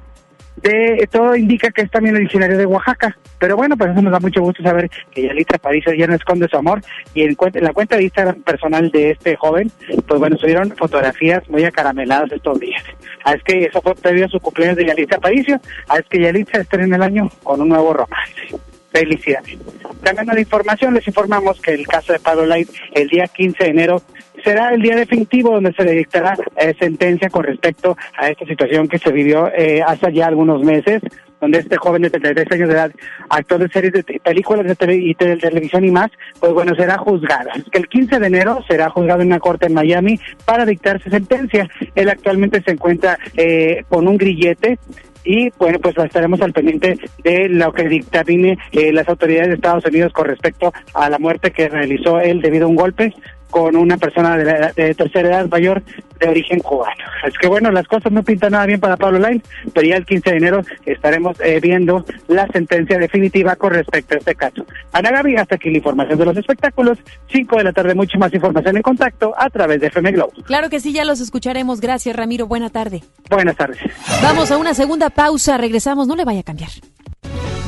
de 0.61 1.07
todo 1.11 1.35
indica 1.35 1.71
que 1.71 1.81
es 1.81 1.91
también 1.91 2.15
originario 2.15 2.57
de 2.57 2.65
Oaxaca. 2.65 3.17
Pero 3.39 3.55
bueno, 3.55 3.77
pues 3.77 3.91
eso 3.91 4.01
nos 4.01 4.11
da 4.11 4.19
mucho 4.19 4.41
gusto 4.41 4.63
saber 4.63 4.89
que 5.11 5.23
Yalitza 5.23 5.55
Aparicio 5.57 5.93
ya 5.93 6.07
no 6.07 6.15
esconde 6.15 6.47
su 6.47 6.57
amor. 6.57 6.81
Y 7.13 7.23
en, 7.23 7.37
la 7.61 7.73
cuenta 7.73 7.95
de 7.95 8.03
Instagram 8.03 8.41
personal 8.41 8.89
de 8.89 9.11
este 9.11 9.35
joven, 9.35 9.71
pues 10.07 10.19
bueno, 10.19 10.37
subieron 10.37 10.71
fotografías 10.75 11.47
muy 11.49 11.63
acarameladas 11.63 12.31
estos 12.31 12.59
días. 12.59 12.83
Ah, 13.23 13.33
es 13.33 13.43
que 13.43 13.65
eso 13.65 13.81
fue 13.81 13.95
previo 13.95 14.25
a 14.25 14.29
su 14.29 14.39
cumpleaños 14.39 14.77
de 14.77 14.85
Yalitza 14.85 15.17
Aparicio. 15.17 15.59
Ah, 15.87 15.97
es 15.99 16.05
que 16.07 16.19
Yalitza 16.19 16.65
en 16.71 16.93
el 16.93 17.01
año 17.01 17.29
con 17.43 17.61
un 17.61 17.69
nuevo 17.69 17.93
romance. 17.93 18.57
Felicidades. 18.91 19.57
Cambiando 20.01 20.33
de 20.33 20.41
información, 20.41 20.93
les 20.93 21.07
informamos 21.07 21.59
que 21.59 21.73
el 21.73 21.85
caso 21.85 22.13
de 22.13 22.19
Pablo 22.19 22.45
Light 22.45 22.69
el 22.93 23.07
día 23.09 23.27
15 23.27 23.63
de 23.63 23.69
enero 23.69 24.01
será 24.43 24.73
el 24.73 24.81
día 24.81 24.95
definitivo 24.95 25.51
donde 25.51 25.73
se 25.73 25.83
dictará 25.83 26.37
eh, 26.57 26.73
sentencia 26.79 27.29
con 27.29 27.43
respecto 27.43 27.97
a 28.17 28.29
esta 28.29 28.45
situación 28.45 28.87
que 28.87 28.97
se 28.97 29.11
vivió 29.11 29.51
eh, 29.53 29.81
hace 29.85 30.11
ya 30.13 30.27
algunos 30.27 30.63
meses, 30.63 31.01
donde 31.39 31.59
este 31.59 31.77
joven 31.77 32.01
de 32.01 32.09
33 32.09 32.51
años 32.51 32.69
de 32.69 32.75
edad, 32.75 32.91
actor 33.29 33.59
de 33.59 33.69
series 33.69 33.93
de 33.93 34.03
películas 34.03 34.65
de 34.65 34.95
y 34.95 35.13
de 35.13 35.37
televisión 35.37 35.85
y 35.85 35.91
más, 35.91 36.09
pues 36.39 36.51
bueno, 36.53 36.75
será 36.75 36.97
juzgado. 36.97 37.49
el 37.71 37.87
15 37.87 38.19
de 38.19 38.27
enero 38.27 38.63
será 38.67 38.89
juzgado 38.89 39.21
en 39.21 39.27
una 39.27 39.39
corte 39.39 39.67
en 39.67 39.73
Miami 39.73 40.19
para 40.45 40.65
dictarse 40.65 41.09
sentencia. 41.09 41.69
Él 41.95 42.09
actualmente 42.09 42.61
se 42.63 42.71
encuentra 42.71 43.19
eh, 43.35 43.83
con 43.89 44.07
un 44.07 44.17
grillete 44.17 44.79
y 45.23 45.49
bueno, 45.59 45.77
pues 45.79 45.97
estaremos 45.97 46.39
al 46.41 46.53
pendiente 46.53 46.97
de 47.23 47.49
lo 47.49 47.73
que 47.73 47.89
dictamine 47.89 48.57
eh, 48.71 48.93
las 48.93 49.09
autoridades 49.09 49.49
de 49.49 49.55
Estados 49.55 49.85
Unidos 49.85 50.13
con 50.13 50.25
respecto 50.25 50.73
a 50.93 51.09
la 51.09 51.19
muerte 51.19 51.51
que 51.51 51.67
realizó 51.67 52.19
él 52.21 52.41
debido 52.41 52.65
a 52.65 52.69
un 52.69 52.77
golpe 52.77 53.13
con 53.49 53.75
una 53.75 53.97
persona 53.97 54.37
de, 54.37 54.45
la, 54.45 54.71
de 54.73 54.93
tercera 54.93 55.29
edad 55.29 55.49
mayor 55.49 55.83
de 56.19 56.29
origen 56.29 56.59
cubano. 56.59 57.03
Es 57.25 57.37
que 57.37 57.47
bueno, 57.47 57.71
las 57.71 57.87
cosas 57.87 58.11
no 58.11 58.23
pintan 58.23 58.51
nada 58.51 58.65
bien 58.65 58.79
para 58.79 58.97
Pablo 58.97 59.19
Lain, 59.19 59.41
pero 59.73 59.87
ya 59.87 59.97
el 59.97 60.05
15 60.05 60.29
de 60.31 60.37
enero 60.37 60.61
estaremos 60.85 61.39
eh, 61.41 61.59
viendo 61.59 62.05
la 62.27 62.47
sentencia 62.47 62.97
definitiva 62.97 63.55
con 63.55 63.73
respecto 63.73 64.15
a 64.15 64.17
este 64.17 64.35
caso. 64.35 64.65
Ana 64.91 65.11
Gaby, 65.11 65.35
hasta 65.35 65.55
aquí 65.55 65.69
la 65.69 65.77
información 65.77 66.17
de 66.17 66.25
los 66.25 66.37
espectáculos. 66.37 66.97
5 67.31 67.57
de 67.57 67.63
la 67.63 67.73
tarde, 67.73 67.93
mucha 67.95 68.17
más 68.17 68.33
información 68.33 68.77
en 68.77 68.81
contacto 68.81 69.33
a 69.37 69.49
través 69.49 69.81
de 69.81 69.87
FM 69.87 70.11
Globo. 70.11 70.31
Claro 70.45 70.69
que 70.69 70.79
sí, 70.79 70.93
ya 70.93 71.05
los 71.05 71.19
escucharemos. 71.19 71.81
Gracias, 71.81 72.15
Ramiro. 72.15 72.47
Buena 72.47 72.69
tarde. 72.69 73.03
Buenas 73.29 73.55
tardes. 73.55 73.79
Vamos 74.21 74.51
a 74.51 74.57
una 74.57 74.73
segunda 74.73 75.09
pausa. 75.09 75.57
Regresamos. 75.57 76.07
No 76.07 76.15
le 76.15 76.25
vaya 76.25 76.41
a 76.41 76.43
cambiar. 76.43 76.69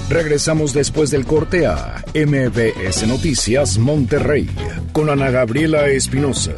Regresamos 0.10 0.74
después 0.74 1.12
del 1.12 1.26
corte 1.26 1.68
a 1.68 2.04
MBS 2.16 3.08
Noticias 3.08 3.78
Monterrey 3.78 4.50
con 4.92 5.08
Ana 5.08 5.30
Gabriela 5.30 5.88
Espinosa. 5.88 6.54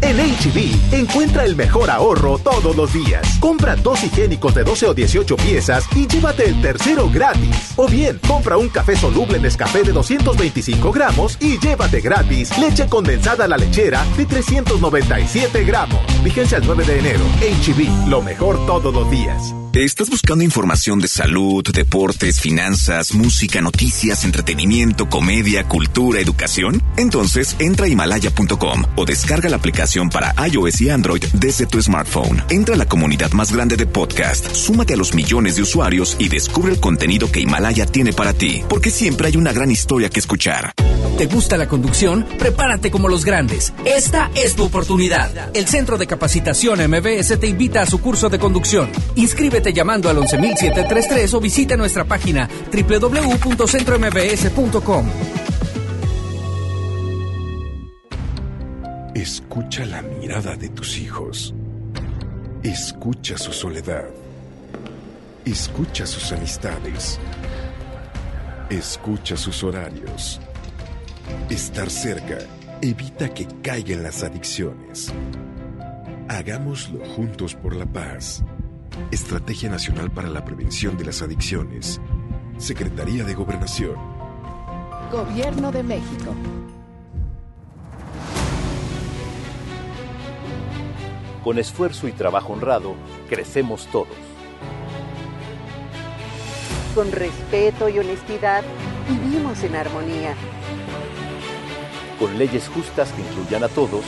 En 0.00 0.16
HB, 0.16 0.92
encuentra 0.92 1.44
el 1.44 1.54
mejor 1.54 1.88
ahorro 1.88 2.36
todos 2.38 2.74
los 2.74 2.92
días. 2.92 3.38
Compra 3.38 3.76
dos 3.76 4.02
higiénicos 4.02 4.56
de 4.56 4.64
12 4.64 4.86
o 4.88 4.94
18 4.94 5.36
piezas 5.36 5.86
y 5.94 6.08
llévate 6.08 6.46
el 6.46 6.60
tercero 6.60 7.08
gratis. 7.08 7.72
O 7.76 7.88
bien, 7.88 8.18
compra 8.26 8.56
un 8.56 8.68
café 8.68 8.96
soluble 8.96 9.38
Nescafé 9.38 9.84
de 9.84 9.92
225 9.92 10.90
gramos 10.90 11.38
y 11.40 11.60
llévate 11.60 12.00
gratis 12.00 12.58
leche 12.58 12.88
condensada 12.88 13.44
a 13.44 13.48
la 13.48 13.56
lechera 13.56 14.04
de 14.16 14.26
397 14.26 15.64
gramos. 15.64 16.00
Vigencia 16.24 16.58
el 16.58 16.66
9 16.66 16.84
de 16.84 16.98
enero. 16.98 17.24
HB, 17.40 18.08
lo 18.08 18.20
mejor 18.20 18.66
todos 18.66 18.92
los 18.92 19.08
días. 19.12 19.54
¿Estás 19.74 20.08
buscando 20.08 20.44
información 20.44 21.00
de 21.00 21.08
salud, 21.08 21.64
deportes, 21.74 22.40
finanzas, 22.40 23.12
música, 23.12 23.60
noticias, 23.60 24.24
entretenimiento, 24.24 25.08
comedia, 25.08 25.64
cultura, 25.64 26.20
educación? 26.20 26.80
Entonces 26.96 27.56
entra 27.58 27.86
a 27.86 27.88
himalaya.com 27.88 28.84
o 28.94 29.04
descarga 29.04 29.48
la 29.48 29.56
aplicación 29.56 30.10
para 30.10 30.32
iOS 30.46 30.80
y 30.80 30.90
Android 30.90 31.24
desde 31.32 31.66
tu 31.66 31.82
smartphone. 31.82 32.40
Entra 32.50 32.76
a 32.76 32.78
la 32.78 32.86
comunidad 32.86 33.32
más 33.32 33.52
grande 33.52 33.74
de 33.74 33.86
podcast, 33.86 34.54
súmate 34.54 34.94
a 34.94 34.96
los 34.96 35.12
millones 35.12 35.56
de 35.56 35.62
usuarios 35.62 36.14
y 36.20 36.28
descubre 36.28 36.72
el 36.72 36.78
contenido 36.78 37.32
que 37.32 37.40
Himalaya 37.40 37.84
tiene 37.84 38.12
para 38.12 38.32
ti, 38.32 38.62
porque 38.68 38.90
siempre 38.90 39.26
hay 39.26 39.36
una 39.36 39.52
gran 39.52 39.72
historia 39.72 40.08
que 40.08 40.20
escuchar. 40.20 40.72
¿Te 41.18 41.26
gusta 41.26 41.56
la 41.56 41.68
conducción? 41.68 42.26
Prepárate 42.40 42.90
como 42.90 43.08
los 43.08 43.24
grandes. 43.24 43.72
Esta 43.84 44.32
es 44.34 44.56
tu 44.56 44.64
oportunidad. 44.64 45.50
El 45.54 45.68
Centro 45.68 45.96
de 45.96 46.08
Capacitación 46.08 46.80
MBS 46.90 47.38
te 47.38 47.46
invita 47.46 47.82
a 47.82 47.86
su 47.86 48.00
curso 48.00 48.28
de 48.30 48.40
conducción. 48.40 48.90
Inscríbete 49.14 49.63
llamando 49.70 50.10
al 50.10 50.18
11733 50.18 51.34
o 51.34 51.40
visita 51.40 51.76
nuestra 51.76 52.04
página 52.04 52.48
www.centrombs.com. 52.72 55.06
Escucha 59.14 59.86
la 59.86 60.02
mirada 60.02 60.56
de 60.56 60.68
tus 60.68 60.98
hijos. 60.98 61.54
Escucha 62.62 63.38
su 63.38 63.52
soledad. 63.52 64.04
Escucha 65.44 66.06
sus 66.06 66.32
amistades. 66.32 67.18
Escucha 68.70 69.36
sus 69.36 69.62
horarios. 69.62 70.40
Estar 71.48 71.90
cerca 71.90 72.38
evita 72.80 73.32
que 73.32 73.46
caigan 73.62 74.02
las 74.02 74.22
adicciones. 74.22 75.12
Hagámoslo 76.28 77.04
juntos 77.04 77.54
por 77.54 77.76
la 77.76 77.86
paz. 77.86 78.42
Estrategia 79.10 79.68
Nacional 79.68 80.10
para 80.10 80.28
la 80.28 80.44
Prevención 80.44 80.96
de 80.96 81.04
las 81.04 81.20
Adicciones. 81.20 82.00
Secretaría 82.58 83.24
de 83.24 83.34
Gobernación. 83.34 83.96
Gobierno 85.10 85.72
de 85.72 85.82
México. 85.82 86.34
Con 91.42 91.58
esfuerzo 91.58 92.06
y 92.08 92.12
trabajo 92.12 92.52
honrado, 92.52 92.94
crecemos 93.28 93.86
todos. 93.88 94.16
Con 96.94 97.10
respeto 97.10 97.88
y 97.88 97.98
honestidad, 97.98 98.62
vivimos 99.08 99.62
en 99.64 99.74
armonía. 99.74 100.34
Con 102.18 102.38
leyes 102.38 102.68
justas 102.68 103.12
que 103.12 103.22
incluyan 103.22 103.64
a 103.64 103.68
todos, 103.68 104.04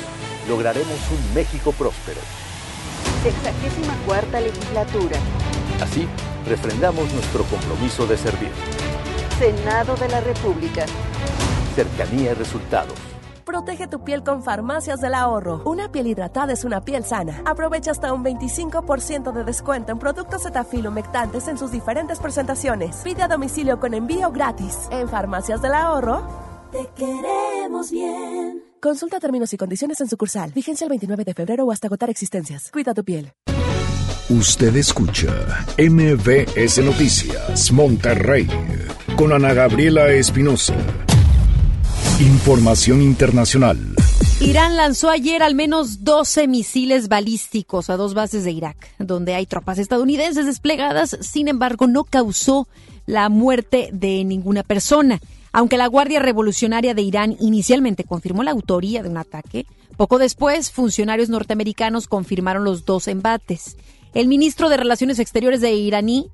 lograremos 0.48 1.00
un 1.10 1.34
México 1.34 1.72
próspero. 1.72 2.20
Sexagésima 3.26 3.92
cuarta 4.06 4.40
legislatura. 4.40 5.16
Así, 5.82 6.06
refrendamos 6.46 7.12
nuestro 7.12 7.42
compromiso 7.42 8.06
de 8.06 8.16
servir. 8.16 8.52
Senado 9.36 9.96
de 9.96 10.08
la 10.08 10.20
República. 10.20 10.86
Cercanía 11.74 12.30
y 12.30 12.34
resultados. 12.34 12.94
Protege 13.44 13.88
tu 13.88 14.04
piel 14.04 14.22
con 14.22 14.44
Farmacias 14.44 15.00
del 15.00 15.14
Ahorro. 15.14 15.60
Una 15.64 15.90
piel 15.90 16.06
hidratada 16.06 16.52
es 16.52 16.64
una 16.64 16.82
piel 16.82 17.04
sana. 17.04 17.42
Aprovecha 17.44 17.90
hasta 17.90 18.12
un 18.12 18.22
25% 18.22 19.32
de 19.32 19.42
descuento 19.42 19.90
en 19.90 19.98
productos 19.98 20.44
Cetaphil 20.44 20.86
humectantes 20.86 21.48
en 21.48 21.58
sus 21.58 21.72
diferentes 21.72 22.20
presentaciones. 22.20 22.98
Pide 23.02 23.24
a 23.24 23.28
domicilio 23.28 23.80
con 23.80 23.92
envío 23.94 24.30
gratis. 24.30 24.86
En 24.92 25.08
Farmacias 25.08 25.60
del 25.60 25.74
Ahorro. 25.74 26.22
Te 26.70 26.88
queremos 26.94 27.90
bien. 27.90 28.75
Consulta 28.86 29.18
términos 29.18 29.52
y 29.52 29.56
condiciones 29.56 30.00
en 30.00 30.06
sucursal. 30.06 30.52
Vigencia 30.52 30.84
el 30.84 30.90
29 30.90 31.24
de 31.24 31.34
febrero 31.34 31.64
o 31.64 31.72
hasta 31.72 31.88
agotar 31.88 32.08
existencias. 32.08 32.70
Cuida 32.70 32.94
tu 32.94 33.02
piel. 33.02 33.32
Usted 34.30 34.76
escucha 34.76 35.66
MBS 35.76 36.84
Noticias 36.84 37.72
Monterrey 37.72 38.46
con 39.16 39.32
Ana 39.32 39.54
Gabriela 39.54 40.10
Espinosa. 40.10 40.76
Información 42.20 43.02
internacional. 43.02 43.76
Irán 44.40 44.76
lanzó 44.76 45.10
ayer 45.10 45.42
al 45.42 45.56
menos 45.56 46.04
12 46.04 46.46
misiles 46.46 47.08
balísticos 47.08 47.90
a 47.90 47.96
dos 47.96 48.14
bases 48.14 48.44
de 48.44 48.52
Irak, 48.52 48.76
donde 49.00 49.34
hay 49.34 49.46
tropas 49.46 49.78
estadounidenses 49.78 50.46
desplegadas. 50.46 51.18
Sin 51.22 51.48
embargo, 51.48 51.88
no 51.88 52.04
causó 52.04 52.68
la 53.04 53.30
muerte 53.30 53.88
de 53.92 54.22
ninguna 54.22 54.62
persona. 54.62 55.20
Aunque 55.56 55.78
la 55.78 55.86
Guardia 55.86 56.20
Revolucionaria 56.20 56.92
de 56.92 57.00
Irán 57.00 57.34
inicialmente 57.40 58.04
confirmó 58.04 58.42
la 58.42 58.50
autoría 58.50 59.02
de 59.02 59.08
un 59.08 59.16
ataque, 59.16 59.64
poco 59.96 60.18
después 60.18 60.70
funcionarios 60.70 61.30
norteamericanos 61.30 62.08
confirmaron 62.08 62.62
los 62.62 62.84
dos 62.84 63.08
embates. 63.08 63.78
El 64.12 64.28
ministro 64.28 64.68
de 64.68 64.76
Relaciones 64.76 65.18
Exteriores 65.18 65.62
de 65.62 65.72
iraní, 65.72 66.26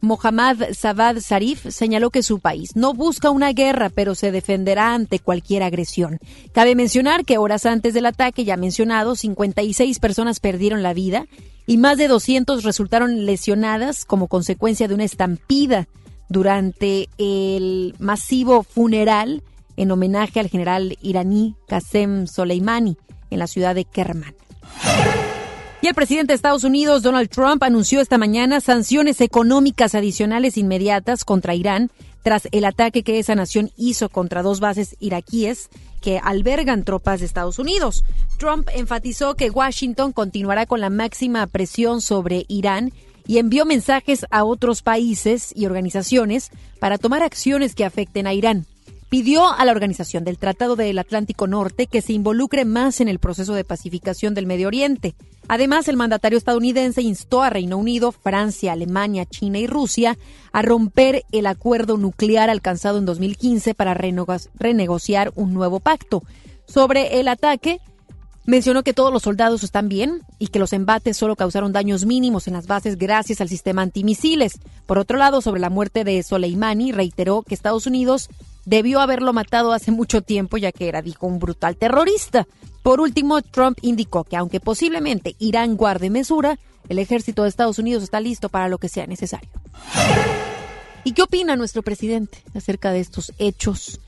Mohammad 0.00 0.72
Savad 0.72 1.20
Zarif 1.20 1.64
señaló 1.68 2.10
que 2.10 2.24
su 2.24 2.40
país 2.40 2.74
no 2.74 2.94
busca 2.94 3.30
una 3.30 3.52
guerra, 3.52 3.90
pero 3.90 4.16
se 4.16 4.32
defenderá 4.32 4.92
ante 4.92 5.20
cualquier 5.20 5.62
agresión. 5.62 6.18
Cabe 6.52 6.74
mencionar 6.74 7.24
que 7.24 7.38
horas 7.38 7.66
antes 7.66 7.94
del 7.94 8.06
ataque 8.06 8.44
ya 8.44 8.56
mencionado, 8.56 9.14
56 9.14 10.00
personas 10.00 10.40
perdieron 10.40 10.82
la 10.82 10.94
vida 10.94 11.28
y 11.64 11.76
más 11.76 11.96
de 11.96 12.08
200 12.08 12.64
resultaron 12.64 13.24
lesionadas 13.24 14.04
como 14.04 14.26
consecuencia 14.26 14.88
de 14.88 14.94
una 14.94 15.04
estampida 15.04 15.86
durante 16.34 17.08
el 17.16 17.94
masivo 18.00 18.64
funeral 18.64 19.44
en 19.76 19.92
homenaje 19.92 20.40
al 20.40 20.48
general 20.48 20.98
iraní 21.00 21.54
Qasem 21.68 22.26
Soleimani 22.26 22.96
en 23.30 23.38
la 23.38 23.46
ciudad 23.46 23.74
de 23.74 23.84
Kerman. 23.84 24.34
Y 25.80 25.86
el 25.86 25.94
presidente 25.94 26.32
de 26.32 26.36
Estados 26.36 26.64
Unidos, 26.64 27.02
Donald 27.02 27.28
Trump, 27.28 27.62
anunció 27.62 28.00
esta 28.00 28.18
mañana 28.18 28.60
sanciones 28.60 29.20
económicas 29.20 29.94
adicionales 29.94 30.56
inmediatas 30.56 31.24
contra 31.24 31.54
Irán 31.54 31.90
tras 32.24 32.48
el 32.50 32.64
ataque 32.64 33.04
que 33.04 33.20
esa 33.20 33.36
nación 33.36 33.70
hizo 33.76 34.08
contra 34.08 34.42
dos 34.42 34.58
bases 34.58 34.96
iraquíes 34.98 35.68
que 36.00 36.18
albergan 36.18 36.82
tropas 36.82 37.20
de 37.20 37.26
Estados 37.26 37.60
Unidos. 37.60 38.02
Trump 38.38 38.68
enfatizó 38.74 39.34
que 39.34 39.50
Washington 39.50 40.12
continuará 40.12 40.66
con 40.66 40.80
la 40.80 40.90
máxima 40.90 41.46
presión 41.46 42.00
sobre 42.00 42.44
Irán 42.48 42.92
y 43.26 43.38
envió 43.38 43.64
mensajes 43.64 44.26
a 44.30 44.44
otros 44.44 44.82
países 44.82 45.52
y 45.54 45.66
organizaciones 45.66 46.50
para 46.78 46.98
tomar 46.98 47.22
acciones 47.22 47.74
que 47.74 47.84
afecten 47.84 48.26
a 48.26 48.34
Irán 48.34 48.66
pidió 49.14 49.48
a 49.48 49.64
la 49.64 49.70
Organización 49.70 50.24
del 50.24 50.38
Tratado 50.38 50.74
del 50.74 50.98
Atlántico 50.98 51.46
Norte 51.46 51.86
que 51.86 52.02
se 52.02 52.12
involucre 52.12 52.64
más 52.64 53.00
en 53.00 53.06
el 53.06 53.20
proceso 53.20 53.54
de 53.54 53.62
pacificación 53.62 54.34
del 54.34 54.46
Medio 54.46 54.66
Oriente. 54.66 55.14
Además, 55.46 55.86
el 55.86 55.96
mandatario 55.96 56.36
estadounidense 56.36 57.00
instó 57.00 57.44
a 57.44 57.48
Reino 57.48 57.78
Unido, 57.78 58.10
Francia, 58.10 58.72
Alemania, 58.72 59.24
China 59.24 59.60
y 59.60 59.68
Rusia 59.68 60.18
a 60.50 60.62
romper 60.62 61.22
el 61.30 61.46
acuerdo 61.46 61.96
nuclear 61.96 62.50
alcanzado 62.50 62.98
en 62.98 63.04
2015 63.04 63.76
para 63.76 63.94
renegociar 63.94 65.30
un 65.36 65.54
nuevo 65.54 65.78
pacto. 65.78 66.24
Sobre 66.66 67.20
el 67.20 67.28
ataque, 67.28 67.80
Mencionó 68.46 68.82
que 68.82 68.92
todos 68.92 69.12
los 69.12 69.22
soldados 69.22 69.62
están 69.64 69.88
bien 69.88 70.22
y 70.38 70.48
que 70.48 70.58
los 70.58 70.74
embates 70.74 71.16
solo 71.16 71.34
causaron 71.34 71.72
daños 71.72 72.04
mínimos 72.04 72.46
en 72.46 72.52
las 72.52 72.66
bases 72.66 72.98
gracias 72.98 73.40
al 73.40 73.48
sistema 73.48 73.80
antimisiles. 73.80 74.60
Por 74.84 74.98
otro 74.98 75.16
lado, 75.16 75.40
sobre 75.40 75.60
la 75.60 75.70
muerte 75.70 76.04
de 76.04 76.22
Soleimani, 76.22 76.92
reiteró 76.92 77.42
que 77.42 77.54
Estados 77.54 77.86
Unidos 77.86 78.28
debió 78.66 79.00
haberlo 79.00 79.32
matado 79.32 79.72
hace 79.72 79.92
mucho 79.92 80.20
tiempo 80.20 80.58
ya 80.58 80.72
que 80.72 80.88
era, 80.88 81.00
dijo, 81.00 81.26
un 81.26 81.38
brutal 81.38 81.76
terrorista. 81.76 82.46
Por 82.82 83.00
último, 83.00 83.40
Trump 83.40 83.78
indicó 83.80 84.24
que 84.24 84.36
aunque 84.36 84.60
posiblemente 84.60 85.36
Irán 85.38 85.76
guarde 85.76 86.10
mesura, 86.10 86.58
el 86.90 86.98
ejército 86.98 87.44
de 87.44 87.48
Estados 87.48 87.78
Unidos 87.78 88.02
está 88.02 88.20
listo 88.20 88.50
para 88.50 88.68
lo 88.68 88.76
que 88.76 88.90
sea 88.90 89.06
necesario. 89.06 89.48
¿Y 91.02 91.12
qué 91.12 91.22
opina 91.22 91.56
nuestro 91.56 91.82
presidente 91.82 92.42
acerca 92.54 92.92
de 92.92 93.00
estos 93.00 93.32
hechos? 93.38 94.00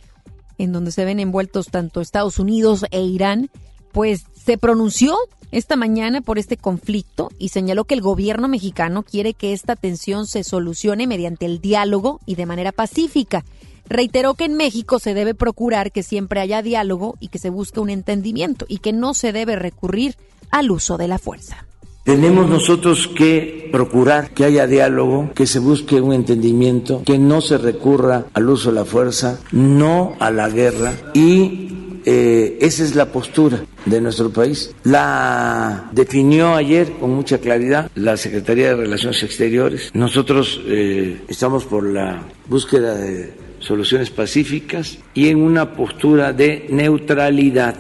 en 0.59 0.73
donde 0.73 0.91
se 0.91 1.05
ven 1.05 1.21
envueltos 1.21 1.67
tanto 1.67 2.01
Estados 2.01 2.39
Unidos 2.39 2.85
e 2.91 3.03
Irán, 3.03 3.51
pues 3.97 4.27
se 4.35 4.59
pronunció 4.59 5.17
esta 5.53 5.75
mañana 5.75 6.21
por 6.21 6.39
este 6.39 6.59
conflicto 6.59 7.31
y 7.39 7.49
señaló 7.49 7.85
que 7.85 7.95
el 7.95 8.03
gobierno 8.03 8.47
mexicano 8.47 9.03
quiere 9.03 9.33
que 9.33 9.55
esta 9.55 9.75
tensión 9.75 10.27
se 10.27 10.45
solucione 10.45 11.07
mediante 11.07 11.47
el 11.47 11.63
diálogo 11.63 12.21
y 12.27 12.35
de 12.35 12.45
manera 12.45 12.73
pacífica. 12.73 13.43
Reiteró 13.89 14.35
que 14.35 14.45
en 14.45 14.55
México 14.55 14.99
se 14.99 15.15
debe 15.15 15.33
procurar 15.33 15.93
que 15.93 16.03
siempre 16.03 16.41
haya 16.41 16.61
diálogo 16.61 17.17
y 17.21 17.29
que 17.29 17.39
se 17.39 17.49
busque 17.49 17.81
un 17.81 17.89
entendimiento 17.89 18.67
y 18.69 18.81
que 18.81 18.93
no 18.93 19.15
se 19.15 19.33
debe 19.33 19.57
recurrir 19.57 20.17
al 20.51 20.71
uso 20.71 20.99
de 20.99 21.09
la 21.09 21.19
fuerza. 21.19 21.67
Tenemos 22.05 22.51
nosotros 22.51 23.09
que 23.09 23.71
procurar 23.73 24.35
que 24.35 24.45
haya 24.45 24.67
diálogo, 24.67 25.33
que 25.35 25.47
se 25.47 25.59
busque 25.59 26.03
un 26.03 26.13
entendimiento, 26.13 27.03
que 27.03 27.17
no 27.17 27.41
se 27.41 27.57
recurra 27.57 28.27
al 28.35 28.51
uso 28.51 28.69
de 28.69 28.75
la 28.75 28.85
fuerza, 28.85 29.41
no 29.53 30.17
a 30.19 30.31
la 30.31 30.51
guerra 30.51 30.93
y 31.15 32.03
eh, 32.05 32.59
esa 32.61 32.85
es 32.85 32.95
la 32.95 33.11
postura 33.11 33.65
de 33.87 34.01
nuestro 34.01 34.31
país. 34.31 34.75
La 34.85 35.89
definió 35.93 36.55
ayer 36.55 36.93
con 36.99 37.15
mucha 37.15 37.39
claridad 37.39 37.91
la 37.95 38.17
Secretaría 38.17 38.69
de 38.69 38.77
Relaciones 38.77 39.23
Exteriores. 39.23 39.91
Nosotros 39.95 40.61
eh, 40.67 41.23
estamos 41.29 41.65
por 41.65 41.85
la 41.85 42.23
búsqueda 42.47 42.95
de 42.95 43.33
soluciones 43.61 44.11
pacíficas 44.11 44.99
y 45.15 45.29
en 45.29 45.43
una 45.43 45.73
postura 45.75 46.33
de 46.33 46.67
neutralidad. 46.69 47.77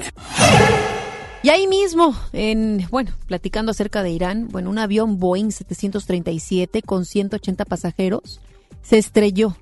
Y 1.42 1.48
ahí 1.50 1.68
mismo, 1.68 2.16
en, 2.32 2.86
bueno, 2.90 3.12
platicando 3.26 3.70
acerca 3.70 4.02
de 4.02 4.10
Irán, 4.10 4.48
bueno, 4.50 4.70
un 4.70 4.78
avión 4.78 5.20
Boeing 5.20 5.50
737 5.50 6.82
con 6.82 7.04
180 7.04 7.64
pasajeros 7.66 8.40
se 8.82 8.98
estrelló 8.98 9.56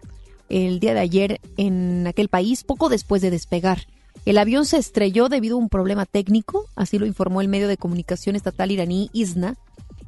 el 0.48 0.80
día 0.80 0.94
de 0.94 1.00
ayer 1.00 1.40
en 1.56 2.06
aquel 2.06 2.28
país 2.28 2.64
poco 2.64 2.88
después 2.88 3.20
de 3.22 3.30
despegar. 3.30 3.86
El 4.24 4.38
avión 4.38 4.64
se 4.64 4.78
estrelló 4.78 5.28
debido 5.28 5.56
a 5.56 5.58
un 5.58 5.68
problema 5.68 6.06
técnico, 6.06 6.66
así 6.76 6.98
lo 6.98 7.04
informó 7.04 7.42
el 7.42 7.48
medio 7.48 7.68
de 7.68 7.76
comunicación 7.76 8.36
estatal 8.36 8.70
iraní 8.70 9.10
ISNA. 9.12 9.56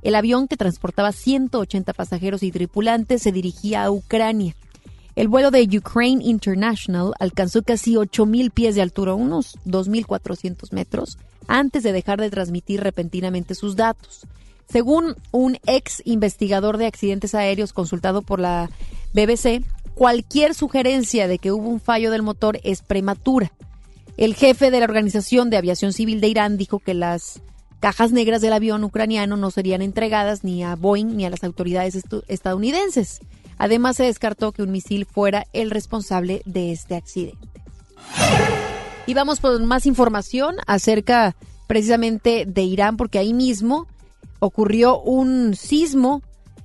El 0.03 0.15
avión 0.15 0.49
que 0.49 0.57
transportaba 0.57 1.13
180 1.13 1.93
pasajeros 1.93 2.43
y 2.43 2.51
tripulantes 2.51 3.23
se 3.23 3.33
dirigía 3.33 3.85
a 3.85 3.91
Ucrania. 3.91 4.57
El 5.17 5.29
vuelo 5.29 5.51
de 5.51 5.63
Ukraine 5.79 6.23
International 6.25 7.13
alcanzó 7.19 7.63
casi 7.63 7.95
8.000 7.95 8.51
pies 8.53 8.75
de 8.75 8.83
altura, 8.83 9.15
unos 9.15 9.59
2.400 9.67 10.73
metros, 10.73 11.19
antes 11.47 11.83
de 11.83 11.93
dejar 11.93 12.21
de 12.21 12.31
transmitir 12.31 12.83
repentinamente 12.83 13.55
sus 13.55 13.77
datos. 13.77 14.27
Según 14.69 15.17
un 15.31 15.59
ex 15.67 16.03
investigador 16.05 16.79
de 16.79 16.87
accidentes 16.87 17.35
aéreos 17.35 17.73
consultado 17.73 18.23
por 18.23 18.41
la 18.41 18.71
BBC, 19.13 19.63
cualquier 19.95 20.55
sugerencia 20.55 21.29
de 21.29 21.39
que 21.39 21.53
hubo 21.53 21.69
un 21.69 21.81
fallo 21.81 22.11
del 22.11 22.23
motor 22.23 22.59
es 22.63 22.83
prematura. 22.83 23.53
El 24.17 24.35
jefe 24.35 24.71
de 24.71 24.79
la 24.81 24.87
Organización 24.87 25.51
de 25.51 25.59
Aviación 25.59 25.93
Civil 25.93 26.23
de 26.23 26.29
Irán 26.29 26.57
dijo 26.57 26.79
que 26.79 26.95
las 26.95 27.43
cajas 27.81 28.13
negras 28.13 28.41
del 28.41 28.55
avión 28.55 28.83
ucraniano 28.83 29.37
no 29.37 29.51
serían 29.51 29.83
entregadas 29.83 30.43
ni 30.43 30.65
a 30.65 30.75
Boeing 30.75 31.17
ni 31.17 31.27
a 31.27 31.31
las 31.31 31.45
autoridades 31.45 32.03
estadounidenses. 32.27 33.21
Además, 33.59 33.97
se 33.97 34.05
descartó 34.05 34.53
que 34.53 34.63
un 34.63 34.73
misil 34.73 35.05
fuera 35.05 35.47
el 35.53 35.71
responsable 35.71 36.41
de 36.47 36.73
este 36.73 36.95
accidente. 36.95 37.47
Y 39.07 39.13
vamos 39.13 39.41
por 39.41 39.63
más 39.63 39.85
información 39.85 40.57
acerca 40.67 41.37
precisamente 41.67 42.45
de 42.47 42.63
Irán, 42.63 42.97
porque 42.97 43.19
ahí 43.19 43.35
mismo 43.35 43.87
ocurrió 44.39 44.99
un 44.99 45.55
sismo 45.55 46.23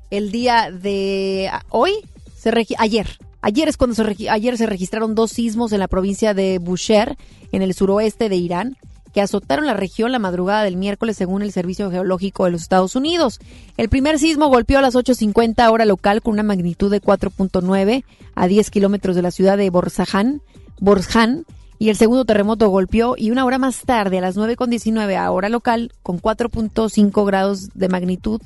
el 0.09 0.31
día 0.31 0.71
de 0.71 1.51
hoy, 1.69 1.93
se 2.35 2.51
ayer. 2.77 3.17
Ayer 3.41 3.67
es 3.67 3.77
cuando 3.77 3.95
se, 3.95 4.29
ayer 4.29 4.57
se 4.57 4.65
registraron 4.65 5.15
dos 5.15 5.31
sismos 5.31 5.71
en 5.71 5.79
la 5.79 5.87
provincia 5.87 6.33
de 6.33 6.59
Bushehr, 6.59 7.17
en 7.51 7.61
el 7.61 7.73
suroeste 7.73 8.29
de 8.29 8.35
Irán 8.35 8.77
que 9.13 9.21
azotaron 9.21 9.65
la 9.65 9.73
región 9.73 10.11
la 10.11 10.19
madrugada 10.19 10.63
del 10.63 10.77
miércoles 10.77 11.17
según 11.17 11.41
el 11.41 11.51
Servicio 11.51 11.91
Geológico 11.91 12.45
de 12.45 12.51
los 12.51 12.61
Estados 12.61 12.95
Unidos. 12.95 13.39
El 13.77 13.89
primer 13.89 14.19
sismo 14.19 14.47
golpeó 14.47 14.79
a 14.79 14.81
las 14.81 14.95
8.50 14.95 15.69
hora 15.69 15.85
local 15.85 16.21
con 16.21 16.33
una 16.33 16.43
magnitud 16.43 16.89
de 16.91 17.01
4.9 17.01 18.03
a 18.35 18.47
10 18.47 18.71
kilómetros 18.71 19.15
de 19.15 19.21
la 19.21 19.31
ciudad 19.31 19.57
de 19.57 19.69
Borzaján, 19.69 20.41
Borzján, 20.79 21.45
y 21.77 21.89
el 21.89 21.97
segundo 21.97 22.25
terremoto 22.25 22.69
golpeó 22.69 23.15
y 23.17 23.31
una 23.31 23.43
hora 23.43 23.57
más 23.57 23.81
tarde 23.81 24.19
a 24.19 24.21
las 24.21 24.37
9.19 24.37 25.17
a 25.17 25.31
hora 25.31 25.49
local 25.49 25.91
con 26.03 26.21
4.5 26.21 27.25
grados 27.25 27.69
de 27.73 27.89
magnitud 27.89 28.39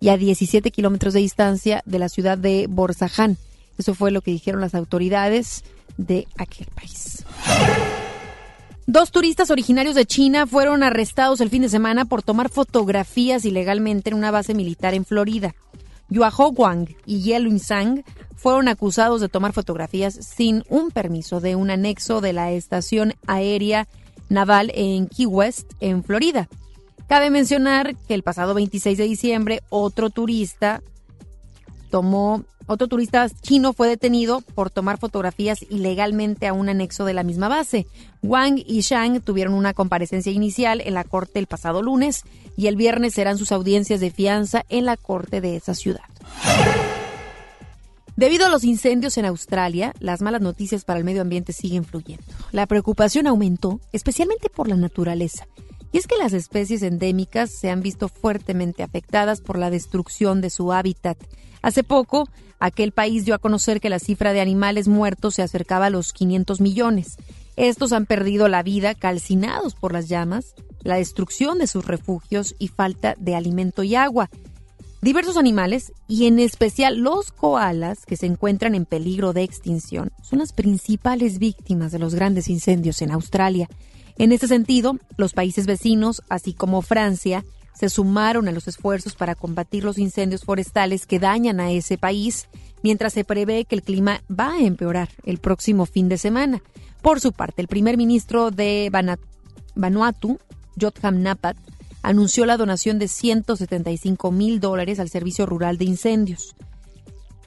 y 0.00 0.10
a 0.10 0.18
17 0.18 0.70
kilómetros 0.70 1.14
de 1.14 1.20
distancia 1.20 1.82
de 1.86 1.98
la 1.98 2.10
ciudad 2.10 2.36
de 2.36 2.66
Borzaján. 2.68 3.38
Eso 3.78 3.94
fue 3.94 4.10
lo 4.10 4.22
que 4.22 4.30
dijeron 4.30 4.60
las 4.60 4.74
autoridades 4.74 5.64
de 5.96 6.26
aquel 6.38 6.66
país. 6.74 7.24
Dos 8.86 9.10
turistas 9.10 9.50
originarios 9.50 9.94
de 9.94 10.04
China 10.04 10.46
fueron 10.46 10.82
arrestados 10.82 11.40
el 11.40 11.48
fin 11.48 11.62
de 11.62 11.68
semana 11.68 12.04
por 12.04 12.22
tomar 12.22 12.50
fotografías 12.50 13.44
ilegalmente 13.44 14.10
en 14.10 14.16
una 14.16 14.30
base 14.30 14.54
militar 14.54 14.92
en 14.92 15.04
Florida. 15.04 15.54
Yuaho 16.10 16.50
Wang 16.50 16.88
y 17.06 17.22
Ye 17.22 17.58
Sang 17.58 18.04
fueron 18.36 18.68
acusados 18.68 19.22
de 19.22 19.30
tomar 19.30 19.54
fotografías 19.54 20.14
sin 20.14 20.64
un 20.68 20.90
permiso 20.90 21.40
de 21.40 21.56
un 21.56 21.70
anexo 21.70 22.20
de 22.20 22.34
la 22.34 22.52
estación 22.52 23.14
aérea 23.26 23.88
naval 24.28 24.70
en 24.74 25.06
Key 25.06 25.26
West, 25.26 25.72
en 25.80 26.04
Florida. 26.04 26.48
Cabe 27.08 27.30
mencionar 27.30 27.96
que 28.06 28.14
el 28.14 28.22
pasado 28.22 28.52
26 28.52 28.98
de 28.98 29.04
diciembre 29.04 29.62
otro 29.70 30.10
turista 30.10 30.82
tomó 31.90 32.44
otro 32.66 32.88
turista 32.88 33.28
chino 33.28 33.72
fue 33.72 33.88
detenido 33.88 34.40
por 34.40 34.70
tomar 34.70 34.98
fotografías 34.98 35.62
ilegalmente 35.68 36.46
a 36.46 36.52
un 36.52 36.68
anexo 36.68 37.04
de 37.04 37.12
la 37.12 37.22
misma 37.22 37.48
base. 37.48 37.86
Wang 38.22 38.58
y 38.64 38.80
Shang 38.80 39.20
tuvieron 39.20 39.54
una 39.54 39.74
comparecencia 39.74 40.32
inicial 40.32 40.80
en 40.80 40.94
la 40.94 41.04
corte 41.04 41.38
el 41.38 41.46
pasado 41.46 41.82
lunes 41.82 42.22
y 42.56 42.68
el 42.68 42.76
viernes 42.76 43.14
serán 43.14 43.36
sus 43.36 43.52
audiencias 43.52 44.00
de 44.00 44.10
fianza 44.10 44.64
en 44.68 44.86
la 44.86 44.96
corte 44.96 45.40
de 45.40 45.56
esa 45.56 45.74
ciudad. 45.74 46.04
Debido 48.16 48.46
a 48.46 48.48
los 48.48 48.62
incendios 48.62 49.18
en 49.18 49.24
Australia, 49.24 49.92
las 49.98 50.22
malas 50.22 50.40
noticias 50.40 50.84
para 50.84 50.98
el 50.98 51.04
medio 51.04 51.22
ambiente 51.22 51.52
siguen 51.52 51.84
fluyendo. 51.84 52.22
La 52.52 52.66
preocupación 52.66 53.26
aumentó, 53.26 53.80
especialmente 53.92 54.48
por 54.48 54.68
la 54.68 54.76
naturaleza. 54.76 55.46
Y 55.94 55.98
es 55.98 56.08
que 56.08 56.16
las 56.16 56.32
especies 56.32 56.82
endémicas 56.82 57.52
se 57.52 57.70
han 57.70 57.80
visto 57.80 58.08
fuertemente 58.08 58.82
afectadas 58.82 59.40
por 59.40 59.56
la 59.56 59.70
destrucción 59.70 60.40
de 60.40 60.50
su 60.50 60.72
hábitat. 60.72 61.16
Hace 61.62 61.84
poco, 61.84 62.28
aquel 62.58 62.90
país 62.90 63.24
dio 63.24 63.32
a 63.32 63.38
conocer 63.38 63.80
que 63.80 63.90
la 63.90 64.00
cifra 64.00 64.32
de 64.32 64.40
animales 64.40 64.88
muertos 64.88 65.36
se 65.36 65.42
acercaba 65.42 65.86
a 65.86 65.90
los 65.90 66.12
500 66.12 66.60
millones. 66.60 67.16
Estos 67.54 67.92
han 67.92 68.06
perdido 68.06 68.48
la 68.48 68.64
vida 68.64 68.96
calcinados 68.96 69.76
por 69.76 69.92
las 69.92 70.08
llamas, 70.08 70.56
la 70.82 70.96
destrucción 70.96 71.58
de 71.58 71.68
sus 71.68 71.84
refugios 71.84 72.56
y 72.58 72.66
falta 72.66 73.14
de 73.16 73.36
alimento 73.36 73.84
y 73.84 73.94
agua. 73.94 74.30
Diversos 75.00 75.36
animales, 75.36 75.92
y 76.08 76.26
en 76.26 76.40
especial 76.40 76.98
los 76.98 77.30
koalas, 77.30 78.04
que 78.04 78.16
se 78.16 78.26
encuentran 78.26 78.74
en 78.74 78.84
peligro 78.84 79.32
de 79.32 79.44
extinción, 79.44 80.10
son 80.24 80.40
las 80.40 80.52
principales 80.52 81.38
víctimas 81.38 81.92
de 81.92 82.00
los 82.00 82.16
grandes 82.16 82.48
incendios 82.48 83.00
en 83.00 83.12
Australia. 83.12 83.68
En 84.16 84.32
este 84.32 84.46
sentido, 84.46 84.96
los 85.16 85.32
países 85.32 85.66
vecinos, 85.66 86.22
así 86.28 86.52
como 86.52 86.82
Francia, 86.82 87.44
se 87.74 87.88
sumaron 87.88 88.46
a 88.46 88.52
los 88.52 88.68
esfuerzos 88.68 89.16
para 89.16 89.34
combatir 89.34 89.82
los 89.82 89.98
incendios 89.98 90.44
forestales 90.44 91.06
que 91.06 91.18
dañan 91.18 91.58
a 91.58 91.72
ese 91.72 91.98
país, 91.98 92.46
mientras 92.82 93.12
se 93.12 93.24
prevé 93.24 93.64
que 93.64 93.74
el 93.74 93.82
clima 93.82 94.22
va 94.30 94.52
a 94.52 94.60
empeorar 94.60 95.08
el 95.24 95.38
próximo 95.38 95.84
fin 95.84 96.08
de 96.08 96.18
semana. 96.18 96.62
Por 97.02 97.20
su 97.20 97.32
parte, 97.32 97.60
el 97.60 97.68
primer 97.68 97.96
ministro 97.96 98.50
de 98.52 98.90
Vanuatu, 99.74 100.38
Jotham 100.80 101.22
Napat, 101.22 101.56
anunció 102.02 102.46
la 102.46 102.56
donación 102.56 102.98
de 103.00 103.08
175 103.08 104.30
mil 104.30 104.60
dólares 104.60 105.00
al 105.00 105.10
Servicio 105.10 105.44
Rural 105.46 105.76
de 105.76 105.86
Incendios. 105.86 106.54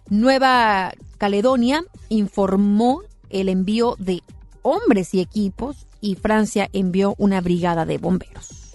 Nueva 0.09 0.93
Caledonia 1.17 1.83
informó 2.09 3.01
el 3.29 3.49
envío 3.49 3.95
de 3.99 4.21
hombres 4.61 5.13
y 5.13 5.21
equipos 5.21 5.86
y 6.01 6.15
Francia 6.15 6.69
envió 6.73 7.15
una 7.17 7.41
brigada 7.41 7.85
de 7.85 7.97
bomberos. 7.97 8.67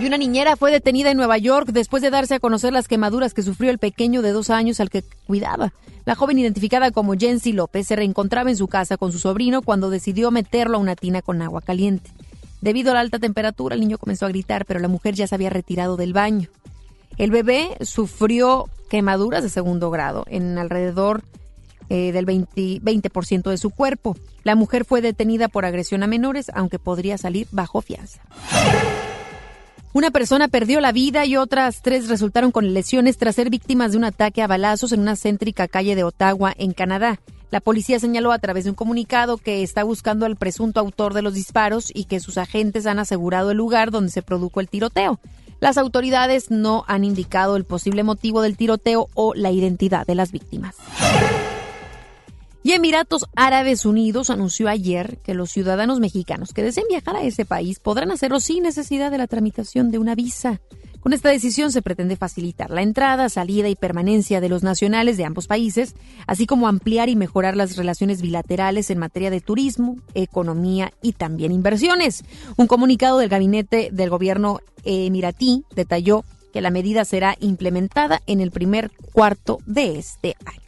Y 0.00 0.04
una 0.04 0.18
niñera 0.18 0.56
fue 0.56 0.70
detenida 0.70 1.10
en 1.10 1.16
Nueva 1.16 1.38
York 1.38 1.70
después 1.72 2.02
de 2.02 2.10
darse 2.10 2.34
a 2.34 2.40
conocer 2.40 2.72
las 2.72 2.86
quemaduras 2.86 3.32
que 3.32 3.42
sufrió 3.42 3.70
el 3.70 3.78
pequeño 3.78 4.20
de 4.20 4.32
dos 4.32 4.50
años 4.50 4.78
al 4.78 4.90
que 4.90 5.02
cuidaba. 5.26 5.72
La 6.04 6.14
joven 6.14 6.38
identificada 6.38 6.90
como 6.90 7.14
Jency 7.14 7.52
López 7.52 7.86
se 7.86 7.96
reencontraba 7.96 8.50
en 8.50 8.56
su 8.56 8.68
casa 8.68 8.98
con 8.98 9.10
su 9.10 9.18
sobrino 9.18 9.62
cuando 9.62 9.88
decidió 9.88 10.30
meterlo 10.30 10.76
a 10.76 10.80
una 10.80 10.96
tina 10.96 11.22
con 11.22 11.40
agua 11.40 11.62
caliente. 11.62 12.10
Debido 12.60 12.90
a 12.90 12.94
la 12.94 13.00
alta 13.00 13.18
temperatura, 13.18 13.74
el 13.74 13.80
niño 13.80 13.96
comenzó 13.96 14.26
a 14.26 14.28
gritar, 14.28 14.66
pero 14.66 14.80
la 14.80 14.88
mujer 14.88 15.14
ya 15.14 15.26
se 15.26 15.34
había 15.34 15.50
retirado 15.50 15.96
del 15.96 16.12
baño. 16.12 16.50
El 17.16 17.30
bebé 17.30 17.76
sufrió 17.80 18.68
quemaduras 18.90 19.42
de 19.42 19.48
segundo 19.48 19.90
grado 19.90 20.24
en 20.28 20.58
alrededor 20.58 21.22
eh, 21.88 22.12
del 22.12 22.26
20%, 22.26 22.80
20 22.82 23.50
de 23.50 23.58
su 23.58 23.70
cuerpo. 23.70 24.16
La 24.44 24.54
mujer 24.54 24.84
fue 24.84 25.00
detenida 25.00 25.48
por 25.48 25.64
agresión 25.64 26.02
a 26.02 26.06
menores, 26.06 26.50
aunque 26.54 26.78
podría 26.78 27.18
salir 27.18 27.46
bajo 27.50 27.80
fianza. 27.80 28.20
Una 29.92 30.10
persona 30.10 30.48
perdió 30.48 30.80
la 30.80 30.92
vida 30.92 31.24
y 31.24 31.36
otras 31.36 31.80
tres 31.80 32.08
resultaron 32.08 32.52
con 32.52 32.74
lesiones 32.74 33.16
tras 33.16 33.34
ser 33.34 33.48
víctimas 33.48 33.92
de 33.92 33.98
un 33.98 34.04
ataque 34.04 34.42
a 34.42 34.46
balazos 34.46 34.92
en 34.92 35.00
una 35.00 35.16
céntrica 35.16 35.68
calle 35.68 35.94
de 35.94 36.04
Ottawa, 36.04 36.52
en 36.58 36.72
Canadá. 36.74 37.18
La 37.50 37.60
policía 37.60 37.98
señaló 37.98 38.32
a 38.32 38.38
través 38.38 38.64
de 38.64 38.70
un 38.70 38.76
comunicado 38.76 39.38
que 39.38 39.62
está 39.62 39.84
buscando 39.84 40.26
al 40.26 40.36
presunto 40.36 40.80
autor 40.80 41.14
de 41.14 41.22
los 41.22 41.32
disparos 41.32 41.90
y 41.94 42.04
que 42.04 42.20
sus 42.20 42.36
agentes 42.36 42.86
han 42.86 42.98
asegurado 42.98 43.52
el 43.52 43.56
lugar 43.56 43.90
donde 43.90 44.10
se 44.10 44.20
produjo 44.20 44.60
el 44.60 44.68
tiroteo. 44.68 45.18
Las 45.60 45.78
autoridades 45.78 46.50
no 46.50 46.84
han 46.86 47.04
indicado 47.04 47.56
el 47.56 47.64
posible 47.64 48.02
motivo 48.02 48.42
del 48.42 48.58
tiroteo 48.58 49.08
o 49.14 49.32
la 49.34 49.50
identidad 49.50 50.06
de 50.06 50.14
las 50.14 50.32
víctimas. 50.32 50.76
Y 52.66 52.72
Emiratos 52.72 53.26
Árabes 53.36 53.86
Unidos 53.86 54.28
anunció 54.28 54.68
ayer 54.68 55.18
que 55.22 55.34
los 55.34 55.52
ciudadanos 55.52 56.00
mexicanos 56.00 56.52
que 56.52 56.64
deseen 56.64 56.88
viajar 56.88 57.14
a 57.14 57.22
ese 57.22 57.44
país 57.44 57.78
podrán 57.78 58.10
hacerlo 58.10 58.40
sin 58.40 58.64
necesidad 58.64 59.12
de 59.12 59.18
la 59.18 59.28
tramitación 59.28 59.92
de 59.92 59.98
una 59.98 60.16
visa. 60.16 60.60
Con 60.98 61.12
esta 61.12 61.28
decisión 61.28 61.70
se 61.70 61.80
pretende 61.80 62.16
facilitar 62.16 62.70
la 62.70 62.82
entrada, 62.82 63.28
salida 63.28 63.68
y 63.68 63.76
permanencia 63.76 64.40
de 64.40 64.48
los 64.48 64.64
nacionales 64.64 65.16
de 65.16 65.24
ambos 65.24 65.46
países, 65.46 65.94
así 66.26 66.44
como 66.44 66.66
ampliar 66.66 67.08
y 67.08 67.14
mejorar 67.14 67.56
las 67.56 67.76
relaciones 67.76 68.20
bilaterales 68.20 68.90
en 68.90 68.98
materia 68.98 69.30
de 69.30 69.40
turismo, 69.40 69.98
economía 70.14 70.92
y 71.02 71.12
también 71.12 71.52
inversiones. 71.52 72.24
Un 72.56 72.66
comunicado 72.66 73.18
del 73.18 73.28
gabinete 73.28 73.90
del 73.92 74.10
gobierno 74.10 74.58
emiratí 74.82 75.62
detalló 75.76 76.24
que 76.52 76.60
la 76.60 76.72
medida 76.72 77.04
será 77.04 77.36
implementada 77.38 78.22
en 78.26 78.40
el 78.40 78.50
primer 78.50 78.90
cuarto 79.12 79.60
de 79.66 80.00
este 80.00 80.34
año. 80.44 80.65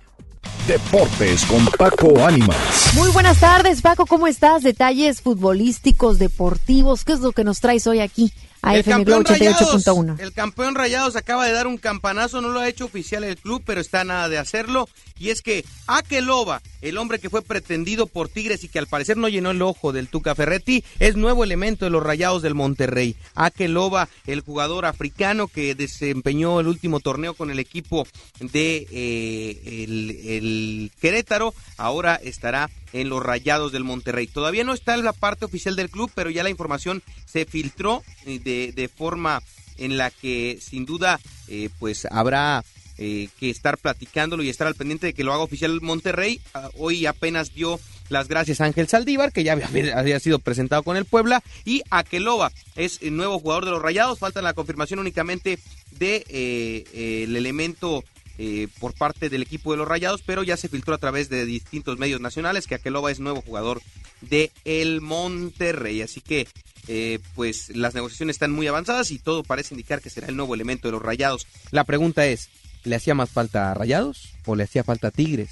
Deportes 0.67 1.45
con 1.47 1.65
Paco 1.79 2.25
Ánimas. 2.25 2.57
Muy 2.95 3.11
buenas 3.11 3.41
tardes, 3.41 3.81
Paco, 3.81 4.07
¿cómo 4.07 4.27
estás? 4.27 4.63
Detalles 4.63 5.23
futbolísticos, 5.23 6.19
deportivos, 6.19 7.05
¿qué 7.05 7.13
es 7.13 7.21
lo 7.21 7.33
que 7.33 7.45
nos 7.45 7.61
traes 7.61 7.87
hoy 7.87 8.01
aquí? 8.01 8.33
Globo 8.63 9.23
88.1. 9.23 10.07
Rayados, 10.07 10.21
el 10.21 10.33
campeón 10.33 10.75
Rayados 10.75 11.17
acaba 11.17 11.47
de 11.47 11.53
dar 11.53 11.67
un 11.67 11.79
campanazo, 11.79 12.41
no 12.41 12.49
lo 12.49 12.61
ha 12.61 12.69
hecho 12.69 12.87
oficial 12.87 13.25
el 13.25 13.37
club, 13.37 13.63
pero 13.65 13.81
está 13.81 14.05
nada 14.05 14.29
de 14.29 14.39
hacerlo. 14.39 14.89
Y 15.19 15.31
es 15.31 15.43
que 15.43 15.65
Akeloba, 15.87 16.63
el 16.81 16.99
hombre 16.99 17.19
que 17.19 17.31
fue 17.31 17.43
pretendido 17.43 18.07
por 18.07 18.29
Tigres 18.29 18.65
y 18.65 18.69
que 18.69 18.79
al 18.79 18.87
parecer 18.87 19.17
no 19.17 19.29
llenó 19.29 19.51
el 19.51 19.63
ojo 19.63 19.93
del 19.93 20.09
Tuca 20.09 20.35
Ferretti, 20.35 20.85
es 20.99 21.17
nuevo 21.17 21.45
elemento 21.45 21.85
de 21.85 21.91
los 21.91 22.03
Rayados 22.03 22.43
del 22.43 22.55
Monterrey. 22.55 23.17
Akeloba, 23.35 24.09
el 24.27 24.41
jugador 24.41 24.87
africano 24.87 25.49
que 25.49 25.75
desempeñó 25.75 26.61
el 26.61 26.69
último 26.69 27.01
torneo 27.01 27.35
con 27.35 27.51
el 27.51 27.59
equipo 27.59 28.07
de 28.41 28.87
eh, 28.91 29.85
el, 29.85 30.11
el 30.11 30.93
Querétaro, 31.01 31.55
ahora 31.77 32.17
estará 32.17 32.71
en 32.93 33.09
los 33.09 33.23
Rayados 33.23 33.73
del 33.73 33.85
Monterrey. 33.85 34.27
Todavía 34.27 34.65
no 34.65 34.75
está 34.75 34.95
en 34.95 35.05
la 35.05 35.13
parte 35.13 35.45
oficial 35.45 35.77
del 35.77 35.91
club, 35.91 36.11
pero 36.15 36.31
ya 36.31 36.43
la 36.43 36.51
información 36.51 37.03
se 37.27 37.45
filtró 37.45 38.03
eh, 38.27 38.39
de, 38.39 38.73
de 38.73 38.89
forma 38.89 39.43
en 39.77 39.97
la 39.97 40.11
que 40.11 40.59
sin 40.61 40.87
duda 40.87 41.21
eh, 41.49 41.71
pues 41.79 42.07
habrá 42.11 42.65
eh, 43.01 43.29
que 43.39 43.49
estar 43.49 43.79
platicándolo 43.79 44.43
y 44.43 44.49
estar 44.49 44.67
al 44.67 44.75
pendiente 44.75 45.07
de 45.07 45.13
que 45.13 45.23
lo 45.23 45.33
haga 45.33 45.45
oficial 45.45 45.81
Monterrey. 45.81 46.41
Ah, 46.53 46.69
hoy 46.77 47.07
apenas 47.07 47.55
dio 47.55 47.79
las 48.09 48.27
gracias 48.27 48.61
a 48.61 48.65
Ángel 48.65 48.89
Saldívar, 48.89 49.31
que 49.31 49.45
ya 49.45 49.53
había, 49.53 50.19
sido 50.21 50.41
presentado 50.41 50.83
con 50.83 50.97
el 50.97 51.05
Puebla, 51.05 51.45
y 51.65 51.83
Aqueloba 51.91 52.51
es 52.75 52.99
el 53.03 53.17
nuevo 53.17 53.39
jugador 53.39 53.67
de 53.67 53.71
los 53.71 53.83
Rayados. 53.83 54.19
Falta 54.19 54.43
la 54.43 54.53
confirmación 54.53 54.99
únicamente 54.99 55.61
de 55.93 56.17
eh, 56.29 56.85
eh, 56.93 57.23
el 57.25 57.37
elemento 57.37 58.03
eh, 58.39 58.69
por 58.79 58.95
parte 58.95 59.29
del 59.29 59.43
equipo 59.43 59.73
de 59.73 59.79
los 59.79 59.89
Rayados, 59.89 60.23
pero 60.25 60.43
ya 60.43 60.57
se 60.57 60.69
filtró 60.69 60.95
a 60.95 60.99
través 60.99 61.29
de 61.29 61.45
distintos 61.45 61.99
medios 61.99 62.21
nacionales 62.21 62.67
que 62.67 62.77
Aqueloba 62.77 63.11
es 63.11 63.19
nuevo 63.21 63.43
jugador 63.43 63.83
de 64.21 64.53
el 64.65 65.01
Monterrey. 65.01 66.03
Así 66.03 66.21
que 66.21 66.47
eh, 66.87 67.19
pues 67.35 67.75
las 67.77 67.95
negociaciones 67.95 68.37
están 68.37 68.53
muy 68.53 68.67
avanzadas 68.67 69.11
y 69.11 69.19
todo 69.19 69.43
parece 69.43 69.75
indicar 69.75 70.01
que 70.01 70.09
será 70.09 70.29
el 70.29 70.37
nuevo 70.37 70.55
elemento 70.55 70.89
de 70.89 70.93
los 70.93 71.03
Rayados. 71.03 71.47
La 71.71 71.85
pregunta 71.85 72.27
es, 72.27 72.49
¿le 72.85 72.97
hacía 72.97 73.15
más 73.15 73.29
falta 73.29 73.71
a 73.71 73.75
Rayados 73.75 74.33
o 74.47 74.57
le 74.57 74.65
hacía 74.65 74.85
falta 74.85 75.09
a 75.09 75.11
Tigres? 75.11 75.51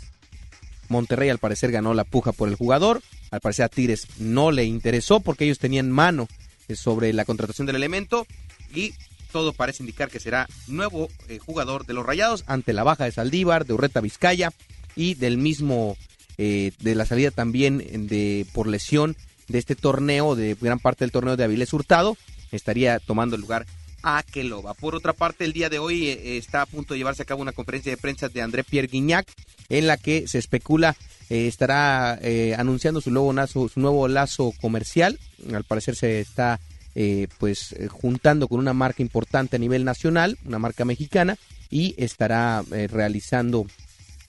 Monterrey 0.89 1.29
al 1.29 1.39
parecer 1.39 1.73
ganó 1.73 1.93
la 1.93 2.05
puja 2.05 2.33
por 2.33 2.49
el 2.49 2.55
jugador, 2.55 3.03
al 3.31 3.41
parecer 3.41 3.65
a 3.65 3.69
Tigres 3.69 4.07
no 4.19 4.53
le 4.53 4.65
interesó 4.65 5.21
porque 5.21 5.45
ellos 5.45 5.59
tenían 5.59 5.91
mano 5.91 6.29
sobre 6.75 7.13
la 7.13 7.25
contratación 7.25 7.67
del 7.67 7.77
elemento 7.77 8.27
y 8.75 8.95
todo 9.33 9.53
parece 9.53 9.83
indicar 9.83 10.11
que 10.11 10.21
será 10.21 10.49
nuevo 10.67 11.09
eh, 11.29 11.39
jugador 11.39 11.87
de 11.87 11.95
los 11.95 12.07
Rayados 12.07 12.45
ante 12.47 12.73
la 12.73 12.85
baja 12.85 13.05
de 13.05 13.13
Saldívar, 13.13 13.67
de 13.67 13.75
Urreta 13.75 14.01
Vizcaya 14.01 14.53
y 14.95 15.15
del 15.15 15.39
mismo 15.39 15.97
eh, 16.39 16.73
de 16.81 16.95
la 16.95 17.07
salida 17.07 17.31
también 17.31 18.07
de 18.09 18.47
por 18.53 18.67
lesión 18.67 19.17
de 19.49 19.59
este 19.59 19.77
torneo, 19.77 20.35
de 20.35 20.57
gran 20.61 20.79
parte 20.79 21.05
del 21.05 21.13
torneo 21.13 21.37
de 21.37 21.45
Avilés 21.45 21.73
Hurtado, 21.73 22.17
estaría 22.51 22.99
tomando 22.99 23.37
lugar 23.37 23.67
a 24.03 24.23
Keloba. 24.23 24.75
Por 24.75 24.95
otra 24.95 25.13
parte, 25.13 25.45
el 25.45 25.53
día 25.53 25.69
de 25.69 25.79
hoy 25.79 26.09
eh, 26.09 26.37
está 26.37 26.63
a 26.63 26.67
punto 26.67 26.95
de 26.95 26.99
llevarse 26.99 27.23
a 27.23 27.27
cabo 27.27 27.43
una 27.43 27.53
conferencia 27.53 27.91
de 27.91 27.97
prensa 27.97 28.29
de 28.29 28.43
André 28.43 28.65
Pierre 28.65 28.89
Guignac, 28.89 29.29
en 29.69 29.87
la 29.87 29.97
que 29.97 30.29
se 30.29 30.39
especula 30.39 30.97
estará 31.29 32.21
anunciando 32.57 33.01
su 33.01 33.11
nuevo, 33.11 33.35
su 33.49 33.81
nuevo 33.81 34.07
lazo 34.07 34.55
comercial. 34.61 35.19
Al 35.53 35.65
parecer 35.65 35.97
se 35.97 36.21
está 36.21 36.61
eh, 36.99 37.29
pues 37.37 37.73
eh, 37.73 37.89
juntando 37.89 38.49
con 38.49 38.59
una 38.59 38.73
marca 38.73 39.03
importante 39.03 39.57
a 39.57 39.59
nivel 39.59 39.85
nacional, 39.85 40.39
una 40.47 40.59
marca 40.59 40.87
mexicana, 40.87 41.37
y 41.69 41.95
estará 41.99 42.65
eh, 42.73 42.89
realizando 42.91 43.67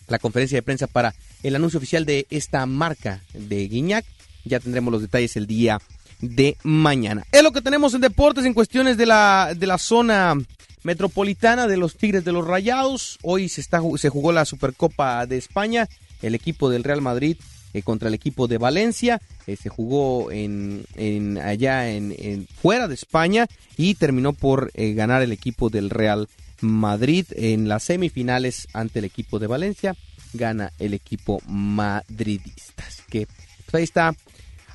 la 0.09 0.19
conferencia 0.19 0.57
de 0.57 0.63
prensa 0.63 0.85
para 0.85 1.15
el 1.43 1.55
anuncio 1.55 1.77
oficial 1.77 2.05
de 2.05 2.27
esta 2.29 2.65
marca 2.65 3.21
de 3.33 3.69
Guiñac. 3.69 4.03
Ya 4.43 4.59
tendremos 4.59 4.91
los 4.91 5.01
detalles 5.01 5.37
el 5.37 5.47
día 5.47 5.79
de 6.19 6.57
mañana. 6.63 7.25
Es 7.31 7.41
lo 7.41 7.53
que 7.53 7.61
tenemos 7.61 7.93
en 7.93 8.01
deportes 8.01 8.43
en 8.43 8.53
cuestiones 8.53 8.97
de 8.97 9.05
la, 9.05 9.53
de 9.55 9.65
la 9.65 9.77
zona 9.77 10.35
metropolitana 10.83 11.67
de 11.67 11.77
los 11.77 11.95
Tigres 11.95 12.25
de 12.25 12.33
los 12.33 12.45
Rayados. 12.45 13.17
Hoy 13.21 13.47
se, 13.47 13.61
está, 13.61 13.79
se 13.95 14.09
jugó 14.09 14.33
la 14.33 14.43
Supercopa 14.43 15.25
de 15.25 15.37
España. 15.37 15.87
El 16.21 16.35
equipo 16.35 16.69
del 16.69 16.83
Real 16.83 17.01
Madrid 17.01 17.37
eh, 17.77 17.83
contra 17.83 18.07
el 18.07 18.13
equipo 18.13 18.47
de 18.47 18.57
Valencia. 18.57 19.21
Eh, 19.45 19.55
se 19.55 19.69
jugó 19.69 20.31
en, 20.31 20.85
en 20.95 21.37
allá 21.37 21.89
en, 21.89 22.15
en, 22.17 22.47
fuera 22.47 22.87
de 22.87 22.95
España 22.95 23.47
y 23.77 23.95
terminó 23.95 24.33
por 24.33 24.71
eh, 24.73 24.93
ganar 24.93 25.21
el 25.21 25.31
equipo 25.31 25.69
del 25.69 25.89
Real 25.89 26.27
Madrid 26.61 27.25
en 27.31 27.67
las 27.67 27.83
semifinales 27.83 28.67
ante 28.73 28.99
el 28.99 29.05
equipo 29.05 29.37
de 29.37 29.47
Valencia. 29.47 29.95
Gana 30.33 30.71
el 30.79 30.93
equipo 30.93 31.39
madridista. 31.45 32.83
Así 32.87 33.03
que 33.09 33.27
pues 33.27 33.75
ahí 33.75 33.83
está. 33.83 34.15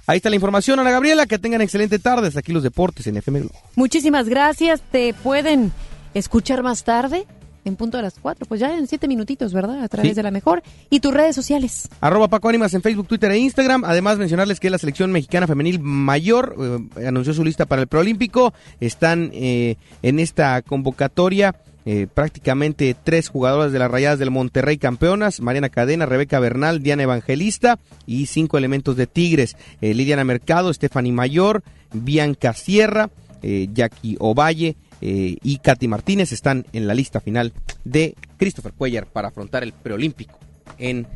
Ahí 0.06 0.16
está 0.16 0.30
la 0.30 0.36
información, 0.36 0.78
Ana 0.80 0.90
Gabriela. 0.90 1.26
Que 1.26 1.38
tengan 1.38 1.60
excelente 1.60 1.98
tarde. 1.98 2.28
Hasta 2.28 2.40
aquí 2.40 2.52
los 2.52 2.62
deportes 2.62 3.06
en 3.06 3.16
FM 3.16 3.40
Globo. 3.40 3.58
Muchísimas 3.74 4.28
gracias. 4.28 4.80
Te 4.92 5.12
pueden 5.14 5.72
escuchar 6.14 6.62
más 6.62 6.84
tarde 6.84 7.26
en 7.64 7.76
punto 7.76 7.96
de 7.96 8.02
las 8.02 8.14
cuatro, 8.20 8.46
pues 8.46 8.60
ya 8.60 8.76
en 8.76 8.86
siete 8.86 9.06
minutitos, 9.08 9.52
¿verdad? 9.52 9.82
A 9.82 9.88
través 9.88 10.10
Sí. 10.12 10.16
de 10.16 10.22
la 10.22 10.30
mejor. 10.30 10.62
Y 10.90 11.00
tus 11.00 11.14
redes 11.14 11.34
sociales. 11.36 11.88
Arroba 12.00 12.28
Paco 12.28 12.48
Ánimas 12.48 12.74
en 12.74 12.82
Facebook, 12.82 13.06
Twitter 13.06 13.30
e 13.30 13.38
Instagram. 13.38 13.84
Además, 13.84 14.18
mencionarles 14.18 14.58
que 14.60 14.70
la 14.70 14.78
selección 14.78 15.12
mexicana 15.12 15.46
femenil 15.46 15.78
mayor 15.80 16.56
eh, 16.98 17.06
anunció 17.06 17.32
su 17.34 17.44
lista 17.44 17.66
para 17.66 17.82
el 17.82 17.88
preolímpico. 17.88 18.52
Están 18.80 19.30
eh, 19.32 19.76
en 20.02 20.18
esta 20.18 20.60
convocatoria 20.62 21.54
eh, 21.84 22.06
prácticamente 22.12 22.94
tres 23.02 23.28
jugadoras 23.28 23.72
de 23.72 23.78
las 23.80 23.90
rayadas 23.90 24.18
del 24.18 24.30
Monterrey 24.30 24.78
campeonas: 24.78 25.40
Mariana 25.40 25.68
Cadena, 25.68 26.06
Rebeca 26.06 26.38
Bernal, 26.40 26.82
Diana 26.82 27.02
Evangelista 27.04 27.78
y 28.06 28.26
cinco 28.26 28.58
elementos 28.58 28.96
de 28.96 29.06
Tigres: 29.06 29.56
eh, 29.80 29.94
Lidiana 29.94 30.24
Mercado, 30.24 30.72
Stephanie 30.72 31.12
Mayor, 31.12 31.62
Bianca 31.92 32.52
Sierra, 32.54 33.10
eh, 33.42 33.68
Jackie 33.72 34.16
Ovalle. 34.20 34.76
Eh, 35.02 35.36
y 35.42 35.58
Katy 35.58 35.88
Martínez 35.88 36.30
están 36.30 36.64
en 36.72 36.86
la 36.86 36.94
lista 36.94 37.20
final 37.20 37.52
de 37.84 38.14
Christopher 38.38 38.72
Cuellar 38.72 39.06
para 39.06 39.28
afrontar 39.28 39.64
el 39.64 39.72
preolímpico 39.72 40.38
en 40.78 41.08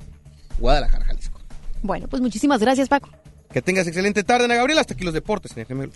Guadalajara, 0.59 1.05
Jalisco. 1.05 1.41
Bueno, 1.83 2.09
pues 2.09 2.21
muchísimas 2.21 2.61
gracias, 2.61 2.89
Paco. 2.89 3.09
Que 3.53 3.63
tengas 3.63 3.87
excelente 3.87 4.25
tarde, 4.25 4.47
Ana 4.47 4.57
Gabriela. 4.57 4.81
Hasta 4.81 4.95
aquí 4.95 5.05
los 5.05 5.15
deportes 5.15 5.57
en 5.57 5.63
FM. 5.63 5.89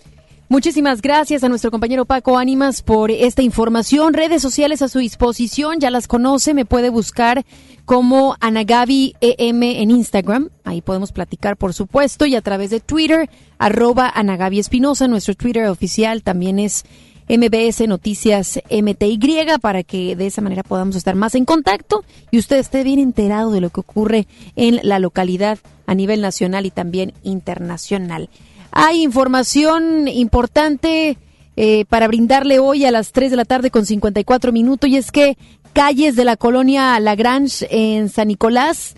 Muchísimas 0.47 1.01
gracias 1.01 1.43
a 1.43 1.49
nuestro 1.49 1.69
compañero 1.71 2.05
Paco 2.05 2.37
Ánimas 2.37 2.81
por 2.81 3.11
esta 3.11 3.41
información. 3.41 4.13
Redes 4.13 4.41
sociales 4.41 4.81
a 4.81 4.89
su 4.89 4.99
disposición, 4.99 5.79
ya 5.79 5.89
las 5.91 6.07
conoce, 6.07 6.53
me 6.53 6.65
puede 6.65 6.89
buscar 6.89 7.45
como 7.85 8.35
Anagabi 8.39 9.15
EM 9.21 9.63
en 9.63 9.91
Instagram. 9.91 10.49
Ahí 10.63 10.81
podemos 10.81 11.11
platicar, 11.11 11.57
por 11.57 11.73
supuesto, 11.73 12.25
y 12.25 12.35
a 12.35 12.41
través 12.41 12.69
de 12.69 12.79
Twitter, 12.79 13.29
arroba 13.59 14.11
Anagabi 14.13 14.59
Espinosa. 14.59 15.07
Nuestro 15.07 15.35
Twitter 15.35 15.67
oficial 15.67 16.21
también 16.21 16.59
es 16.59 16.83
MBS 17.31 17.87
Noticias 17.87 18.59
MTY 18.69 19.17
para 19.61 19.83
que 19.83 20.17
de 20.17 20.27
esa 20.27 20.41
manera 20.41 20.63
podamos 20.63 20.97
estar 20.97 21.15
más 21.15 21.33
en 21.33 21.45
contacto 21.45 22.03
y 22.29 22.37
usted 22.37 22.57
esté 22.57 22.83
bien 22.83 22.99
enterado 22.99 23.51
de 23.51 23.61
lo 23.61 23.69
que 23.69 23.79
ocurre 23.79 24.27
en 24.57 24.81
la 24.83 24.99
localidad 24.99 25.57
a 25.85 25.95
nivel 25.95 26.19
nacional 26.19 26.65
y 26.65 26.71
también 26.71 27.13
internacional. 27.23 28.29
Hay 28.71 29.01
información 29.01 30.09
importante 30.09 31.17
eh, 31.55 31.85
para 31.85 32.07
brindarle 32.07 32.59
hoy 32.59 32.83
a 32.83 32.91
las 32.91 33.13
3 33.13 33.31
de 33.31 33.37
la 33.37 33.45
tarde 33.45 33.71
con 33.71 33.85
54 33.85 34.51
minutos 34.51 34.89
y 34.89 34.97
es 34.97 35.09
que 35.11 35.37
calles 35.71 36.17
de 36.17 36.25
la 36.25 36.35
colonia 36.35 36.99
Lagrange 36.99 37.65
en 37.69 38.09
San 38.09 38.27
Nicolás 38.27 38.95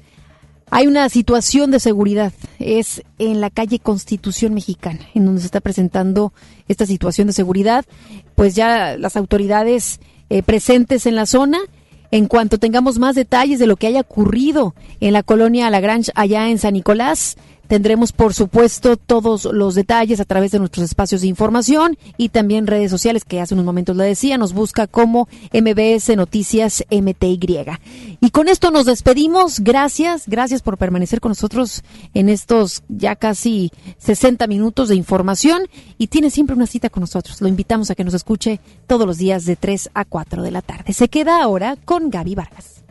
hay 0.75 0.87
una 0.87 1.07
situación 1.07 1.69
de 1.69 1.79
seguridad. 1.79 2.33
Es 2.57 3.03
en 3.19 3.41
la 3.41 3.51
calle 3.51 3.77
Constitución 3.77 4.55
Mexicana, 4.55 5.01
en 5.13 5.23
donde 5.23 5.41
se 5.41 5.45
está 5.45 5.61
presentando 5.61 6.33
esta 6.67 6.87
situación 6.87 7.27
de 7.27 7.33
seguridad. 7.33 7.85
Pues 8.33 8.55
ya 8.55 8.97
las 8.97 9.15
autoridades 9.15 9.99
eh, 10.31 10.41
presentes 10.41 11.05
en 11.05 11.15
la 11.15 11.27
zona 11.27 11.59
En 12.09 12.27
cuanto 12.27 12.59
tengamos 12.59 12.99
más 12.99 13.15
detalles 13.15 13.57
de 13.57 13.65
lo 13.65 13.75
que 13.75 13.87
haya 13.87 14.01
ocurrido 14.01 14.75
en 14.99 15.13
la 15.13 15.23
colonia 15.23 15.69
Lagrange 15.71 16.11
allá 16.13 16.49
en 16.49 16.59
San 16.59 16.75
Nicolás, 16.75 17.37
Tendremos, 17.67 18.11
por 18.11 18.33
supuesto, 18.33 18.97
todos 18.97 19.45
los 19.45 19.75
detalles 19.75 20.19
a 20.19 20.25
través 20.25 20.51
de 20.51 20.59
nuestros 20.59 20.83
espacios 20.85 21.21
de 21.21 21.27
información 21.27 21.97
y 22.17 22.29
también 22.29 22.67
redes 22.67 22.91
sociales, 22.91 23.23
que 23.25 23.41
hace 23.41 23.53
unos 23.53 23.65
momentos 23.65 23.95
le 23.95 24.03
decía, 24.03 24.37
nos 24.37 24.53
busca 24.53 24.87
como 24.87 25.27
MBS 25.53 26.15
Noticias 26.15 26.83
MTY. 26.91 27.39
Y 28.19 28.29
con 28.31 28.47
esto 28.47 28.71
nos 28.71 28.85
despedimos. 28.85 29.59
Gracias, 29.59 30.23
gracias 30.27 30.61
por 30.61 30.77
permanecer 30.77 31.19
con 31.19 31.31
nosotros 31.31 31.83
en 32.13 32.29
estos 32.29 32.83
ya 32.89 33.15
casi 33.15 33.71
60 33.97 34.47
minutos 34.47 34.89
de 34.89 34.95
información 34.95 35.67
y 35.97 36.07
tiene 36.07 36.29
siempre 36.29 36.55
una 36.55 36.67
cita 36.67 36.89
con 36.89 37.01
nosotros. 37.01 37.41
Lo 37.41 37.47
invitamos 37.47 37.89
a 37.89 37.95
que 37.95 38.03
nos 38.03 38.13
escuche 38.13 38.59
todos 38.87 39.07
los 39.07 39.17
días 39.17 39.45
de 39.45 39.55
3 39.55 39.89
a 39.93 40.05
4 40.05 40.41
de 40.41 40.51
la 40.51 40.61
tarde. 40.61 40.93
Se 40.93 41.07
queda 41.09 41.41
ahora 41.41 41.77
con 41.85 42.09
Gaby 42.09 42.35
Vargas. 42.35 42.83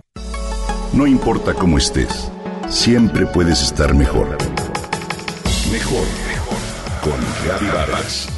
No 0.93 1.07
importa 1.07 1.55
cómo 1.55 1.79
estés, 1.79 2.31
siempre 2.69 3.27
puedes 3.27 3.63
estar 3.63 3.95
mejor. 3.95 4.37
Mejor, 5.73 6.07
mejor. 6.29 6.59
Con 7.03 7.19
Gaby 7.49 7.67
Vargas. 7.73 8.29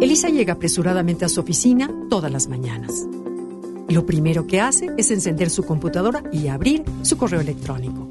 Elisa 0.00 0.28
llega 0.28 0.54
apresuradamente 0.54 1.24
a 1.24 1.28
su 1.28 1.40
oficina 1.40 1.88
todas 2.10 2.32
las 2.32 2.48
mañanas. 2.48 3.06
Lo 3.88 4.04
primero 4.04 4.48
que 4.48 4.60
hace 4.60 4.90
es 4.98 5.12
encender 5.12 5.50
su 5.50 5.62
computadora 5.62 6.24
y 6.32 6.48
abrir 6.48 6.82
su 7.02 7.16
correo 7.16 7.42
electrónico. 7.42 8.08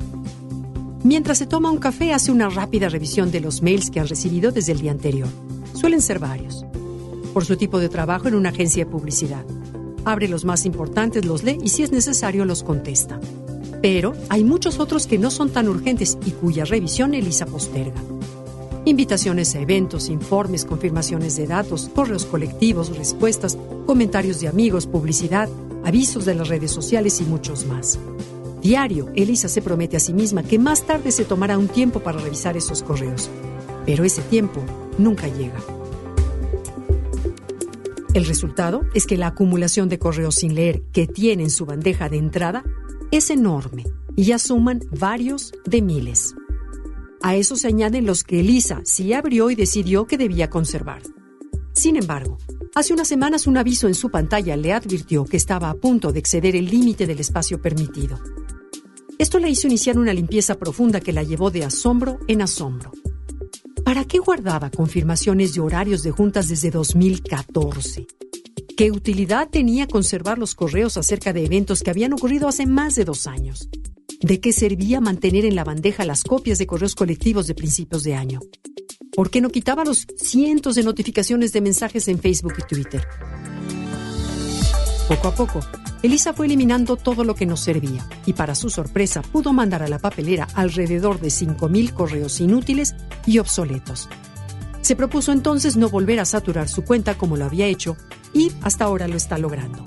Mientras 1.03 1.39
se 1.39 1.45
toma 1.45 1.71
un 1.71 1.79
café, 1.79 2.13
hace 2.13 2.31
una 2.31 2.47
rápida 2.47 2.87
revisión 2.87 3.31
de 3.31 3.41
los 3.41 3.61
mails 3.61 3.91
que 3.91 3.99
han 3.99 4.07
recibido 4.07 4.53
desde 4.53 4.71
el 4.71 4.79
día 4.79 4.91
anterior. 4.91 5.27
Suelen 5.73 6.01
ser 6.01 6.19
varios 6.19 6.65
por 7.33 7.45
su 7.45 7.57
tipo 7.57 7.79
de 7.79 7.89
trabajo 7.89 8.27
en 8.27 8.35
una 8.35 8.49
agencia 8.49 8.85
de 8.85 8.91
publicidad. 8.91 9.43
Abre 10.05 10.27
los 10.27 10.45
más 10.45 10.65
importantes, 10.65 11.25
los 11.25 11.43
lee 11.43 11.59
y 11.61 11.69
si 11.69 11.83
es 11.83 11.91
necesario 11.91 12.45
los 12.45 12.63
contesta. 12.63 13.19
Pero 13.81 14.13
hay 14.29 14.43
muchos 14.43 14.79
otros 14.79 15.07
que 15.07 15.17
no 15.17 15.31
son 15.31 15.49
tan 15.49 15.67
urgentes 15.67 16.17
y 16.25 16.31
cuya 16.31 16.65
revisión 16.65 17.13
Elisa 17.13 17.45
posterga. 17.45 18.01
Invitaciones 18.85 19.55
a 19.55 19.59
eventos, 19.59 20.09
informes, 20.09 20.65
confirmaciones 20.65 21.37
de 21.37 21.47
datos, 21.47 21.89
correos 21.93 22.25
colectivos, 22.25 22.95
respuestas, 22.95 23.57
comentarios 23.85 24.39
de 24.41 24.49
amigos, 24.49 24.87
publicidad, 24.87 25.49
avisos 25.85 26.25
de 26.25 26.35
las 26.35 26.49
redes 26.49 26.71
sociales 26.71 27.19
y 27.21 27.23
muchos 27.23 27.65
más. 27.65 27.97
Diario, 28.61 29.09
Elisa 29.15 29.49
se 29.49 29.61
promete 29.61 29.97
a 29.97 29.99
sí 29.99 30.13
misma 30.13 30.43
que 30.43 30.59
más 30.59 30.83
tarde 30.83 31.11
se 31.11 31.25
tomará 31.25 31.57
un 31.57 31.67
tiempo 31.67 31.99
para 31.99 32.19
revisar 32.19 32.55
esos 32.55 32.83
correos. 32.83 33.29
Pero 33.85 34.05
ese 34.05 34.21
tiempo 34.21 34.61
nunca 34.97 35.27
llega. 35.27 35.59
El 38.13 38.25
resultado 38.25 38.81
es 38.93 39.07
que 39.07 39.17
la 39.17 39.27
acumulación 39.27 39.89
de 39.89 39.97
correos 39.97 40.35
sin 40.35 40.53
leer 40.53 40.83
que 40.91 41.07
tiene 41.07 41.43
en 41.43 41.49
su 41.49 41.65
bandeja 41.65 42.09
de 42.09 42.17
entrada 42.17 42.63
es 43.11 43.31
enorme 43.31 43.85
y 44.15 44.25
ya 44.25 44.37
suman 44.37 44.81
varios 44.91 45.51
de 45.65 45.81
miles. 45.81 46.35
A 47.23 47.35
eso 47.35 47.55
se 47.55 47.67
añaden 47.67 48.05
los 48.05 48.23
que 48.23 48.41
Elisa 48.41 48.81
sí 48.83 49.13
abrió 49.13 49.49
y 49.49 49.55
decidió 49.55 50.05
que 50.05 50.17
debía 50.17 50.49
conservar. 50.51 51.01
Sin 51.73 51.95
embargo, 51.95 52.37
hace 52.75 52.93
unas 52.93 53.07
semanas 53.07 53.47
un 53.47 53.57
aviso 53.57 53.87
en 53.87 53.95
su 53.95 54.11
pantalla 54.11 54.55
le 54.57 54.73
advirtió 54.73 55.25
que 55.25 55.37
estaba 55.37 55.71
a 55.71 55.75
punto 55.75 56.11
de 56.11 56.19
exceder 56.19 56.55
el 56.55 56.69
límite 56.69 57.07
del 57.07 57.19
espacio 57.19 57.61
permitido. 57.63 58.19
Esto 59.17 59.39
le 59.39 59.49
hizo 59.49 59.65
iniciar 59.65 59.97
una 59.97 60.13
limpieza 60.13 60.59
profunda 60.59 60.99
que 60.99 61.13
la 61.13 61.23
llevó 61.23 61.49
de 61.49 61.63
asombro 61.63 62.19
en 62.27 62.43
asombro. 62.43 62.91
¿Para 63.83 64.05
qué 64.05 64.19
guardaba 64.19 64.69
confirmaciones 64.69 65.53
de 65.53 65.59
horarios 65.59 66.03
de 66.03 66.11
juntas 66.11 66.47
desde 66.47 66.71
2014? 66.71 68.07
¿Qué 68.77 68.91
utilidad 68.91 69.49
tenía 69.49 69.87
conservar 69.87 70.37
los 70.37 70.55
correos 70.55 70.95
acerca 70.95 71.33
de 71.33 71.45
eventos 71.45 71.83
que 71.83 71.91
habían 71.91 72.13
ocurrido 72.13 72.47
hace 72.47 72.65
más 72.65 72.95
de 72.95 73.03
dos 73.03 73.27
años? 73.27 73.69
¿De 74.21 74.39
qué 74.39 74.53
servía 74.53 75.01
mantener 75.01 75.43
en 75.43 75.55
la 75.55 75.65
bandeja 75.65 76.05
las 76.05 76.23
copias 76.23 76.59
de 76.59 76.65
correos 76.67 76.95
colectivos 76.95 77.45
de 77.47 77.55
principios 77.55 78.03
de 78.03 78.15
año? 78.15 78.39
¿Por 79.13 79.29
qué 79.29 79.41
no 79.41 79.49
quitaba 79.49 79.83
los 79.83 80.07
cientos 80.17 80.75
de 80.75 80.83
notificaciones 80.83 81.51
de 81.51 81.61
mensajes 81.61 82.07
en 82.07 82.19
Facebook 82.19 82.53
y 82.57 82.73
Twitter? 82.73 83.05
Poco 85.07 85.27
a 85.27 85.35
poco, 85.35 85.59
Elisa 86.01 86.33
fue 86.33 86.45
eliminando 86.45 86.95
todo 86.95 87.25
lo 87.25 87.35
que 87.35 87.45
nos 87.45 87.59
servía 87.59 88.07
y 88.25 88.33
para 88.33 88.55
su 88.55 88.69
sorpresa 88.69 89.21
pudo 89.21 89.51
mandar 89.51 89.83
a 89.83 89.89
la 89.89 89.99
papelera 89.99 90.47
alrededor 90.53 91.19
de 91.19 91.27
5.000 91.27 91.91
correos 91.91 92.39
inútiles 92.39 92.95
y 93.25 93.39
obsoletos. 93.39 94.07
Se 94.81 94.95
propuso 94.95 95.33
entonces 95.33 95.75
no 95.75 95.89
volver 95.89 96.21
a 96.21 96.25
saturar 96.25 96.69
su 96.69 96.85
cuenta 96.85 97.15
como 97.15 97.35
lo 97.35 97.43
había 97.43 97.65
hecho 97.65 97.97
y 98.33 98.51
hasta 98.61 98.85
ahora 98.85 99.09
lo 99.09 99.17
está 99.17 99.37
logrando. 99.37 99.83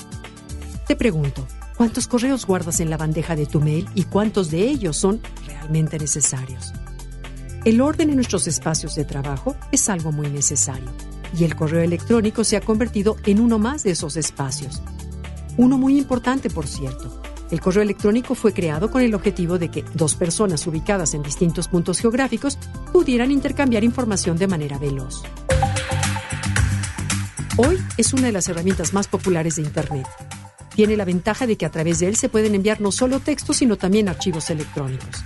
Te 0.86 0.96
pregunto, 0.96 1.46
¿cuántos 1.78 2.08
correos 2.08 2.46
guardas 2.46 2.80
en 2.80 2.90
la 2.90 2.98
bandeja 2.98 3.36
de 3.36 3.46
tu 3.46 3.62
mail 3.62 3.88
y 3.94 4.04
cuántos 4.04 4.50
de 4.50 4.68
ellos 4.68 4.98
son 4.98 5.20
realmente 5.46 5.98
necesarios? 5.98 6.74
El 7.64 7.80
orden 7.80 8.10
en 8.10 8.16
nuestros 8.16 8.46
espacios 8.46 8.94
de 8.94 9.06
trabajo 9.06 9.56
es 9.72 9.88
algo 9.88 10.12
muy 10.12 10.28
necesario 10.28 10.90
y 11.36 11.44
el 11.44 11.56
correo 11.56 11.80
electrónico 11.80 12.44
se 12.44 12.58
ha 12.58 12.60
convertido 12.60 13.16
en 13.24 13.40
uno 13.40 13.58
más 13.58 13.82
de 13.82 13.92
esos 13.92 14.16
espacios 14.16 14.82
uno 15.56 15.78
muy 15.78 15.98
importante, 15.98 16.50
por 16.50 16.66
cierto. 16.66 17.20
El 17.50 17.60
correo 17.60 17.82
electrónico 17.82 18.34
fue 18.34 18.52
creado 18.52 18.90
con 18.90 19.02
el 19.02 19.14
objetivo 19.14 19.58
de 19.58 19.70
que 19.70 19.84
dos 19.94 20.16
personas 20.16 20.66
ubicadas 20.66 21.14
en 21.14 21.22
distintos 21.22 21.68
puntos 21.68 22.00
geográficos 22.00 22.58
pudieran 22.92 23.30
intercambiar 23.30 23.84
información 23.84 24.36
de 24.36 24.48
manera 24.48 24.78
veloz. 24.78 25.22
Hoy 27.56 27.78
es 27.96 28.12
una 28.12 28.26
de 28.26 28.32
las 28.32 28.48
herramientas 28.48 28.92
más 28.92 29.08
populares 29.08 29.56
de 29.56 29.62
Internet. 29.62 30.06
Tiene 30.74 30.96
la 30.96 31.06
ventaja 31.06 31.46
de 31.46 31.56
que 31.56 31.64
a 31.64 31.70
través 31.70 32.00
de 32.00 32.08
él 32.08 32.16
se 32.16 32.28
pueden 32.28 32.54
enviar 32.54 32.80
no 32.80 32.92
solo 32.92 33.20
textos, 33.20 33.58
sino 33.58 33.76
también 33.76 34.08
archivos 34.08 34.50
electrónicos. 34.50 35.24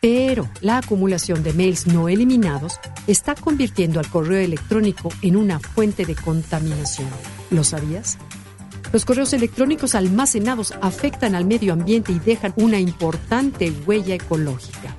Pero 0.00 0.50
la 0.60 0.76
acumulación 0.78 1.42
de 1.42 1.54
mails 1.54 1.86
no 1.86 2.10
eliminados 2.10 2.78
está 3.06 3.34
convirtiendo 3.34 4.00
al 4.00 4.10
correo 4.10 4.40
electrónico 4.40 5.08
en 5.22 5.36
una 5.36 5.58
fuente 5.58 6.04
de 6.04 6.14
contaminación. 6.14 7.08
¿Lo 7.50 7.64
sabías? 7.64 8.18
Los 8.94 9.04
correos 9.04 9.32
electrónicos 9.32 9.96
almacenados 9.96 10.72
afectan 10.80 11.34
al 11.34 11.44
medio 11.44 11.72
ambiente 11.72 12.12
y 12.12 12.20
dejan 12.20 12.54
una 12.54 12.78
importante 12.78 13.72
huella 13.84 14.14
ecológica. 14.14 14.94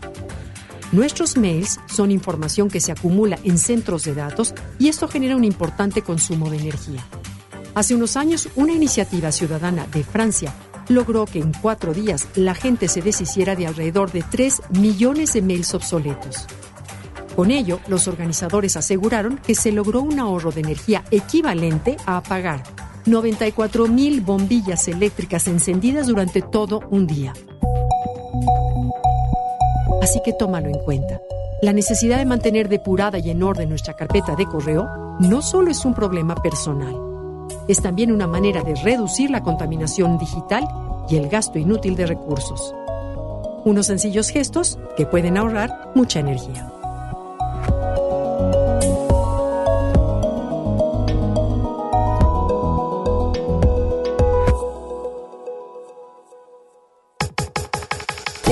Nuestros 0.91 1.37
mails 1.37 1.79
son 1.85 2.11
información 2.11 2.67
que 2.67 2.81
se 2.81 2.91
acumula 2.91 3.39
en 3.45 3.57
centros 3.57 4.03
de 4.03 4.13
datos 4.13 4.53
y 4.79 4.89
esto 4.89 5.07
genera 5.07 5.37
un 5.37 5.45
importante 5.45 6.01
consumo 6.01 6.49
de 6.49 6.57
energía. 6.57 7.05
Hace 7.73 7.95
unos 7.95 8.17
años, 8.17 8.49
una 8.57 8.73
iniciativa 8.73 9.31
ciudadana 9.31 9.87
de 9.87 10.03
Francia 10.03 10.53
logró 10.89 11.25
que 11.25 11.39
en 11.39 11.53
cuatro 11.53 11.93
días 11.93 12.27
la 12.35 12.53
gente 12.53 12.89
se 12.89 13.01
deshiciera 13.01 13.55
de 13.55 13.67
alrededor 13.67 14.11
de 14.11 14.23
3 14.23 14.61
millones 14.71 15.31
de 15.31 15.41
mails 15.41 15.73
obsoletos. 15.73 16.47
Con 17.33 17.49
ello, 17.49 17.79
los 17.87 18.09
organizadores 18.09 18.75
aseguraron 18.75 19.37
que 19.37 19.55
se 19.55 19.71
logró 19.71 20.01
un 20.01 20.19
ahorro 20.19 20.51
de 20.51 20.59
energía 20.59 21.05
equivalente 21.11 21.95
a 22.05 22.17
apagar 22.17 22.84
94 23.05 23.87
mil 23.87 24.21
bombillas 24.21 24.87
eléctricas 24.87 25.47
encendidas 25.47 26.07
durante 26.07 26.41
todo 26.41 26.81
un 26.89 27.05
día. 27.05 27.33
Así 30.01 30.21
que 30.25 30.33
tómalo 30.33 30.69
en 30.69 30.79
cuenta. 30.79 31.21
La 31.61 31.71
necesidad 31.71 32.17
de 32.17 32.25
mantener 32.25 32.67
depurada 32.67 33.19
y 33.19 33.29
en 33.29 33.43
orden 33.43 33.69
nuestra 33.69 33.95
carpeta 33.95 34.35
de 34.35 34.45
correo 34.45 34.87
no 35.19 35.41
solo 35.41 35.69
es 35.71 35.85
un 35.85 35.93
problema 35.93 36.35
personal, 36.35 36.95
es 37.67 37.81
también 37.81 38.11
una 38.11 38.27
manera 38.27 38.63
de 38.63 38.75
reducir 38.75 39.29
la 39.29 39.43
contaminación 39.43 40.17
digital 40.17 40.67
y 41.07 41.17
el 41.17 41.29
gasto 41.29 41.59
inútil 41.59 41.95
de 41.95 42.07
recursos. 42.07 42.73
Unos 43.65 43.85
sencillos 43.85 44.29
gestos 44.29 44.79
que 44.97 45.05
pueden 45.05 45.37
ahorrar 45.37 45.91
mucha 45.95 46.19
energía. 46.19 46.74